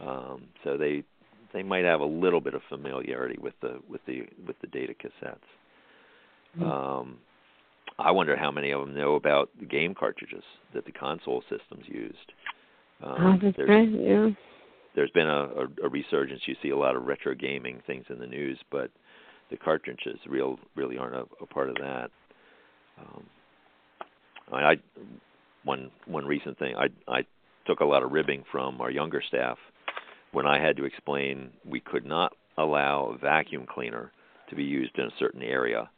Um, 0.00 0.44
so 0.62 0.76
they 0.76 1.04
they 1.52 1.62
might 1.62 1.84
have 1.84 2.00
a 2.00 2.04
little 2.04 2.40
bit 2.40 2.54
of 2.54 2.62
familiarity 2.68 3.38
with 3.40 3.54
the 3.60 3.80
with 3.88 4.00
the 4.06 4.22
with 4.46 4.56
the 4.60 4.66
data 4.68 4.94
cassettes. 4.94 5.38
Mm-hmm. 6.58 6.64
Um, 6.64 7.18
I 7.98 8.10
wonder 8.10 8.36
how 8.36 8.50
many 8.50 8.72
of 8.72 8.80
them 8.80 8.94
know 8.94 9.14
about 9.14 9.50
the 9.58 9.66
game 9.66 9.94
cartridges 9.94 10.42
that 10.74 10.84
the 10.84 10.92
console 10.92 11.42
systems 11.42 11.84
used. 11.86 12.32
Um, 13.02 13.40
oh, 13.44 13.64
right. 13.68 13.88
Yeah. 13.88 14.30
There's 14.94 15.10
been 15.10 15.28
a, 15.28 15.42
a, 15.44 15.66
a 15.84 15.88
resurgence. 15.88 16.42
You 16.46 16.56
see 16.62 16.70
a 16.70 16.76
lot 16.76 16.96
of 16.96 17.04
retro 17.04 17.34
gaming 17.34 17.82
things 17.86 18.04
in 18.08 18.18
the 18.18 18.26
news, 18.26 18.58
but 18.70 18.90
the 19.50 19.56
cartridges 19.56 20.18
real 20.28 20.58
really 20.76 20.96
aren't 20.98 21.16
a, 21.16 21.24
a 21.40 21.46
part 21.46 21.68
of 21.68 21.76
that. 21.76 22.10
Um, 22.98 23.24
I, 24.52 24.56
I 24.56 24.76
one 25.64 25.90
one 26.06 26.26
recent 26.26 26.58
thing 26.58 26.74
I 26.76 26.88
I 27.10 27.24
took 27.66 27.80
a 27.80 27.84
lot 27.84 28.02
of 28.02 28.12
ribbing 28.12 28.44
from 28.50 28.80
our 28.80 28.90
younger 28.90 29.22
staff 29.26 29.58
when 30.32 30.46
I 30.46 30.60
had 30.60 30.76
to 30.76 30.84
explain 30.84 31.50
we 31.64 31.80
could 31.80 32.04
not 32.04 32.32
allow 32.58 33.14
a 33.14 33.18
vacuum 33.18 33.66
cleaner 33.68 34.12
to 34.50 34.56
be 34.56 34.64
used 34.64 34.98
in 34.98 35.04
a 35.04 35.10
certain 35.18 35.42
area 35.42 35.88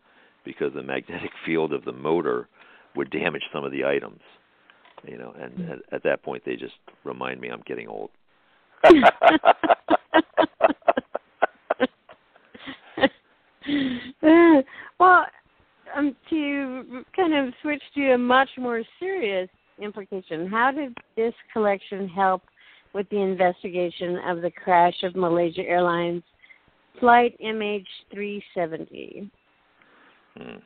because 0.44 0.72
the 0.74 0.82
magnetic 0.82 1.30
field 1.46 1.72
of 1.72 1.85
the 1.85 1.92
motor 1.92 2.48
would 2.94 3.11
damage 3.11 3.42
some 3.52 3.64
of 3.64 3.72
the 3.72 3.85
items. 3.85 4.20
You 5.06 5.18
know, 5.18 5.35
and 5.38 5.70
at, 5.70 5.78
at 5.92 6.02
that 6.04 6.22
point 6.22 6.42
they 6.44 6.56
just 6.56 6.74
remind 7.04 7.40
me 7.40 7.48
I'm 7.48 7.62
getting 7.66 7.88
old. 7.88 8.11
well, 14.98 15.26
um, 15.96 16.16
to 16.30 17.04
kind 17.14 17.35
of 17.35 17.52
switch 17.62 17.82
to 17.94 18.12
a 18.12 18.18
much 18.18 18.48
more 18.59 18.82
serious 18.98 19.48
implication, 19.80 20.46
how 20.48 20.70
did 20.70 20.96
this 21.16 21.35
collection 21.52 22.09
help 22.09 22.42
with 22.92 23.09
the 23.11 23.20
investigation 23.20 24.18
of 24.26 24.42
the 24.42 24.50
crash 24.50 25.02
of 25.02 25.14
Malaysia 25.16 25.62
Airlines 25.62 26.22
flight 26.98 27.38
MH370? 27.44 29.30
Hmm. 30.37 30.56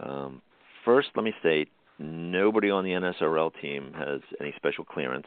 Um, 0.00 0.42
first, 0.84 1.08
let 1.16 1.24
me 1.24 1.32
state 1.40 1.68
nobody 1.98 2.70
on 2.70 2.84
the 2.84 2.90
NSRL 2.90 3.50
team 3.60 3.92
has 3.96 4.20
any 4.40 4.52
special 4.56 4.84
clearance. 4.84 5.26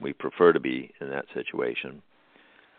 We 0.00 0.14
prefer 0.14 0.52
to 0.52 0.60
be 0.60 0.90
in 1.00 1.10
that 1.10 1.26
situation. 1.34 2.00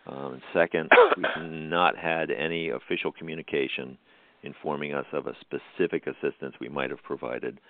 Um, 0.06 0.40
second, 0.52 0.90
we've 1.16 1.50
not 1.50 1.96
had 1.96 2.30
any 2.32 2.70
official 2.70 3.12
communication 3.12 3.96
informing 4.42 4.94
us 4.94 5.06
of 5.12 5.26
a 5.26 5.36
specific 5.40 6.06
assistance 6.06 6.54
we 6.60 6.68
might 6.68 6.90
have 6.90 7.02
provided 7.02 7.60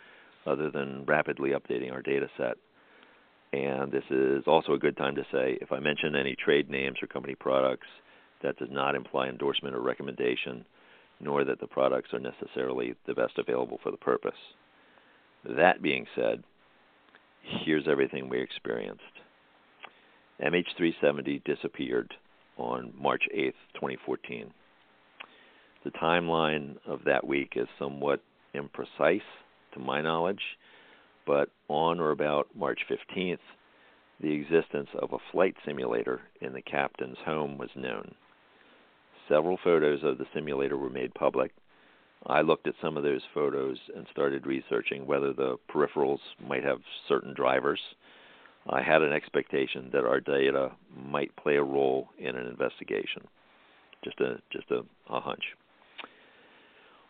other 0.47 0.71
than 0.71 1.05
rapidly 1.05 1.51
updating 1.51 1.93
our 1.93 2.03
data 2.03 2.29
set. 2.37 2.57
And 3.53 3.93
this 3.93 4.05
is 4.11 4.45
also 4.47 4.73
a 4.73 4.79
good 4.79 4.97
time 4.97 5.15
to 5.17 5.27
say 5.31 5.59
if 5.61 5.73
I 5.73 5.79
mention 5.79 6.17
any 6.17 6.35
trade 6.35 6.71
names 6.71 6.97
or 7.03 7.07
company 7.07 7.35
products, 7.35 7.87
that 8.43 8.57
does 8.59 8.71
not 8.71 8.95
imply 8.95 9.29
endorsement 9.29 9.75
or 9.75 9.81
recommendation 9.81 10.65
nor 11.23 11.45
that 11.45 11.61
the 11.61 11.67
products 11.67 12.13
are 12.13 12.19
necessarily 12.19 12.95
the 13.07 13.15
best 13.15 13.39
available 13.39 13.79
for 13.83 13.93
the 13.93 13.97
purpose. 13.97 14.33
That 15.45 15.81
being 15.81 16.07
said, 16.17 16.43
here's 17.65 17.89
everything 17.89 18.29
we 18.29 18.41
experienced. 18.41 19.03
MH370 20.45 21.45
disappeared 21.45 22.13
on 22.57 22.93
March 23.01 23.23
8th, 23.35 23.55
2014. 23.75 24.53
The 25.85 25.91
timeline 25.91 26.77
of 26.87 27.01
that 27.05 27.27
week 27.27 27.55
is 27.57 27.67
somewhat 27.77 28.23
imprecise 28.55 29.23
to 29.73 29.81
my 29.81 30.01
knowledge, 30.01 30.43
but 31.27 31.51
on 31.69 31.99
or 31.99 32.11
about 32.11 32.55
March 32.55 32.81
15th, 32.89 33.39
the 34.21 34.33
existence 34.33 34.89
of 34.95 35.13
a 35.13 35.19
flight 35.33 35.57
simulator 35.67 36.21
in 36.41 36.53
the 36.53 36.63
captain's 36.63 37.19
home 37.25 37.59
was 37.59 37.71
known. 37.75 38.15
Several 39.29 39.59
photos 39.65 40.05
of 40.05 40.19
the 40.19 40.27
simulator 40.33 40.77
were 40.77 40.91
made 40.91 41.15
public. 41.15 41.53
I 42.27 42.43
looked 42.43 42.69
at 42.69 42.75
some 42.81 42.97
of 42.97 43.03
those 43.03 43.23
photos 43.35 43.79
and 43.97 44.07
started 44.13 44.47
researching 44.47 45.07
whether 45.07 45.33
the 45.33 45.59
peripherals 45.69 46.21
might 46.47 46.63
have 46.63 46.79
certain 47.09 47.35
drivers. 47.35 47.81
I 48.69 48.83
had 48.83 49.03
an 49.03 49.13
expectation 49.13 49.91
that 49.93 50.05
our 50.05 50.21
data 50.21 50.71
might 50.97 51.35
play 51.35 51.57
a 51.57 51.63
role 51.65 52.09
in 52.19 52.37
an 52.37 52.47
investigation. 52.47 53.27
Just 54.05 54.21
a 54.21 54.41
just 54.53 54.71
a, 54.71 54.85
a 55.11 55.21
hunch. 55.21 55.43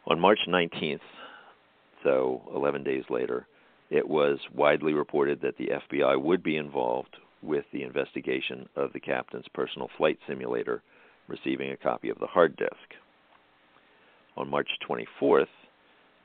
On 0.07 0.19
March 0.19 0.41
19th, 0.49 1.01
so 2.03 2.43
11 2.55 2.83
days 2.83 3.05
later, 3.09 3.47
it 3.91 4.07
was 4.09 4.38
widely 4.53 4.95
reported 4.95 5.41
that 5.43 5.57
the 5.59 5.71
FBI 5.91 6.21
would 6.21 6.43
be 6.43 6.57
involved 6.57 7.17
with 7.43 7.65
the 7.73 7.83
investigation 7.83 8.69
of 8.75 8.93
the 8.93 9.01
captain's 9.01 9.47
personal 9.55 9.88
flight 9.97 10.19
simulator, 10.27 10.83
receiving 11.29 11.71
a 11.71 11.77
copy 11.77 12.09
of 12.09 12.19
the 12.19 12.27
hard 12.27 12.57
disk. 12.57 12.95
On 14.37 14.49
March 14.49 14.69
24th, 14.88 15.47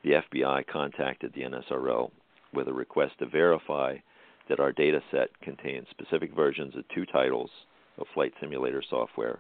the 0.04 0.22
FBI 0.34 0.66
contacted 0.68 1.34
the 1.34 1.42
NSRL 1.42 2.10
with 2.54 2.68
a 2.68 2.74
request 2.74 3.14
to 3.20 3.26
verify 3.26 3.98
that 4.50 4.60
our 4.60 4.72
data 4.72 5.02
set 5.12 5.30
contains 5.42 5.88
specific 5.92 6.34
versions 6.34 6.76
of 6.76 6.84
two 6.96 7.06
titles 7.06 7.50
of 7.98 8.08
flight 8.14 8.34
simulator 8.40 8.82
software 8.90 9.40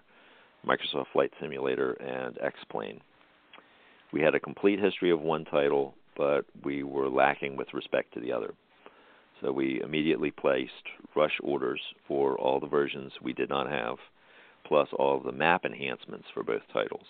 Microsoft 0.66 1.06
Flight 1.14 1.32
Simulator 1.40 1.94
and 1.94 2.38
X 2.42 2.60
Plane. 2.70 3.00
We 4.12 4.22
had 4.22 4.36
a 4.36 4.40
complete 4.40 4.80
history 4.80 5.12
of 5.12 5.22
one 5.22 5.46
title, 5.46 5.94
but 6.16 6.46
we 6.64 6.84
were 6.84 7.10
lacking 7.10 7.56
with 7.58 7.74
respect 7.74 8.14
to 8.14 8.20
the 8.20 8.32
other. 8.32 8.54
So 9.42 9.52
we 9.52 9.82
immediately 9.82 10.32
placed 10.32 10.72
rush 11.16 11.38
orders 11.44 11.82
for 12.08 12.38
all 12.38 12.60
the 12.60 12.68
versions 12.68 13.14
we 13.22 13.34
did 13.34 13.50
not 13.50 13.70
have, 13.70 13.98
plus 14.66 14.88
all 14.94 15.18
of 15.18 15.24
the 15.24 15.32
map 15.32 15.66
enhancements 15.66 16.26
for 16.34 16.44
both 16.44 16.62
titles. 16.74 17.06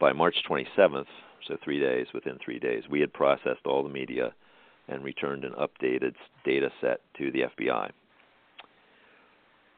By 0.00 0.12
March 0.12 0.36
27th, 0.48 1.06
so 1.46 1.56
three 1.62 1.78
days 1.78 2.06
within 2.12 2.38
three 2.44 2.58
days, 2.58 2.84
we 2.90 3.00
had 3.00 3.12
processed 3.12 3.66
all 3.66 3.82
the 3.82 3.88
media 3.88 4.32
and 4.88 5.04
returned 5.04 5.44
an 5.44 5.52
updated 5.52 6.14
data 6.44 6.70
set 6.80 7.00
to 7.18 7.30
the 7.30 7.42
FBI. 7.42 7.90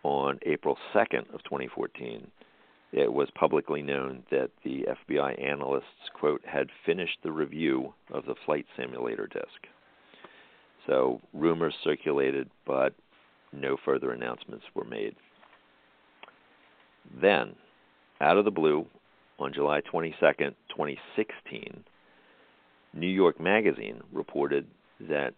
On 0.03 0.39
April 0.47 0.79
2nd 0.95 1.35
of 1.35 1.43
2014, 1.45 2.27
it 2.97 3.13
was 3.13 3.29
publicly 3.35 3.83
known 3.83 4.23
that 4.31 4.51
the 4.65 4.87
FBI 5.07 5.41
analysts, 5.45 6.09
quote, 6.19 6.41
had 6.47 6.69
finished 6.87 7.19
the 7.23 7.31
review 7.31 7.93
of 8.11 8.25
the 8.25 8.35
flight 8.47 8.65
simulator 8.75 9.27
disk. 9.27 9.67
So 10.87 11.21
rumors 11.35 11.75
circulated, 11.85 12.49
but 12.67 12.95
no 13.53 13.77
further 13.85 14.13
announcements 14.13 14.65
were 14.75 14.87
made. 14.87 15.15
Then, 17.21 17.55
out 18.23 18.39
of 18.39 18.47
the 18.47 18.51
blue, 18.51 18.87
on 19.39 19.53
July 19.53 19.83
22nd, 19.83 20.55
2016, 20.71 21.85
New 22.95 23.07
York 23.07 23.39
Magazine 23.39 24.01
reported 24.11 24.67
that 25.01 25.35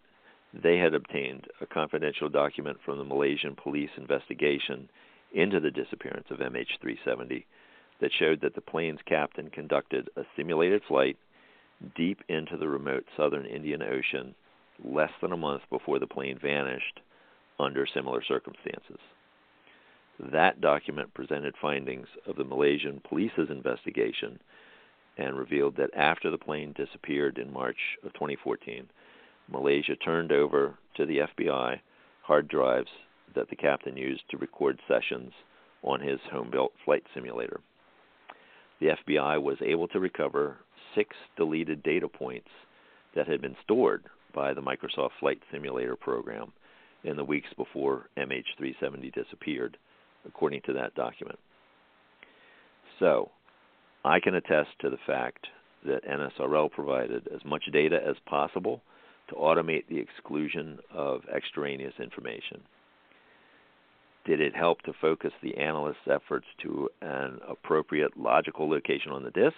they 0.55 0.79
had 0.79 0.95
obtained 0.95 1.49
a 1.61 1.67
confidential 1.67 2.29
document 2.29 2.79
from 2.85 2.99
the 2.99 3.05
Malaysian 3.05 3.57
police 3.57 3.91
investigation 3.97 4.89
into 5.33 5.61
the 5.61 5.71
disappearance 5.71 6.27
of 6.31 6.39
MH370 6.39 7.45
that 8.01 8.13
showed 8.19 8.41
that 8.41 8.55
the 8.55 8.61
plane's 8.61 9.01
captain 9.07 9.51
conducted 9.51 10.09
a 10.17 10.23
simulated 10.37 10.83
flight 10.87 11.17
deep 11.97 12.21
into 12.29 12.57
the 12.57 12.69
remote 12.69 13.05
southern 13.17 13.47
Indian 13.47 13.83
Ocean 13.83 14.35
less 14.85 15.11
than 15.21 15.33
a 15.33 15.37
month 15.37 15.63
before 15.71 15.99
the 15.99 16.07
plane 16.07 16.39
vanished 16.41 17.01
under 17.59 17.87
similar 17.87 18.23
circumstances. 18.23 18.99
That 20.33 20.61
document 20.61 21.15
presented 21.15 21.55
findings 21.61 22.09
of 22.27 22.37
the 22.37 22.45
Malaysian 22.45 23.01
police's 23.09 23.51
investigation 23.51 24.41
and 25.17 25.37
revealed 25.37 25.77
that 25.77 25.95
after 25.95 26.31
the 26.31 26.39
plane 26.39 26.73
disappeared 26.77 27.39
in 27.39 27.53
March 27.53 27.77
of 28.05 28.13
2014, 28.15 28.89
Malaysia 29.51 29.97
turned 29.97 30.33
over 30.33 30.77
to 30.97 31.07
the 31.07 31.19
FBI 31.19 31.81
hard 32.23 32.49
drives 32.49 32.91
that 33.35 33.51
the 33.51 33.57
captain 33.57 33.97
used 33.97 34.23
to 34.31 34.37
record 34.39 34.79
sessions 34.89 35.33
on 35.83 36.01
his 36.01 36.19
home 36.31 36.51
built 36.51 36.73
flight 36.85 37.03
simulator. 37.15 37.61
The 38.81 38.97
FBI 39.07 39.43
was 39.43 39.59
able 39.61 39.89
to 39.89 40.01
recover 40.01 40.59
six 40.95 41.17
deleted 41.37 41.83
data 41.83 42.09
points 42.09 42.49
that 43.15 43.29
had 43.29 43.41
been 43.41 43.57
stored 43.65 44.05
by 44.35 44.55
the 44.55 44.61
Microsoft 44.61 45.11
Flight 45.21 45.41
Simulator 45.51 45.97
program 45.97 46.53
in 47.05 47.17
the 47.17 47.25
weeks 47.25 47.49
before 47.57 48.09
MH370 48.17 49.13
disappeared, 49.15 49.77
according 50.27 50.61
to 50.67 50.73
that 50.75 50.95
document. 50.95 51.39
So, 52.99 53.31
I 54.05 54.21
can 54.21 54.35
attest 54.35 54.71
to 54.81 54.91
the 54.91 54.99
fact 55.07 55.47
that 55.85 56.05
NSRL 56.05 56.71
provided 56.71 57.29
as 57.35 57.45
much 57.45 57.65
data 57.73 57.99
as 58.05 58.17
possible 58.27 58.83
to 59.29 59.35
automate 59.35 59.87
the 59.89 59.99
exclusion 59.99 60.79
of 60.93 61.23
extraneous 61.35 61.95
information. 62.01 62.61
Did 64.29 64.43
it 64.43 64.55
help 64.55 64.83
to 64.83 64.93
focus 65.01 65.33
the 65.43 65.57
analyst's 65.57 66.03
efforts 66.07 66.45
to 66.63 66.91
an 67.01 67.41
appropriate 67.49 68.15
logical 68.19 68.69
location 68.69 69.11
on 69.11 69.23
the 69.23 69.31
disk? 69.31 69.57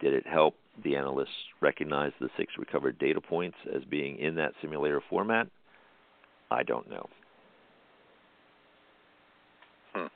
Did 0.00 0.14
it 0.14 0.26
help 0.26 0.56
the 0.82 0.96
analysts 0.96 1.28
recognize 1.60 2.10
the 2.20 2.28
six 2.36 2.54
recovered 2.58 2.98
data 2.98 3.20
points 3.20 3.56
as 3.72 3.84
being 3.84 4.18
in 4.18 4.34
that 4.34 4.54
simulator 4.60 5.00
format? 5.08 5.46
I 6.50 6.64
don't 6.64 6.90
know. 6.90 7.08
Hmm. 9.94 10.06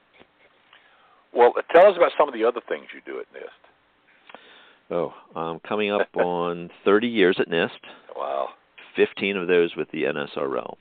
Well, 1.32 1.52
tell 1.72 1.86
us 1.86 1.96
about 1.96 2.10
some 2.18 2.26
of 2.26 2.34
the 2.34 2.42
other 2.42 2.60
things 2.68 2.86
you 2.92 3.00
do 3.06 3.20
at 3.20 3.26
NIST. 3.32 4.90
Oh, 4.90 5.14
I'm 5.36 5.60
coming 5.60 5.92
up 5.92 6.08
on 6.16 6.68
30 6.84 7.06
years 7.06 7.36
at 7.38 7.48
NIST. 7.48 7.70
Wow. 8.16 8.48
15 8.96 9.36
of 9.36 9.46
those 9.46 9.76
with 9.76 9.88
the 9.92 10.02
NSRL. 10.02 10.74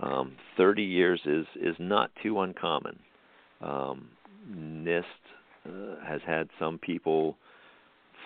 Um, 0.00 0.32
30 0.56 0.82
years 0.82 1.20
is 1.24 1.46
is 1.60 1.74
not 1.78 2.10
too 2.22 2.40
uncommon. 2.40 2.98
Um, 3.60 4.08
NIST 4.50 5.04
uh, 5.66 5.70
has 6.06 6.20
had 6.26 6.48
some 6.58 6.78
people 6.78 7.36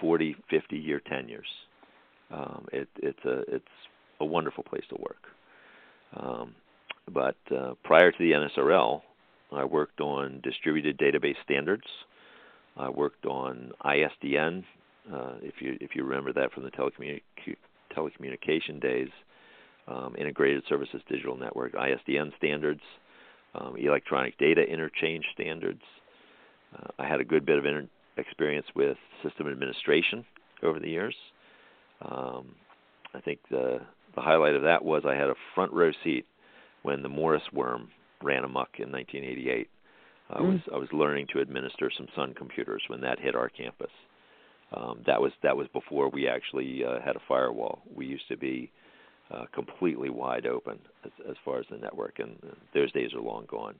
40, 0.00 0.36
50 0.50 0.76
year 0.76 1.00
tenures. 1.00 1.46
Um, 2.30 2.66
it, 2.72 2.88
it's 3.02 3.24
a 3.24 3.40
it's 3.48 3.64
a 4.20 4.24
wonderful 4.24 4.64
place 4.64 4.84
to 4.90 4.96
work. 4.96 5.22
Um, 6.16 6.54
but 7.12 7.36
uh, 7.54 7.74
prior 7.84 8.12
to 8.12 8.18
the 8.18 8.32
NSRL, 8.32 9.00
I 9.50 9.64
worked 9.64 10.00
on 10.00 10.40
distributed 10.42 10.98
database 10.98 11.36
standards. 11.44 11.86
I 12.76 12.88
worked 12.88 13.26
on 13.26 13.72
ISDN, 13.84 14.64
uh, 15.10 15.34
if 15.42 15.54
you 15.60 15.76
if 15.80 15.90
you 15.94 16.04
remember 16.04 16.32
that 16.32 16.52
from 16.52 16.62
the 16.62 16.70
telecommunic- 16.70 17.22
telecommunication 17.96 18.80
days, 18.80 19.08
um, 19.88 20.14
Integrated 20.18 20.62
Services 20.68 21.00
Digital 21.08 21.36
Network 21.36 21.74
(ISDN) 21.74 22.36
standards, 22.36 22.80
um, 23.54 23.76
electronic 23.76 24.36
data 24.38 24.62
interchange 24.62 25.24
standards. 25.34 25.82
Uh, 26.76 26.88
I 26.98 27.06
had 27.06 27.20
a 27.20 27.24
good 27.24 27.44
bit 27.44 27.58
of 27.58 27.66
inter- 27.66 27.88
experience 28.16 28.66
with 28.74 28.96
system 29.22 29.48
administration 29.48 30.24
over 30.62 30.78
the 30.78 30.88
years. 30.88 31.14
Um, 32.02 32.54
I 33.14 33.20
think 33.20 33.40
the 33.50 33.80
the 34.14 34.20
highlight 34.20 34.54
of 34.54 34.62
that 34.62 34.84
was 34.84 35.02
I 35.06 35.14
had 35.14 35.28
a 35.28 35.34
front 35.54 35.72
row 35.72 35.90
seat 36.04 36.26
when 36.82 37.02
the 37.02 37.08
Morris 37.08 37.42
worm 37.52 37.90
ran 38.22 38.44
amok 38.44 38.68
in 38.78 38.92
1988. 38.92 39.68
I 40.30 40.38
mm. 40.38 40.52
was 40.52 40.60
I 40.72 40.76
was 40.76 40.88
learning 40.92 41.26
to 41.32 41.40
administer 41.40 41.90
some 41.96 42.08
Sun 42.14 42.34
computers 42.34 42.82
when 42.88 43.00
that 43.00 43.18
hit 43.18 43.34
our 43.34 43.48
campus. 43.48 43.90
Um, 44.74 45.02
that 45.06 45.20
was 45.20 45.32
that 45.42 45.56
was 45.56 45.66
before 45.72 46.08
we 46.08 46.28
actually 46.28 46.84
uh, 46.84 47.00
had 47.04 47.16
a 47.16 47.22
firewall. 47.28 47.82
We 47.94 48.06
used 48.06 48.28
to 48.28 48.36
be 48.36 48.70
uh, 49.32 49.44
completely 49.52 50.10
wide 50.10 50.46
open 50.46 50.78
as, 51.04 51.10
as 51.30 51.36
far 51.44 51.58
as 51.58 51.66
the 51.70 51.78
network, 51.78 52.18
and 52.18 52.36
those 52.74 52.92
days 52.92 53.14
are 53.14 53.20
long 53.20 53.46
gone. 53.48 53.74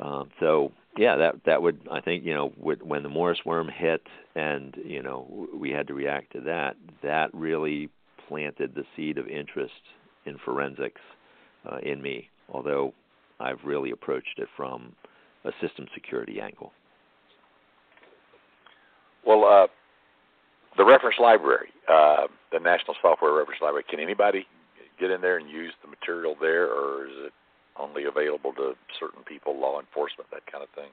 Um, 0.00 0.30
so 0.40 0.72
yeah, 0.96 1.16
that 1.16 1.36
that 1.46 1.62
would 1.62 1.80
I 1.90 2.00
think 2.00 2.24
you 2.24 2.34
know 2.34 2.52
when 2.58 3.02
the 3.02 3.08
Morris 3.08 3.38
worm 3.44 3.68
hit, 3.68 4.02
and 4.34 4.76
you 4.84 5.02
know 5.02 5.48
we 5.54 5.70
had 5.70 5.86
to 5.88 5.94
react 5.94 6.32
to 6.32 6.40
that. 6.40 6.76
That 7.02 7.32
really 7.32 7.88
planted 8.28 8.74
the 8.74 8.84
seed 8.96 9.18
of 9.18 9.28
interest 9.28 9.72
in 10.26 10.38
forensics 10.44 11.00
uh, 11.70 11.78
in 11.78 12.02
me. 12.02 12.28
Although 12.52 12.92
I've 13.38 13.62
really 13.64 13.92
approached 13.92 14.38
it 14.38 14.48
from 14.56 14.94
a 15.44 15.50
system 15.60 15.86
security 15.94 16.40
angle. 16.40 16.72
Well, 19.26 19.44
uh, 19.44 19.66
the 20.76 20.84
reference 20.84 21.16
library, 21.20 21.68
uh, 21.88 22.26
the 22.52 22.58
National 22.58 22.94
Software 23.00 23.32
Reference 23.32 23.60
Library, 23.62 23.84
can 23.88 24.00
anybody 24.00 24.46
get 24.98 25.10
in 25.10 25.20
there 25.20 25.38
and 25.38 25.48
use 25.48 25.72
the 25.82 25.88
material 25.88 26.36
there, 26.40 26.66
or 26.66 27.06
is 27.06 27.12
it 27.26 27.32
only 27.78 28.04
available 28.04 28.52
to 28.54 28.72
certain 28.98 29.22
people, 29.24 29.58
law 29.58 29.80
enforcement, 29.80 30.30
that 30.30 30.50
kind 30.50 30.62
of 30.62 30.70
thing? 30.70 30.90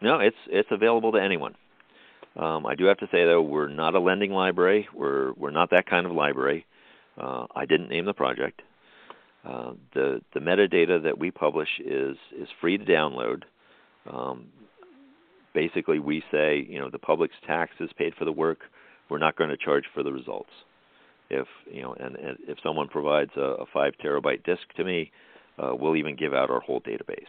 No, 0.00 0.18
it's 0.18 0.36
it's 0.48 0.68
available 0.70 1.12
to 1.12 1.22
anyone. 1.22 1.54
Um, 2.36 2.66
I 2.66 2.74
do 2.74 2.84
have 2.86 2.96
to 2.98 3.06
say 3.12 3.24
though, 3.24 3.42
we're 3.42 3.68
not 3.68 3.94
a 3.94 4.00
lending 4.00 4.32
library. 4.32 4.88
We're 4.94 5.32
we're 5.34 5.50
not 5.50 5.70
that 5.70 5.86
kind 5.86 6.06
of 6.06 6.12
library. 6.12 6.66
Uh, 7.20 7.46
I 7.54 7.66
didn't 7.66 7.88
name 7.88 8.06
the 8.06 8.14
project. 8.14 8.62
Uh, 9.44 9.72
the 9.94 10.20
the 10.34 10.40
metadata 10.40 11.02
that 11.02 11.18
we 11.18 11.30
publish 11.30 11.68
is 11.84 12.16
is 12.36 12.48
free 12.60 12.78
to 12.78 12.84
download. 12.84 13.42
Um, 14.10 14.46
basically, 15.54 15.98
we 15.98 16.22
say 16.32 16.66
you 16.68 16.78
know 16.78 16.90
the 16.90 16.98
public's 16.98 17.36
tax 17.46 17.72
is 17.80 17.90
paid 17.96 18.14
for 18.14 18.24
the 18.24 18.32
work. 18.32 18.60
We're 19.08 19.18
not 19.18 19.36
going 19.36 19.50
to 19.50 19.56
charge 19.56 19.84
for 19.94 20.02
the 20.02 20.12
results. 20.12 20.50
If 21.30 21.46
you 21.70 21.82
know, 21.82 21.94
and, 21.98 22.16
and 22.16 22.38
if 22.46 22.58
someone 22.62 22.88
provides 22.88 23.30
a, 23.36 23.40
a 23.40 23.66
five 23.72 23.94
terabyte 24.04 24.44
disk 24.44 24.62
to 24.76 24.84
me, 24.84 25.10
uh, 25.58 25.72
we'll 25.74 25.96
even 25.96 26.16
give 26.16 26.34
out 26.34 26.50
our 26.50 26.60
whole 26.60 26.80
database. 26.80 27.24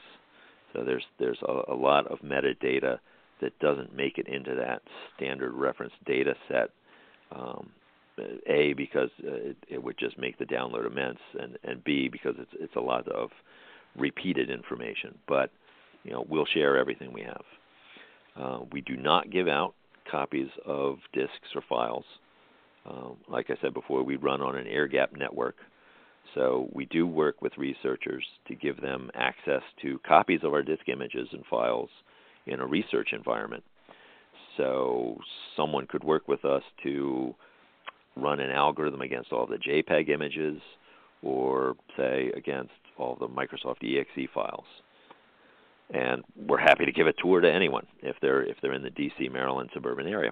So 0.73 0.83
there's 0.83 1.03
there's 1.19 1.39
a, 1.47 1.71
a 1.71 1.75
lot 1.75 2.07
of 2.07 2.19
metadata 2.19 2.99
that 3.41 3.57
doesn't 3.59 3.95
make 3.95 4.17
it 4.17 4.27
into 4.27 4.55
that 4.55 4.81
standard 5.15 5.53
reference 5.53 5.93
data 6.05 6.35
set. 6.47 6.69
Um, 7.31 7.71
a 8.47 8.73
because 8.73 9.09
uh, 9.23 9.33
it, 9.33 9.57
it 9.69 9.83
would 9.83 9.97
just 9.97 10.17
make 10.19 10.37
the 10.37 10.45
download 10.45 10.85
immense, 10.85 11.19
and 11.39 11.57
and 11.63 11.83
B 11.83 12.09
because 12.09 12.35
it's 12.37 12.51
it's 12.59 12.75
a 12.75 12.81
lot 12.81 13.07
of 13.07 13.29
repeated 13.97 14.49
information. 14.49 15.17
But 15.27 15.51
you 16.03 16.11
know 16.11 16.25
we'll 16.29 16.45
share 16.45 16.77
everything 16.77 17.11
we 17.13 17.21
have. 17.23 17.43
Uh, 18.35 18.59
we 18.71 18.81
do 18.81 18.95
not 18.97 19.31
give 19.31 19.47
out 19.47 19.73
copies 20.09 20.49
of 20.65 20.97
disks 21.13 21.55
or 21.55 21.63
files. 21.67 22.05
Uh, 22.85 23.09
like 23.29 23.49
I 23.49 23.55
said 23.61 23.73
before, 23.73 24.03
we 24.03 24.15
run 24.17 24.41
on 24.41 24.57
an 24.57 24.67
air 24.67 24.87
gap 24.87 25.11
network. 25.15 25.55
So 26.35 26.69
we 26.73 26.85
do 26.85 27.05
work 27.05 27.41
with 27.41 27.57
researchers 27.57 28.23
to 28.47 28.55
give 28.55 28.81
them 28.81 29.11
access 29.13 29.61
to 29.81 29.99
copies 30.07 30.41
of 30.43 30.53
our 30.53 30.63
disk 30.63 30.87
images 30.89 31.27
and 31.31 31.43
files 31.49 31.89
in 32.47 32.59
a 32.59 32.65
research 32.65 33.09
environment. 33.13 33.63
So 34.57 35.17
someone 35.55 35.87
could 35.87 36.03
work 36.03 36.27
with 36.27 36.45
us 36.45 36.63
to 36.83 37.33
run 38.15 38.39
an 38.39 38.51
algorithm 38.51 39.01
against 39.01 39.31
all 39.31 39.47
the 39.47 39.57
JPEG 39.57 40.09
images 40.09 40.61
or 41.21 41.75
say 41.97 42.31
against 42.35 42.71
all 42.97 43.15
the 43.19 43.27
Microsoft 43.27 43.83
exe 43.83 44.29
files. 44.33 44.65
And 45.93 46.23
we're 46.47 46.57
happy 46.57 46.85
to 46.85 46.91
give 46.91 47.07
a 47.07 47.13
tour 47.13 47.39
to 47.39 47.51
anyone 47.51 47.85
if 48.01 48.15
they're 48.21 48.41
if 48.43 48.57
they're 48.61 48.73
in 48.73 48.81
the 48.81 48.89
DC 48.89 49.31
Maryland 49.31 49.69
suburban 49.73 50.07
area. 50.07 50.31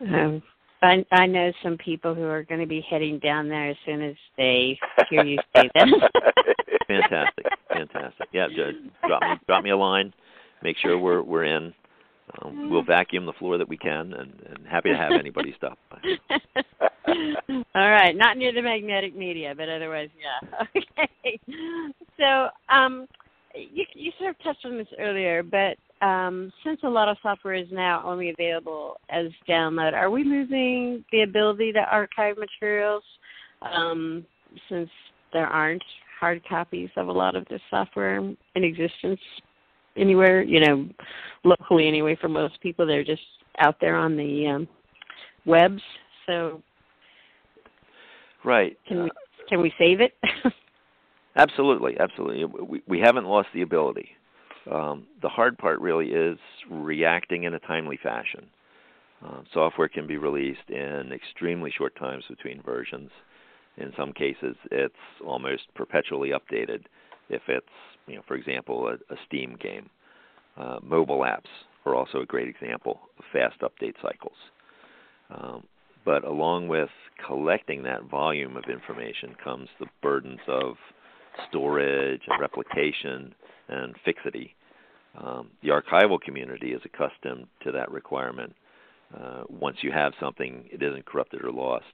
Um, 0.00 0.42
I, 0.82 1.04
I 1.12 1.26
know 1.26 1.52
some 1.62 1.78
people 1.78 2.14
who 2.14 2.24
are 2.24 2.42
going 2.42 2.60
to 2.60 2.66
be 2.66 2.80
heading 2.80 3.18
down 3.20 3.48
there 3.48 3.70
as 3.70 3.76
soon 3.86 4.02
as 4.02 4.16
they 4.36 4.78
hear 5.08 5.24
you 5.24 5.38
say 5.54 5.70
that. 5.74 6.10
fantastic, 6.88 7.46
fantastic. 7.68 8.28
Yeah, 8.32 8.48
just 8.48 8.78
drop 9.06 9.22
me 9.22 9.28
drop 9.46 9.62
me 9.62 9.70
a 9.70 9.76
line. 9.76 10.12
Make 10.62 10.76
sure 10.78 10.98
we're 10.98 11.22
we're 11.22 11.44
in. 11.44 11.72
Um, 12.40 12.70
we'll 12.70 12.82
vacuum 12.82 13.26
the 13.26 13.32
floor 13.34 13.58
that 13.58 13.68
we 13.68 13.76
can, 13.76 14.12
and, 14.14 14.32
and 14.48 14.66
happy 14.66 14.90
to 14.90 14.96
have 14.96 15.12
anybody 15.12 15.54
stop 15.58 15.78
by. 15.90 15.98
All 17.74 17.90
right, 17.90 18.16
not 18.16 18.38
near 18.38 18.52
the 18.52 18.62
magnetic 18.62 19.14
media, 19.14 19.54
but 19.56 19.68
otherwise, 19.68 20.08
yeah. 20.18 20.64
Okay. 21.24 21.38
So, 22.18 22.48
um, 22.74 23.06
you 23.54 23.84
you 23.94 24.12
sort 24.18 24.30
of 24.30 24.42
touched 24.42 24.64
on 24.64 24.78
this 24.78 24.86
earlier, 24.98 25.42
but 25.42 25.76
um, 26.04 26.52
since 26.64 26.80
a 26.84 26.88
lot 26.88 27.08
of 27.08 27.16
software 27.22 27.54
is 27.54 27.68
now 27.70 28.02
only 28.04 28.30
available 28.30 28.96
as 29.10 29.26
download, 29.48 29.92
are 29.92 30.10
we 30.10 30.24
losing 30.24 31.04
the 31.12 31.22
ability 31.22 31.72
to 31.72 31.80
archive 31.80 32.36
materials 32.38 33.02
um, 33.62 34.24
since 34.68 34.88
there 35.32 35.46
aren't 35.46 35.82
hard 36.18 36.42
copies 36.48 36.88
of 36.96 37.08
a 37.08 37.12
lot 37.12 37.36
of 37.36 37.46
this 37.48 37.60
software 37.70 38.16
in 38.18 38.36
existence 38.64 39.20
anywhere? 39.96 40.42
You 40.42 40.60
know, 40.60 40.88
locally 41.44 41.88
anyway. 41.88 42.16
For 42.20 42.28
most 42.28 42.60
people, 42.60 42.86
they're 42.86 43.04
just 43.04 43.22
out 43.58 43.76
there 43.80 43.96
on 43.96 44.16
the 44.16 44.46
um, 44.46 44.68
webs. 45.46 45.82
So, 46.26 46.62
right. 48.44 48.76
Can 48.86 49.04
we 49.04 49.10
can 49.48 49.60
we 49.60 49.72
save 49.78 50.00
it? 50.00 50.14
absolutely, 51.36 51.96
absolutely. 51.98 52.44
We 52.44 52.82
we 52.86 53.00
haven't 53.00 53.26
lost 53.26 53.48
the 53.54 53.62
ability. 53.62 54.10
Um, 54.70 55.06
the 55.20 55.28
hard 55.28 55.58
part 55.58 55.80
really 55.80 56.08
is 56.08 56.38
reacting 56.70 57.44
in 57.44 57.54
a 57.54 57.58
timely 57.60 57.98
fashion. 58.00 58.46
Uh, 59.24 59.42
software 59.52 59.88
can 59.88 60.06
be 60.06 60.16
released 60.16 60.68
in 60.68 61.12
extremely 61.12 61.72
short 61.76 61.96
times 61.96 62.24
between 62.28 62.62
versions. 62.62 63.10
In 63.76 63.92
some 63.96 64.12
cases, 64.12 64.56
it's 64.70 64.94
almost 65.24 65.62
perpetually 65.74 66.30
updated. 66.30 66.84
If 67.32 67.42
it's, 67.48 67.66
you 68.06 68.16
know, 68.16 68.22
for 68.28 68.34
example, 68.34 68.88
a, 68.88 69.12
a 69.12 69.16
Steam 69.26 69.56
game, 69.60 69.88
uh, 70.56 70.78
mobile 70.82 71.20
apps 71.20 71.48
are 71.86 71.94
also 71.94 72.20
a 72.20 72.26
great 72.26 72.48
example 72.48 73.00
of 73.18 73.24
fast 73.32 73.60
update 73.60 73.94
cycles. 74.02 74.36
Um, 75.30 75.64
but 76.04 76.24
along 76.24 76.68
with 76.68 76.90
collecting 77.26 77.82
that 77.84 78.04
volume 78.04 78.56
of 78.56 78.64
information 78.70 79.34
comes 79.42 79.68
the 79.78 79.86
burdens 80.02 80.40
of 80.48 80.74
storage 81.48 82.22
and 82.28 82.40
replication 82.40 83.34
and 83.68 83.94
fixity. 84.04 84.54
Um, 85.18 85.50
the 85.62 85.68
archival 85.68 86.20
community 86.20 86.72
is 86.72 86.80
accustomed 86.84 87.46
to 87.64 87.72
that 87.72 87.90
requirement. 87.90 88.54
Uh, 89.16 89.42
once 89.48 89.78
you 89.82 89.92
have 89.92 90.12
something, 90.20 90.64
it 90.72 90.82
isn't 90.82 91.04
corrupted 91.06 91.44
or 91.44 91.52
lost, 91.52 91.84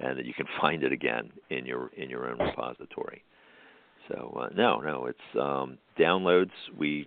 and 0.00 0.18
that 0.18 0.24
you 0.24 0.34
can 0.34 0.46
find 0.60 0.82
it 0.82 0.92
again 0.92 1.30
in 1.50 1.66
your 1.66 1.90
in 1.96 2.10
your 2.10 2.28
own 2.30 2.38
repository. 2.38 3.22
So 4.08 4.38
uh, 4.42 4.48
no, 4.54 4.80
no, 4.80 5.06
it's 5.06 5.40
um, 5.40 5.78
downloads. 5.98 6.50
We 6.76 7.06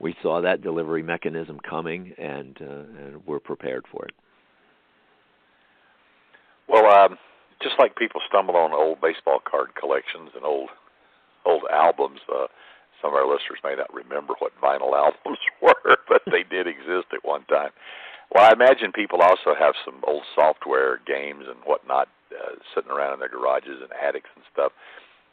we 0.00 0.14
saw 0.22 0.40
that 0.42 0.62
delivery 0.62 1.02
mechanism 1.02 1.58
coming, 1.60 2.12
and, 2.18 2.58
uh, 2.60 3.04
and 3.04 3.26
we're 3.26 3.38
prepared 3.38 3.84
for 3.90 4.04
it. 4.04 4.12
Well, 6.68 6.86
um, 6.86 7.16
just 7.62 7.76
like 7.78 7.94
people 7.96 8.20
stumble 8.28 8.56
on 8.56 8.72
old 8.72 9.00
baseball 9.00 9.38
card 9.48 9.74
collections 9.78 10.30
and 10.34 10.44
old 10.44 10.70
old 11.46 11.62
albums, 11.70 12.20
uh, 12.32 12.46
some 13.02 13.12
of 13.12 13.16
our 13.16 13.26
listeners 13.26 13.60
may 13.62 13.74
not 13.76 13.92
remember 13.92 14.34
what 14.38 14.52
vinyl 14.62 14.94
albums 14.96 15.38
were, 15.60 15.96
but 16.08 16.22
they 16.26 16.42
did 16.42 16.66
exist 16.66 17.12
at 17.12 17.24
one 17.24 17.44
time. 17.44 17.70
Well, 18.34 18.44
I 18.44 18.52
imagine 18.52 18.92
people 18.92 19.20
also 19.20 19.54
have 19.58 19.74
some 19.84 20.00
old 20.06 20.22
software 20.34 21.00
games 21.06 21.44
and 21.46 21.60
whatnot 21.64 22.08
uh, 22.32 22.56
sitting 22.74 22.90
around 22.90 23.14
in 23.14 23.20
their 23.20 23.28
garages 23.28 23.78
and 23.82 23.92
attics 23.92 24.30
and 24.34 24.44
stuff. 24.52 24.72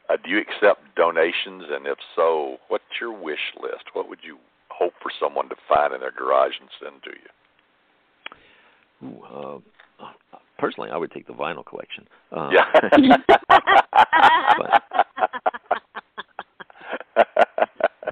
Uh, 0.09 0.17
do 0.23 0.29
you 0.29 0.39
accept 0.39 0.81
donations? 0.95 1.63
And 1.71 1.87
if 1.87 1.97
so, 2.15 2.57
what's 2.67 2.83
your 2.99 3.11
wish 3.11 3.53
list? 3.61 3.85
What 3.93 4.09
would 4.09 4.19
you 4.23 4.37
hope 4.69 4.93
for 5.01 5.11
someone 5.19 5.49
to 5.49 5.55
find 5.67 5.93
in 5.93 6.01
their 6.01 6.11
garage 6.11 6.53
and 6.59 6.69
send 6.81 7.03
to 7.03 7.11
you? 7.11 7.29
Ooh, 9.03 9.23
uh, 9.23 9.59
personally, 10.57 10.91
I 10.91 10.97
would 10.97 11.11
take 11.11 11.27
the 11.27 11.33
vinyl 11.33 11.65
collection. 11.65 12.07
Uh, 12.31 12.49
yeah. 12.51 12.65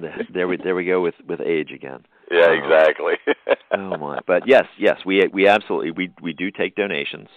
there 0.32 0.48
we 0.48 0.56
there 0.56 0.74
we 0.74 0.84
go 0.84 1.00
with 1.00 1.14
with 1.28 1.40
age 1.40 1.70
again. 1.72 2.04
Yeah, 2.30 2.46
um, 2.46 2.58
exactly. 2.58 3.14
oh 3.72 3.96
my! 3.98 4.20
But 4.26 4.46
yes, 4.46 4.64
yes, 4.78 4.98
we 5.04 5.28
we 5.32 5.48
absolutely 5.48 5.90
we 5.92 6.12
we 6.22 6.32
do 6.32 6.50
take 6.50 6.74
donations. 6.76 7.28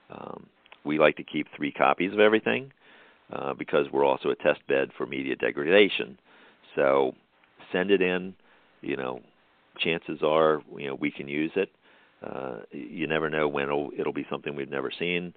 Um, 0.09 0.47
we 0.83 0.97
like 0.97 1.17
to 1.17 1.23
keep 1.23 1.47
three 1.55 1.71
copies 1.71 2.13
of 2.13 2.19
everything 2.19 2.71
uh, 3.31 3.53
because 3.53 3.85
we're 3.91 4.05
also 4.05 4.29
a 4.29 4.35
test 4.35 4.65
bed 4.67 4.89
for 4.97 5.05
media 5.05 5.35
degradation. 5.35 6.17
So 6.75 7.13
send 7.71 7.91
it 7.91 8.01
in. 8.01 8.33
You 8.81 8.97
know, 8.97 9.21
chances 9.77 10.19
are 10.23 10.61
you 10.77 10.87
know 10.87 10.95
we 10.95 11.11
can 11.11 11.27
use 11.27 11.51
it. 11.55 11.69
Uh, 12.25 12.57
you 12.71 13.07
never 13.07 13.29
know 13.29 13.47
when 13.47 13.65
it'll 13.65 13.91
it'll 13.97 14.13
be 14.13 14.25
something 14.29 14.55
we've 14.55 14.69
never 14.69 14.91
seen, 14.97 15.33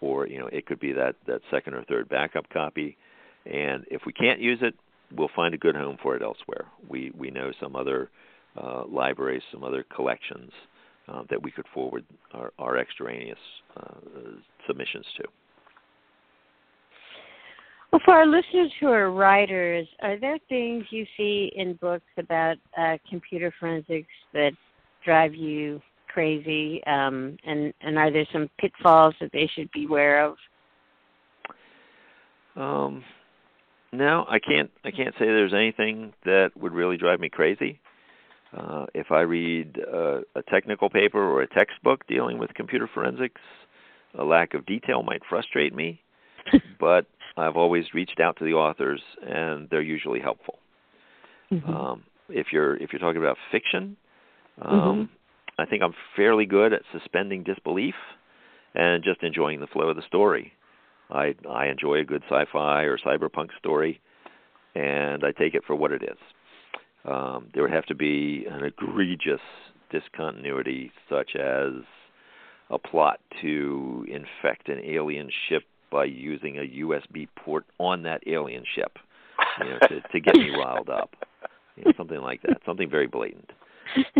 or 0.00 0.26
you 0.26 0.38
know 0.38 0.46
it 0.46 0.66
could 0.66 0.80
be 0.80 0.92
that 0.92 1.16
that 1.26 1.40
second 1.50 1.74
or 1.74 1.84
third 1.84 2.08
backup 2.08 2.48
copy. 2.50 2.96
And 3.44 3.84
if 3.90 4.02
we 4.06 4.12
can't 4.12 4.40
use 4.40 4.58
it, 4.62 4.74
we'll 5.14 5.30
find 5.34 5.54
a 5.54 5.58
good 5.58 5.76
home 5.76 5.96
for 6.02 6.16
it 6.16 6.22
elsewhere. 6.22 6.66
We 6.88 7.12
we 7.16 7.30
know 7.30 7.52
some 7.60 7.76
other 7.76 8.10
uh, 8.60 8.84
libraries, 8.86 9.42
some 9.52 9.64
other 9.64 9.84
collections 9.94 10.50
uh, 11.08 11.22
that 11.30 11.42
we 11.42 11.50
could 11.50 11.66
forward 11.72 12.04
our, 12.32 12.52
our 12.58 12.78
extraneous 12.78 13.38
uh, 13.76 13.94
submissions 14.66 15.06
to. 15.18 15.24
Well, 17.92 18.00
for 18.04 18.14
our 18.14 18.26
listeners 18.26 18.72
who 18.80 18.88
are 18.88 19.10
writers, 19.10 19.86
are 20.02 20.18
there 20.18 20.38
things 20.48 20.84
you 20.90 21.06
see 21.16 21.52
in 21.54 21.74
books 21.74 22.04
about 22.18 22.56
uh, 22.76 22.98
computer 23.08 23.54
forensics 23.58 24.08
that 24.32 24.50
drive 25.04 25.34
you 25.34 25.80
crazy? 26.08 26.82
Um, 26.86 27.36
and 27.46 27.72
and 27.82 27.96
are 27.96 28.10
there 28.10 28.26
some 28.32 28.50
pitfalls 28.58 29.14
that 29.20 29.30
they 29.32 29.48
should 29.54 29.70
be 29.70 29.84
aware 29.84 30.24
of? 30.24 30.36
Um, 32.56 33.04
no, 33.96 34.24
I 34.28 34.38
can't. 34.38 34.70
I 34.84 34.90
can't 34.90 35.14
say 35.18 35.26
there's 35.26 35.54
anything 35.54 36.12
that 36.24 36.50
would 36.56 36.72
really 36.72 36.96
drive 36.96 37.20
me 37.20 37.28
crazy. 37.28 37.80
Uh, 38.56 38.86
if 38.94 39.10
I 39.10 39.20
read 39.20 39.78
uh, 39.92 40.20
a 40.34 40.42
technical 40.48 40.88
paper 40.88 41.22
or 41.22 41.42
a 41.42 41.48
textbook 41.48 42.06
dealing 42.06 42.38
with 42.38 42.54
computer 42.54 42.88
forensics, 42.92 43.40
a 44.18 44.24
lack 44.24 44.54
of 44.54 44.64
detail 44.66 45.02
might 45.02 45.22
frustrate 45.28 45.74
me, 45.74 46.00
but 46.80 47.06
I've 47.36 47.56
always 47.56 47.84
reached 47.92 48.20
out 48.20 48.36
to 48.38 48.44
the 48.44 48.52
authors, 48.52 49.02
and 49.22 49.68
they're 49.70 49.82
usually 49.82 50.20
helpful. 50.20 50.58
Mm-hmm. 51.52 51.70
Um, 51.70 52.04
if 52.28 52.48
you're 52.52 52.76
if 52.76 52.92
you're 52.92 53.00
talking 53.00 53.20
about 53.20 53.36
fiction, 53.52 53.96
um, 54.62 54.80
mm-hmm. 54.80 55.02
I 55.60 55.66
think 55.66 55.82
I'm 55.82 55.94
fairly 56.14 56.46
good 56.46 56.72
at 56.72 56.82
suspending 56.92 57.42
disbelief 57.42 57.94
and 58.74 59.02
just 59.02 59.22
enjoying 59.22 59.60
the 59.60 59.66
flow 59.66 59.88
of 59.88 59.96
the 59.96 60.02
story. 60.06 60.52
I 61.10 61.34
I 61.48 61.66
enjoy 61.66 62.00
a 62.00 62.04
good 62.04 62.22
sci-fi 62.28 62.82
or 62.82 62.98
cyberpunk 62.98 63.48
story, 63.58 64.00
and 64.74 65.24
I 65.24 65.32
take 65.32 65.54
it 65.54 65.64
for 65.66 65.74
what 65.74 65.92
it 65.92 66.02
is. 66.02 66.18
Um, 67.04 67.48
there 67.54 67.62
would 67.62 67.72
have 67.72 67.86
to 67.86 67.94
be 67.94 68.46
an 68.50 68.64
egregious 68.64 69.40
discontinuity, 69.90 70.90
such 71.08 71.36
as 71.36 71.72
a 72.70 72.78
plot 72.78 73.20
to 73.42 74.04
infect 74.08 74.68
an 74.68 74.80
alien 74.84 75.30
ship 75.48 75.62
by 75.90 76.04
using 76.04 76.58
a 76.58 76.84
USB 76.84 77.28
port 77.36 77.64
on 77.78 78.02
that 78.02 78.22
alien 78.26 78.64
ship, 78.74 78.98
you 79.60 79.66
know, 79.66 79.78
to, 79.88 80.00
to 80.00 80.20
get 80.20 80.34
me 80.34 80.50
riled 80.50 80.88
up, 80.88 81.14
you 81.76 81.84
know, 81.84 81.92
something 81.96 82.20
like 82.20 82.42
that, 82.42 82.58
something 82.66 82.90
very 82.90 83.06
blatant. 83.06 83.50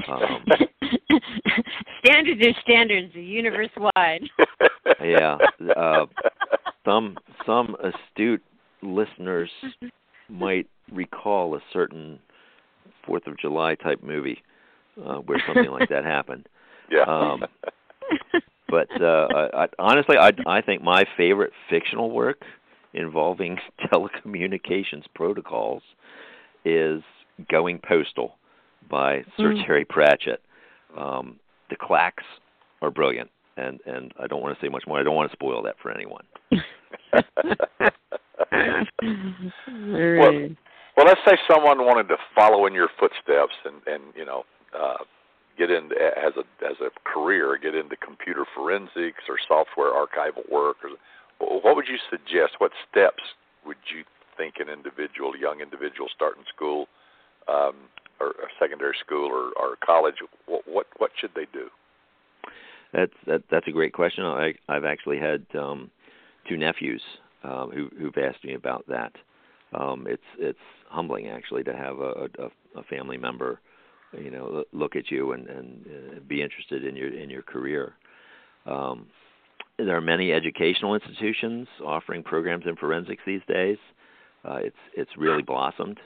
Um, 0.08 0.44
standards 2.04 2.40
are 2.46 2.60
standards, 2.62 3.12
universe 3.14 3.70
wide. 3.76 4.22
yeah, 5.02 5.36
uh, 5.76 6.06
some 6.86 7.18
some 7.44 7.76
astute 7.82 8.42
listeners 8.82 9.50
might 10.28 10.68
recall 10.90 11.54
a 11.54 11.60
certain 11.72 12.18
Fourth 13.04 13.26
of 13.26 13.38
July 13.38 13.74
type 13.74 14.02
movie 14.02 14.42
uh, 15.04 15.16
where 15.18 15.42
something 15.46 15.70
like 15.70 15.88
that 15.90 16.04
happened. 16.16 16.48
Yeah. 16.90 17.04
Um, 17.06 17.44
but 18.68 18.88
uh, 19.00 19.28
I, 19.54 19.66
honestly, 19.78 20.16
I 20.18 20.30
I 20.46 20.62
think 20.62 20.82
my 20.82 21.04
favorite 21.16 21.52
fictional 21.68 22.10
work 22.10 22.42
involving 22.94 23.58
telecommunications 23.92 25.04
protocols 25.14 25.82
is 26.64 27.02
Going 27.50 27.80
Postal 27.86 28.36
by 28.90 29.22
Sir 29.36 29.52
mm. 29.52 29.66
Terry 29.66 29.84
Pratchett. 29.84 30.40
Um, 30.96 31.38
the 31.68 31.76
clacks 31.76 32.24
are 32.80 32.90
brilliant, 32.90 33.30
and 33.56 33.80
and 33.86 34.12
I 34.20 34.26
don't 34.26 34.42
want 34.42 34.58
to 34.58 34.64
say 34.64 34.68
much 34.68 34.84
more. 34.86 34.98
I 34.98 35.02
don't 35.02 35.14
want 35.14 35.30
to 35.30 35.36
spoil 35.36 35.62
that 35.62 35.76
for 35.82 35.90
anyone. 35.90 36.24
well, 40.12 40.48
well, 40.96 41.06
let's 41.06 41.20
say 41.26 41.36
someone 41.50 41.84
wanted 41.84 42.08
to 42.08 42.16
follow 42.34 42.66
in 42.66 42.74
your 42.74 42.88
footsteps 42.98 43.54
and 43.64 43.76
and 43.86 44.02
you 44.14 44.24
know 44.24 44.44
uh, 44.78 45.04
get 45.58 45.70
into 45.70 45.94
as 45.94 46.32
a 46.36 46.64
as 46.64 46.76
a 46.80 46.90
career, 47.04 47.58
get 47.60 47.74
into 47.74 47.96
computer 47.96 48.44
forensics 48.54 49.24
or 49.28 49.36
software 49.46 49.92
archival 49.92 50.50
work, 50.50 50.76
or 50.84 50.90
what 51.38 51.76
would 51.76 51.86
you 51.88 51.98
suggest? 52.10 52.54
What 52.58 52.72
steps 52.90 53.22
would 53.64 53.76
you 53.94 54.04
think 54.36 54.54
an 54.58 54.68
individual, 54.68 55.36
young 55.36 55.60
individual, 55.60 56.08
starting 56.14 56.44
school, 56.54 56.88
um, 57.48 57.88
or, 58.20 58.28
or 58.28 58.48
secondary 58.58 58.96
school, 59.04 59.28
or, 59.28 59.52
or 59.56 59.76
college, 59.84 60.16
what, 60.46 60.62
what 60.66 60.86
what 60.98 61.10
should 61.18 61.32
they 61.34 61.46
do? 61.52 61.68
That's 62.92 63.12
that, 63.26 63.42
that's 63.50 63.68
a 63.68 63.72
great 63.72 63.92
question. 63.92 64.24
I 64.24 64.54
I've 64.68 64.84
actually 64.84 65.18
had 65.18 65.44
um, 65.58 65.90
two 66.48 66.56
nephews 66.56 67.02
um, 67.44 67.70
who 67.70 67.90
who've 67.98 68.16
asked 68.18 68.44
me 68.44 68.54
about 68.54 68.84
that. 68.88 69.12
Um, 69.78 70.06
it's 70.08 70.22
it's 70.38 70.58
humbling 70.88 71.28
actually 71.28 71.64
to 71.64 71.76
have 71.76 71.98
a, 71.98 72.28
a, 72.38 72.78
a 72.78 72.82
family 72.84 73.16
member 73.16 73.60
you 74.12 74.30
know 74.30 74.64
look 74.72 74.96
at 74.96 75.10
you 75.10 75.32
and 75.32 75.48
and 75.48 75.86
uh, 75.86 76.20
be 76.28 76.42
interested 76.42 76.84
in 76.84 76.96
your 76.96 77.12
in 77.12 77.28
your 77.30 77.42
career 77.42 77.94
um, 78.66 79.06
there 79.78 79.96
are 79.96 80.00
many 80.00 80.32
educational 80.32 80.94
institutions 80.94 81.68
offering 81.84 82.22
programs 82.22 82.64
in 82.66 82.76
forensics 82.76 83.22
these 83.26 83.40
days 83.48 83.78
uh, 84.44 84.56
it's 84.56 84.76
it's 84.96 85.10
really 85.16 85.42
blossomed 85.42 85.98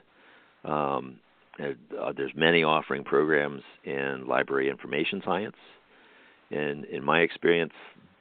um, 0.65 1.19
uh, 1.61 2.13
there's 2.17 2.33
many 2.35 2.63
offering 2.63 3.05
programs 3.05 3.63
in 3.85 4.25
library 4.27 4.69
information 4.71 5.21
science 5.25 5.57
and 6.51 6.85
in 6.87 7.05
my 7.05 7.21
experience 7.21 7.73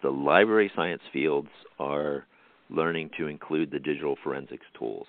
the 0.02 0.10
library 0.10 0.72
science 0.76 1.02
fields 1.12 1.50
are 1.80 2.26
learning 2.70 3.10
to 3.18 3.28
include 3.28 3.72
the 3.72 3.80
digital 3.80 4.16
forensics 4.24 4.66
tools 4.78 5.08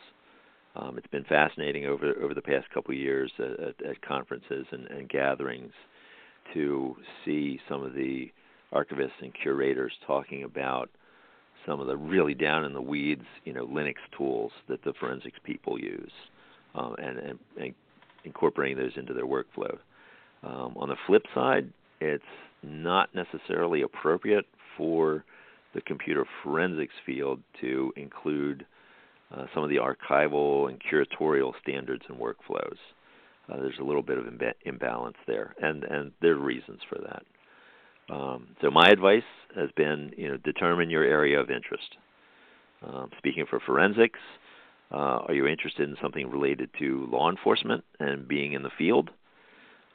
um, 0.76 0.96
it's 0.96 1.06
been 1.08 1.24
fascinating 1.24 1.86
over 1.86 2.14
over 2.22 2.34
the 2.34 2.42
past 2.42 2.68
couple 2.72 2.92
of 2.92 2.98
years 2.98 3.30
at, 3.38 3.84
at, 3.86 4.02
conferences 4.02 4.66
and, 4.70 4.86
and 4.86 5.08
gatherings 5.08 5.72
to 6.54 6.96
see 7.24 7.60
some 7.68 7.82
of 7.82 7.94
the 7.94 8.30
archivists 8.72 9.20
and 9.20 9.32
curators 9.34 9.92
talking 10.06 10.44
about 10.44 10.90
some 11.66 11.80
of 11.80 11.86
the 11.86 11.96
really 11.96 12.34
down 12.34 12.64
in 12.64 12.72
the 12.72 12.80
weeds, 12.80 13.24
you 13.44 13.52
know, 13.52 13.66
Linux 13.66 13.96
tools 14.16 14.52
that 14.68 14.82
the 14.84 14.92
forensics 14.98 15.38
people 15.44 15.78
use, 15.78 16.10
um, 16.74 16.94
and, 16.98 17.18
and, 17.18 17.38
and 17.60 17.74
incorporating 18.24 18.78
those 18.78 18.92
into 18.96 19.12
their 19.12 19.26
workflow. 19.26 19.76
Um, 20.42 20.74
on 20.76 20.88
the 20.88 20.96
flip 21.06 21.24
side, 21.34 21.70
it's 22.00 22.24
not 22.62 23.14
necessarily 23.14 23.82
appropriate 23.82 24.46
for 24.76 25.24
the 25.74 25.80
computer 25.82 26.24
forensics 26.42 26.94
field 27.06 27.40
to 27.60 27.92
include 27.96 28.66
uh, 29.34 29.46
some 29.54 29.62
of 29.62 29.70
the 29.70 29.76
archival 29.76 30.68
and 30.68 30.80
curatorial 30.80 31.52
standards 31.62 32.02
and 32.08 32.18
workflows. 32.18 32.76
Uh, 33.48 33.56
there's 33.56 33.78
a 33.80 33.84
little 33.84 34.02
bit 34.02 34.18
of 34.18 34.24
imba- 34.24 34.54
imbalance 34.64 35.16
there, 35.26 35.54
and 35.62 35.84
and 35.84 36.12
there 36.20 36.32
are 36.32 36.38
reasons 36.38 36.80
for 36.88 36.98
that. 36.98 38.14
Um, 38.14 38.48
so 38.60 38.70
my 38.70 38.88
advice 38.88 39.22
has 39.54 39.70
been, 39.76 40.12
you 40.16 40.28
know, 40.28 40.36
determine 40.38 40.90
your 40.90 41.04
area 41.04 41.40
of 41.40 41.50
interest. 41.50 41.96
Um, 42.82 43.10
speaking 43.18 43.46
for 43.48 43.60
forensics, 43.60 44.18
uh, 44.90 45.22
are 45.28 45.34
you 45.34 45.46
interested 45.46 45.88
in 45.88 45.96
something 46.02 46.28
related 46.30 46.70
to 46.80 47.06
law 47.10 47.30
enforcement 47.30 47.84
and 48.00 48.26
being 48.26 48.54
in 48.54 48.62
the 48.62 48.70
field? 48.76 49.10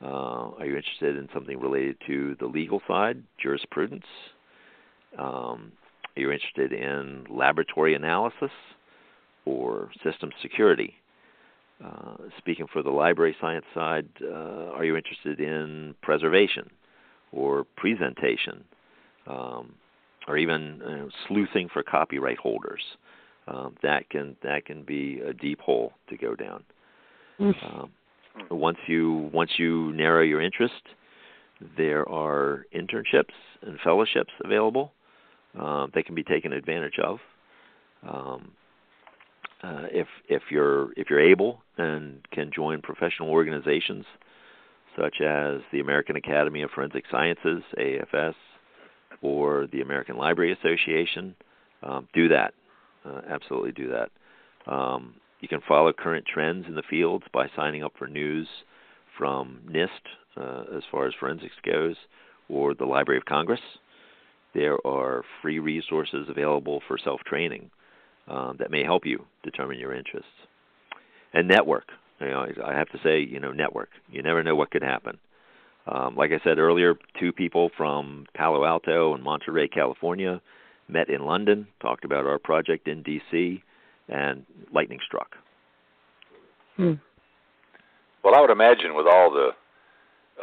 Uh, 0.02 0.52
are 0.58 0.66
you 0.66 0.76
interested 0.76 1.16
in 1.18 1.30
something 1.34 1.60
related 1.60 1.98
to 2.08 2.36
the 2.40 2.46
legal 2.46 2.82
side, 2.88 3.24
jurisprudence? 3.42 4.06
Um, 5.18 5.72
are 6.16 6.22
you 6.22 6.32
interested 6.32 6.74
in 6.74 7.26
laboratory 7.30 7.96
analysis? 7.96 8.52
or 9.46 9.90
system 10.04 10.32
security. 10.42 10.94
Uh, 11.84 12.16
speaking 12.38 12.66
for 12.72 12.82
the 12.82 12.90
library 12.90 13.36
science 13.40 13.66
side, 13.74 14.08
uh, 14.22 14.72
are 14.74 14.86
you 14.86 14.96
interested 14.96 15.40
in 15.40 15.94
preservation 16.02 16.70
or 17.32 17.66
presentation, 17.76 18.64
um, 19.28 19.74
or 20.28 20.38
even 20.38 20.82
you 20.82 20.96
know, 20.96 21.10
sleuthing 21.28 21.70
for 21.72 21.84
copyright 21.84 22.38
holders? 22.38 22.82
Um, 23.48 23.76
that 23.84 24.10
can 24.10 24.36
that 24.42 24.66
can 24.66 24.84
be 24.84 25.20
a 25.20 25.34
deep 25.34 25.60
hole 25.60 25.94
to 26.10 26.18
go 26.18 26.34
down. 26.34 26.64
Mm. 27.40 27.54
Um, 27.64 27.92
once 28.52 28.78
you 28.88 29.30
once 29.34 29.52
you 29.58 29.92
narrow 29.94 30.22
your 30.24 30.42
interest, 30.42 30.82
there 31.78 32.08
are 32.10 32.66
internships 32.76 33.34
and 33.62 33.80
fellowships 33.84 34.32
available. 34.44 34.92
Uh, 35.60 35.88
they 35.94 36.04
can 36.04 36.16
be 36.16 36.24
taken 36.24 36.54
advantage 36.54 37.00
of. 37.02 37.20
Um, 38.08 38.52
uh, 39.64 39.88
if 39.92 40.08
if 40.30 40.44
you're 40.52 40.92
if 40.94 41.10
you're 41.10 41.20
able 41.20 41.62
and 41.78 42.20
can 42.32 42.52
join 42.54 42.82
professional 42.82 43.30
organizations 43.30 44.06
such 44.96 45.22
as 45.22 45.62
the 45.72 45.80
American 45.80 46.16
Academy 46.16 46.62
of 46.62 46.70
Forensic 46.72 47.04
Sciences 47.12 47.64
(AFS) 47.78 48.36
or 49.22 49.68
the 49.72 49.82
American 49.82 50.18
Library 50.18 50.54
Association, 50.54 51.36
um, 51.84 52.08
do 52.14 52.28
that. 52.30 52.54
Uh, 53.06 53.22
absolutely 53.30 53.72
do 53.72 53.90
that. 53.90 54.10
Um, 54.72 55.16
you 55.40 55.48
can 55.48 55.62
follow 55.68 55.94
current 55.94 56.26
trends 56.32 56.66
in 56.68 56.76
the 56.76 56.84
fields 56.90 57.26
by 57.34 57.48
signing 57.56 57.84
up 57.84 57.94
for 57.98 58.08
news 58.08 58.48
from 59.18 59.60
NIST 59.70 59.90
uh, 60.38 60.76
as 60.76 60.84
far 60.92 61.08
as 61.08 61.14
forensics 61.20 61.56
goes, 61.66 61.96
or 62.50 62.74
the 62.74 62.86
Library 62.86 63.18
of 63.18 63.26
Congress. 63.26 63.60
There 64.54 64.78
are 64.86 65.24
free 65.42 65.60
resources 65.60 66.28
available 66.30 66.82
for 66.88 66.98
self 66.98 67.22
training 67.22 67.70
um, 68.28 68.56
that 68.60 68.72
may 68.72 68.84
help 68.84 69.06
you 69.06 69.26
determine 69.44 69.80
your 69.80 69.94
interests. 69.94 70.30
And 71.34 71.48
network. 71.48 71.86
You 72.22 72.28
know, 72.30 72.48
I 72.66 72.74
have 72.74 72.90
to 72.90 73.00
say, 73.04 73.20
you 73.20 73.42
know, 73.42 73.52
network. 73.52 73.90
You 74.10 74.24
never 74.24 74.42
know 74.42 74.56
what 74.56 74.72
could 74.72 74.84
happen. 74.84 75.18
Um, 75.88 76.16
like 76.16 76.32
I 76.32 76.40
said 76.44 76.58
earlier, 76.58 76.96
two 77.20 77.32
people 77.32 77.70
from 77.78 78.26
Palo 78.34 78.66
Alto 78.66 79.14
and 79.14 79.24
Monterey, 79.24 79.68
California, 79.68 80.42
met 80.88 81.10
in 81.10 81.26
London, 81.26 81.68
talked 81.82 82.06
about 82.06 82.26
our 82.26 82.40
project 82.40 82.88
in 82.88 83.04
D.C., 83.04 83.64
and 84.10 84.46
lightning 84.74 85.00
struck. 85.06 85.36
Hmm. 86.76 86.94
Well, 88.24 88.36
I 88.36 88.42
would 88.42 88.50
imagine 88.50 88.96
with 88.96 89.08
all 89.08 89.32
the 89.32 89.50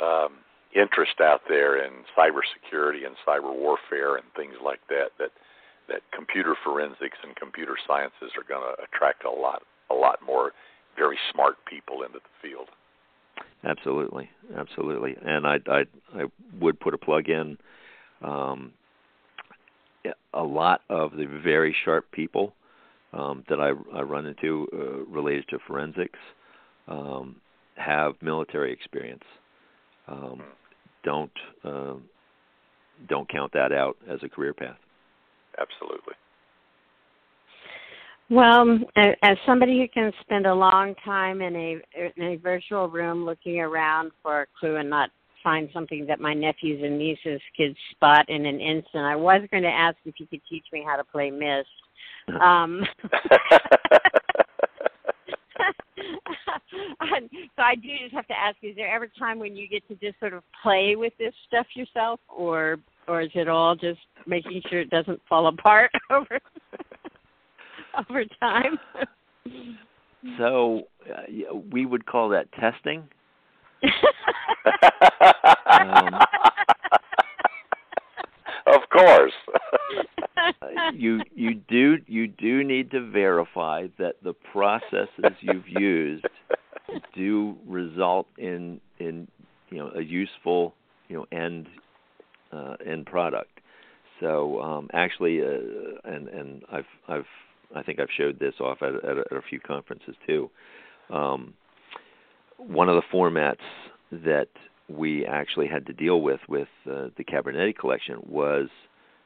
um, 0.01 0.33
interest 0.75 1.21
out 1.21 1.43
there 1.49 1.85
in 1.85 1.93
cybersecurity 2.17 3.07
and 3.07 3.17
cyber 3.27 3.55
warfare 3.55 4.17
and 4.17 4.25
things 4.37 4.55
like 4.65 4.81
that, 4.89 5.11
that 5.19 5.31
that 5.89 6.01
computer 6.15 6.55
forensics 6.65 7.19
and 7.25 7.35
computer 7.35 7.75
sciences 7.87 8.31
are 8.37 8.47
going 8.49 8.63
to 8.63 8.83
attract 8.85 9.25
a 9.25 9.31
lot 9.31 9.63
a 9.91 9.95
lot 9.95 10.21
more 10.25 10.53
very 10.97 11.19
smart 11.33 11.57
people 11.69 12.03
into 12.03 12.19
the 12.21 12.49
field. 12.49 12.69
Absolutely, 13.65 14.31
absolutely, 14.57 15.17
and 15.25 15.47
I 15.47 15.59
I 15.69 15.85
I 16.15 16.25
would 16.61 16.79
put 16.81 16.95
a 16.95 16.99
plug 16.99 17.29
in. 17.29 17.59
Um, 18.23 18.73
a 20.35 20.43
lot 20.43 20.81
of 20.89 21.13
the 21.13 21.27
very 21.27 21.75
sharp 21.85 22.11
people 22.11 22.55
um, 23.13 23.45
that 23.49 23.61
I, 23.61 23.73
I 23.97 24.03
run 24.03 24.27
into 24.27 24.67
uh, 24.73 25.05
related 25.11 25.45
to 25.51 25.59
forensics 25.67 26.19
um, 26.89 27.37
have 27.77 28.15
military 28.21 28.73
experience. 28.73 29.25
Um, 30.09 30.43
don't 31.05 31.33
uh, 31.65 31.95
don't 33.09 33.29
count 33.29 33.53
that 33.53 33.73
out 33.73 33.97
as 34.11 34.21
a 34.23 34.29
career 34.29 34.55
path. 34.55 34.77
Absolutely. 35.59 36.15
Well, 38.31 38.79
as 38.97 39.37
somebody 39.45 39.79
who 39.79 39.89
can 39.89 40.11
spend 40.23 40.47
a 40.47 40.55
long 40.55 40.95
time 41.05 41.43
in 41.43 41.55
a 41.55 41.77
in 42.17 42.25
a 42.25 42.37
virtual 42.37 42.89
room 42.89 43.27
looking 43.27 43.61
around 43.61 44.13
for 44.23 44.43
a 44.43 44.47
clue 44.59 44.77
and 44.77 44.89
not 44.89 45.11
find 45.43 45.69
something 45.75 46.07
that 46.07 46.21
my 46.21 46.33
nephews 46.33 46.81
and 46.83 46.97
nieces 46.97 47.41
could 47.57 47.77
spot 47.91 48.29
in 48.29 48.47
an 48.47 48.61
instant, 48.61 49.05
I 49.05 49.17
was 49.17 49.43
going 49.51 49.65
to 49.65 49.69
ask 49.69 49.97
if 50.05 50.15
you 50.19 50.27
could 50.27 50.41
teach 50.49 50.65
me 50.73 50.85
how 50.87 50.97
to 50.97 51.05
play 51.05 51.31
Myst. 51.31 51.69
Um, 52.41 52.83
so 57.57 57.63
I 57.63 57.75
do 57.75 57.89
just 58.03 58.15
have 58.15 58.27
to 58.29 58.39
ask: 58.39 58.57
Is 58.63 58.77
there 58.77 58.95
ever 58.95 59.09
time 59.19 59.39
when 59.39 59.57
you 59.57 59.69
get 59.69 59.87
to 59.89 59.95
just 59.97 60.19
sort 60.21 60.33
of 60.33 60.43
play 60.63 60.97
with 60.97 61.13
this 61.19 61.35
stuff 61.49 61.67
yourself, 61.75 62.21
or 62.29 62.79
or 63.09 63.23
is 63.23 63.31
it 63.35 63.49
all 63.49 63.75
just 63.75 64.01
making 64.27 64.63
sure 64.69 64.81
it 64.81 64.91
doesn't 64.91 65.21
fall 65.29 65.47
apart 65.49 65.91
over 66.11 66.39
over 67.99 68.25
time? 68.41 68.79
so 70.39 70.83
uh, 71.11 71.55
we 71.71 71.87
would 71.87 72.07
call 72.07 72.29
that 72.31 72.51
testing. 72.53 73.03
um, 75.71 76.15
of 78.67 78.81
course. 78.93 79.33
You 80.95 81.21
you 81.35 81.55
do 81.69 81.99
you 82.07 82.27
do 82.27 82.65
need 82.65 82.91
to 82.91 83.11
verify 83.11 83.87
that 83.99 84.17
the 84.23 84.33
processes 84.53 85.37
you've 85.41 85.69
used 85.69 86.25
do 87.15 87.57
result 87.67 88.27
in 88.39 88.81
in 88.99 89.29
you 89.71 89.79
know 89.79 89.91
a 89.97 90.03
useful 90.03 90.75
you 91.09 91.17
know 91.17 91.27
end 91.37 91.69
uh, 92.53 92.77
end 92.85 93.07
product. 93.07 93.61
So 94.21 94.61
um, 94.61 94.89
actually, 94.93 95.43
uh, 95.43 95.47
and 96.05 96.29
and 96.29 96.63
I've 96.71 96.85
I've 97.09 97.27
I 97.75 97.83
think 97.83 98.01
I've 98.01 98.09
showed 98.17 98.39
this 98.39 98.55
off 98.61 98.79
at, 98.83 98.95
at, 98.95 99.17
a, 99.17 99.25
at 99.31 99.37
a 99.37 99.43
few 99.49 99.61
conferences 99.61 100.15
too. 100.27 100.51
Um, 101.11 101.55
one 102.59 102.89
of 102.89 102.97
the 102.97 103.03
formats 103.17 103.57
that 104.13 104.49
we 104.89 105.27
actually 105.27 105.67
had 105.67 105.87
to 105.87 105.93
deal 105.93 106.21
with 106.21 106.41
with 106.49 106.69
uh, 106.87 107.09
the 107.17 107.25
Cabrinety 107.25 107.77
collection 107.77 108.19
was 108.27 108.69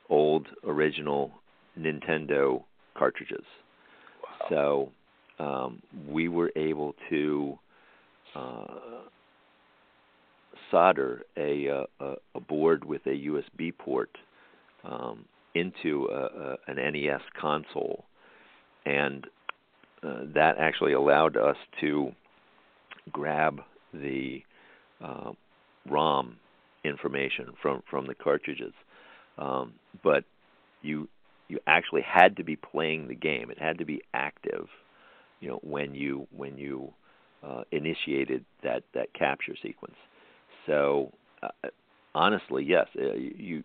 old 0.09 0.47
original 0.65 1.33
Nintendo 1.79 2.63
cartridges. 2.97 3.45
Wow. 4.51 4.91
So 5.39 5.45
um, 5.45 5.83
we 6.09 6.29
were 6.29 6.53
able 6.57 6.95
to 7.11 7.59
uh, 8.35 8.67
solder 10.71 11.23
a, 11.37 11.69
uh, 11.69 11.85
a, 12.01 12.15
a 12.35 12.41
board 12.41 12.85
with 12.85 13.05
a 13.07 13.11
USB 13.11 13.77
port 13.77 14.11
um, 14.85 15.25
into 15.55 16.09
a, 16.13 16.17
a, 16.17 16.57
an 16.69 16.77
NES 16.77 17.21
console, 17.41 18.05
and 18.85 19.27
uh, 20.03 20.21
that 20.35 20.57
actually 20.59 20.93
allowed 20.93 21.37
us 21.37 21.57
to 21.81 22.13
grab 23.13 23.61
the 23.95 24.43
uh, 25.03 25.33
ROM 25.89 26.37
information 26.85 27.53
from 27.61 27.83
from 27.91 28.07
the 28.07 28.15
cartridges. 28.15 28.73
Um, 29.39 29.75
but 30.03 30.25
you 30.83 31.09
you 31.49 31.59
actually 31.67 32.03
had 32.03 32.37
to 32.37 32.45
be 32.45 32.57
playing 32.57 33.09
the 33.09 33.15
game. 33.15 33.51
It 33.51 33.59
had 33.59 33.79
to 33.79 33.85
be 33.85 34.03
active, 34.15 34.67
you 35.41 35.49
know, 35.49 35.61
when 35.63 35.95
you 35.95 36.27
when 36.37 36.57
you 36.59 36.93
uh, 37.47 37.63
initiated 37.73 38.45
that 38.63 38.83
that 38.95 39.13
capture 39.15 39.55
sequence. 39.63 39.97
So 40.67 41.13
uh, 41.43 41.69
honestly, 42.15 42.65
yes, 42.65 42.87
uh, 42.99 43.15
you 43.15 43.63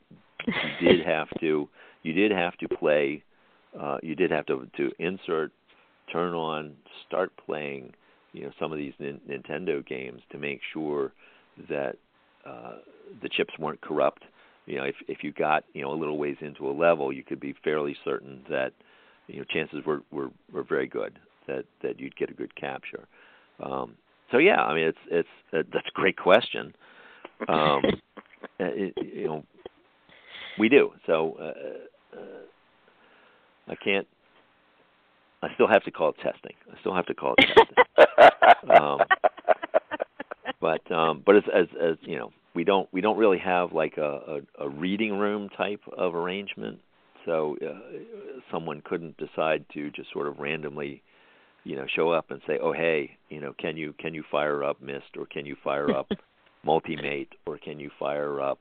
you 0.47 0.87
did 0.95 1.05
have 1.05 1.27
to 1.39 1.67
you 2.03 2.13
did 2.13 2.31
have 2.31 2.57
to 2.57 2.67
play. 2.67 3.23
Uh, 3.79 3.97
you 4.03 4.15
did 4.15 4.31
have 4.31 4.45
to 4.47 4.67
to 4.77 4.91
insert, 4.99 5.51
turn 6.11 6.33
on, 6.33 6.73
start 7.07 7.31
playing. 7.45 7.93
You 8.33 8.43
know 8.43 8.51
some 8.59 8.71
of 8.71 8.77
these 8.77 8.93
nin- 8.99 9.21
Nintendo 9.29 9.85
games 9.85 10.21
to 10.31 10.37
make 10.37 10.61
sure 10.73 11.13
that 11.69 11.95
uh, 12.45 12.75
the 13.21 13.29
chips 13.29 13.53
weren't 13.59 13.81
corrupt 13.81 14.23
you 14.65 14.77
know 14.77 14.83
if 14.83 14.95
if 15.07 15.23
you 15.23 15.31
got 15.31 15.63
you 15.73 15.81
know 15.81 15.91
a 15.91 15.95
little 15.95 16.17
ways 16.17 16.37
into 16.41 16.69
a 16.69 16.71
level 16.71 17.11
you 17.11 17.23
could 17.23 17.39
be 17.39 17.55
fairly 17.63 17.95
certain 18.03 18.41
that 18.49 18.71
you 19.27 19.39
know 19.39 19.45
chances 19.49 19.79
were 19.85 20.01
were 20.11 20.29
were 20.51 20.63
very 20.63 20.87
good 20.87 21.17
that 21.47 21.65
that 21.81 21.99
you'd 21.99 22.15
get 22.15 22.29
a 22.29 22.33
good 22.33 22.55
capture. 22.55 23.07
Um 23.63 23.95
so 24.31 24.37
yeah 24.37 24.61
i 24.61 24.73
mean 24.73 24.85
it's 24.85 24.97
it's 25.09 25.29
uh, 25.53 25.63
that's 25.73 25.87
a 25.87 25.91
great 25.93 26.17
question. 26.17 26.73
Um 27.47 27.81
uh, 28.59 28.65
it, 28.73 28.93
you 29.01 29.25
know 29.27 29.43
we 30.59 30.69
do. 30.69 30.91
So 31.05 31.37
uh, 31.39 32.17
uh, 32.17 32.21
i 33.67 33.75
can't 33.75 34.07
i 35.41 35.53
still 35.55 35.67
have 35.67 35.83
to 35.83 35.91
call 35.91 36.09
it 36.09 36.15
testing. 36.21 36.53
I 36.71 36.79
still 36.81 36.95
have 36.95 37.05
to 37.07 37.13
call 37.13 37.35
it 37.37 37.47
testing. 37.47 37.75
Um 38.69 38.99
but 40.61 40.89
um 40.91 41.23
but 41.25 41.35
as 41.35 41.43
as 41.53 41.67
as 41.81 41.97
you 42.01 42.17
know 42.17 42.31
we 42.53 42.63
don't 42.63 42.87
we 42.91 43.01
don't 43.01 43.17
really 43.17 43.39
have 43.39 43.71
like 43.73 43.97
a, 43.97 44.41
a, 44.59 44.65
a 44.65 44.69
reading 44.69 45.17
room 45.17 45.49
type 45.57 45.81
of 45.97 46.15
arrangement. 46.15 46.79
So 47.25 47.55
uh, 47.61 47.99
someone 48.51 48.81
couldn't 48.83 49.15
decide 49.17 49.65
to 49.73 49.91
just 49.91 50.11
sort 50.11 50.27
of 50.27 50.39
randomly, 50.39 51.03
you 51.63 51.75
know, 51.75 51.85
show 51.95 52.11
up 52.11 52.31
and 52.31 52.41
say, 52.47 52.57
"Oh, 52.61 52.73
hey, 52.73 53.11
you 53.29 53.39
know, 53.39 53.53
can 53.59 53.77
you 53.77 53.93
can 53.99 54.13
you 54.13 54.23
fire 54.31 54.63
up 54.63 54.81
Myst 54.81 55.17
or 55.17 55.25
can 55.25 55.45
you 55.45 55.55
fire 55.63 55.91
up 55.91 56.09
Multimate 56.65 57.29
or 57.45 57.57
can 57.57 57.79
you 57.79 57.89
fire 57.99 58.41
up, 58.41 58.59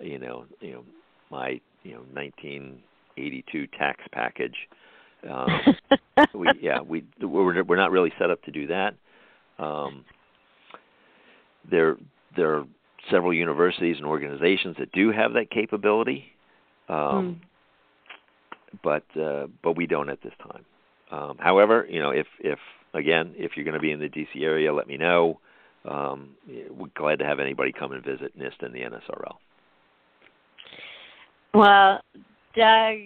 you 0.00 0.18
know, 0.18 0.46
you 0.60 0.72
know, 0.72 0.84
my 1.30 1.60
you 1.82 1.92
know 1.92 2.02
1982 2.12 3.66
tax 3.78 4.00
package." 4.12 4.56
Um, 5.28 5.48
we 6.34 6.48
yeah 6.60 6.80
we 6.80 7.04
we're 7.20 7.62
we're 7.62 7.76
not 7.76 7.90
really 7.90 8.12
set 8.18 8.30
up 8.30 8.42
to 8.42 8.50
do 8.50 8.66
that. 8.68 8.94
Um, 9.58 10.04
there 11.70 11.96
there 12.36 12.54
are 12.54 12.64
several 13.10 13.32
universities 13.32 13.96
and 13.98 14.06
organizations 14.06 14.76
that 14.78 14.92
do 14.92 15.10
have 15.12 15.32
that 15.34 15.50
capability, 15.50 16.24
um, 16.88 16.96
mm. 16.96 18.80
but 18.82 19.04
uh, 19.20 19.46
but 19.62 19.76
we 19.76 19.86
don't 19.86 20.08
at 20.08 20.22
this 20.22 20.32
time. 20.42 20.64
Um, 21.10 21.36
however, 21.38 21.86
you 21.88 22.00
know, 22.00 22.10
if 22.10 22.26
if 22.40 22.58
again, 22.94 23.34
if 23.36 23.52
you're 23.56 23.64
going 23.64 23.74
to 23.74 23.80
be 23.80 23.92
in 23.92 24.00
the 24.00 24.08
DC 24.08 24.42
area, 24.42 24.72
let 24.72 24.86
me 24.86 24.96
know. 24.96 25.40
Um, 25.84 26.30
we're 26.70 26.88
glad 26.96 27.18
to 27.18 27.26
have 27.26 27.40
anybody 27.40 27.72
come 27.72 27.92
and 27.92 28.02
visit 28.02 28.38
NIST 28.38 28.62
and 28.62 28.74
the 28.74 28.80
NSRL. 28.80 29.34
Well, 31.52 32.00
Doug, 32.56 32.98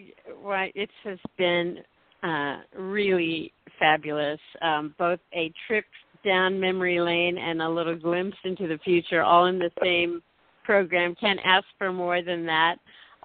right, 0.42 0.72
it 0.74 0.90
has 1.02 1.18
been 1.36 1.78
uh, 2.22 2.58
really 2.76 3.52
fabulous. 3.78 4.40
Um, 4.62 4.94
both 4.98 5.20
a 5.34 5.52
trip 5.66 5.84
down 6.24 6.58
memory 6.58 7.00
lane 7.00 7.38
and 7.38 7.62
a 7.62 7.68
little 7.68 7.96
glimpse 7.96 8.36
into 8.44 8.66
the 8.66 8.78
future, 8.78 9.22
all 9.22 9.46
in 9.46 9.58
the 9.58 9.70
same 9.82 10.22
program. 10.64 11.14
Can't 11.14 11.40
ask 11.44 11.64
for 11.78 11.92
more 11.92 12.22
than 12.22 12.44
that. 12.46 12.76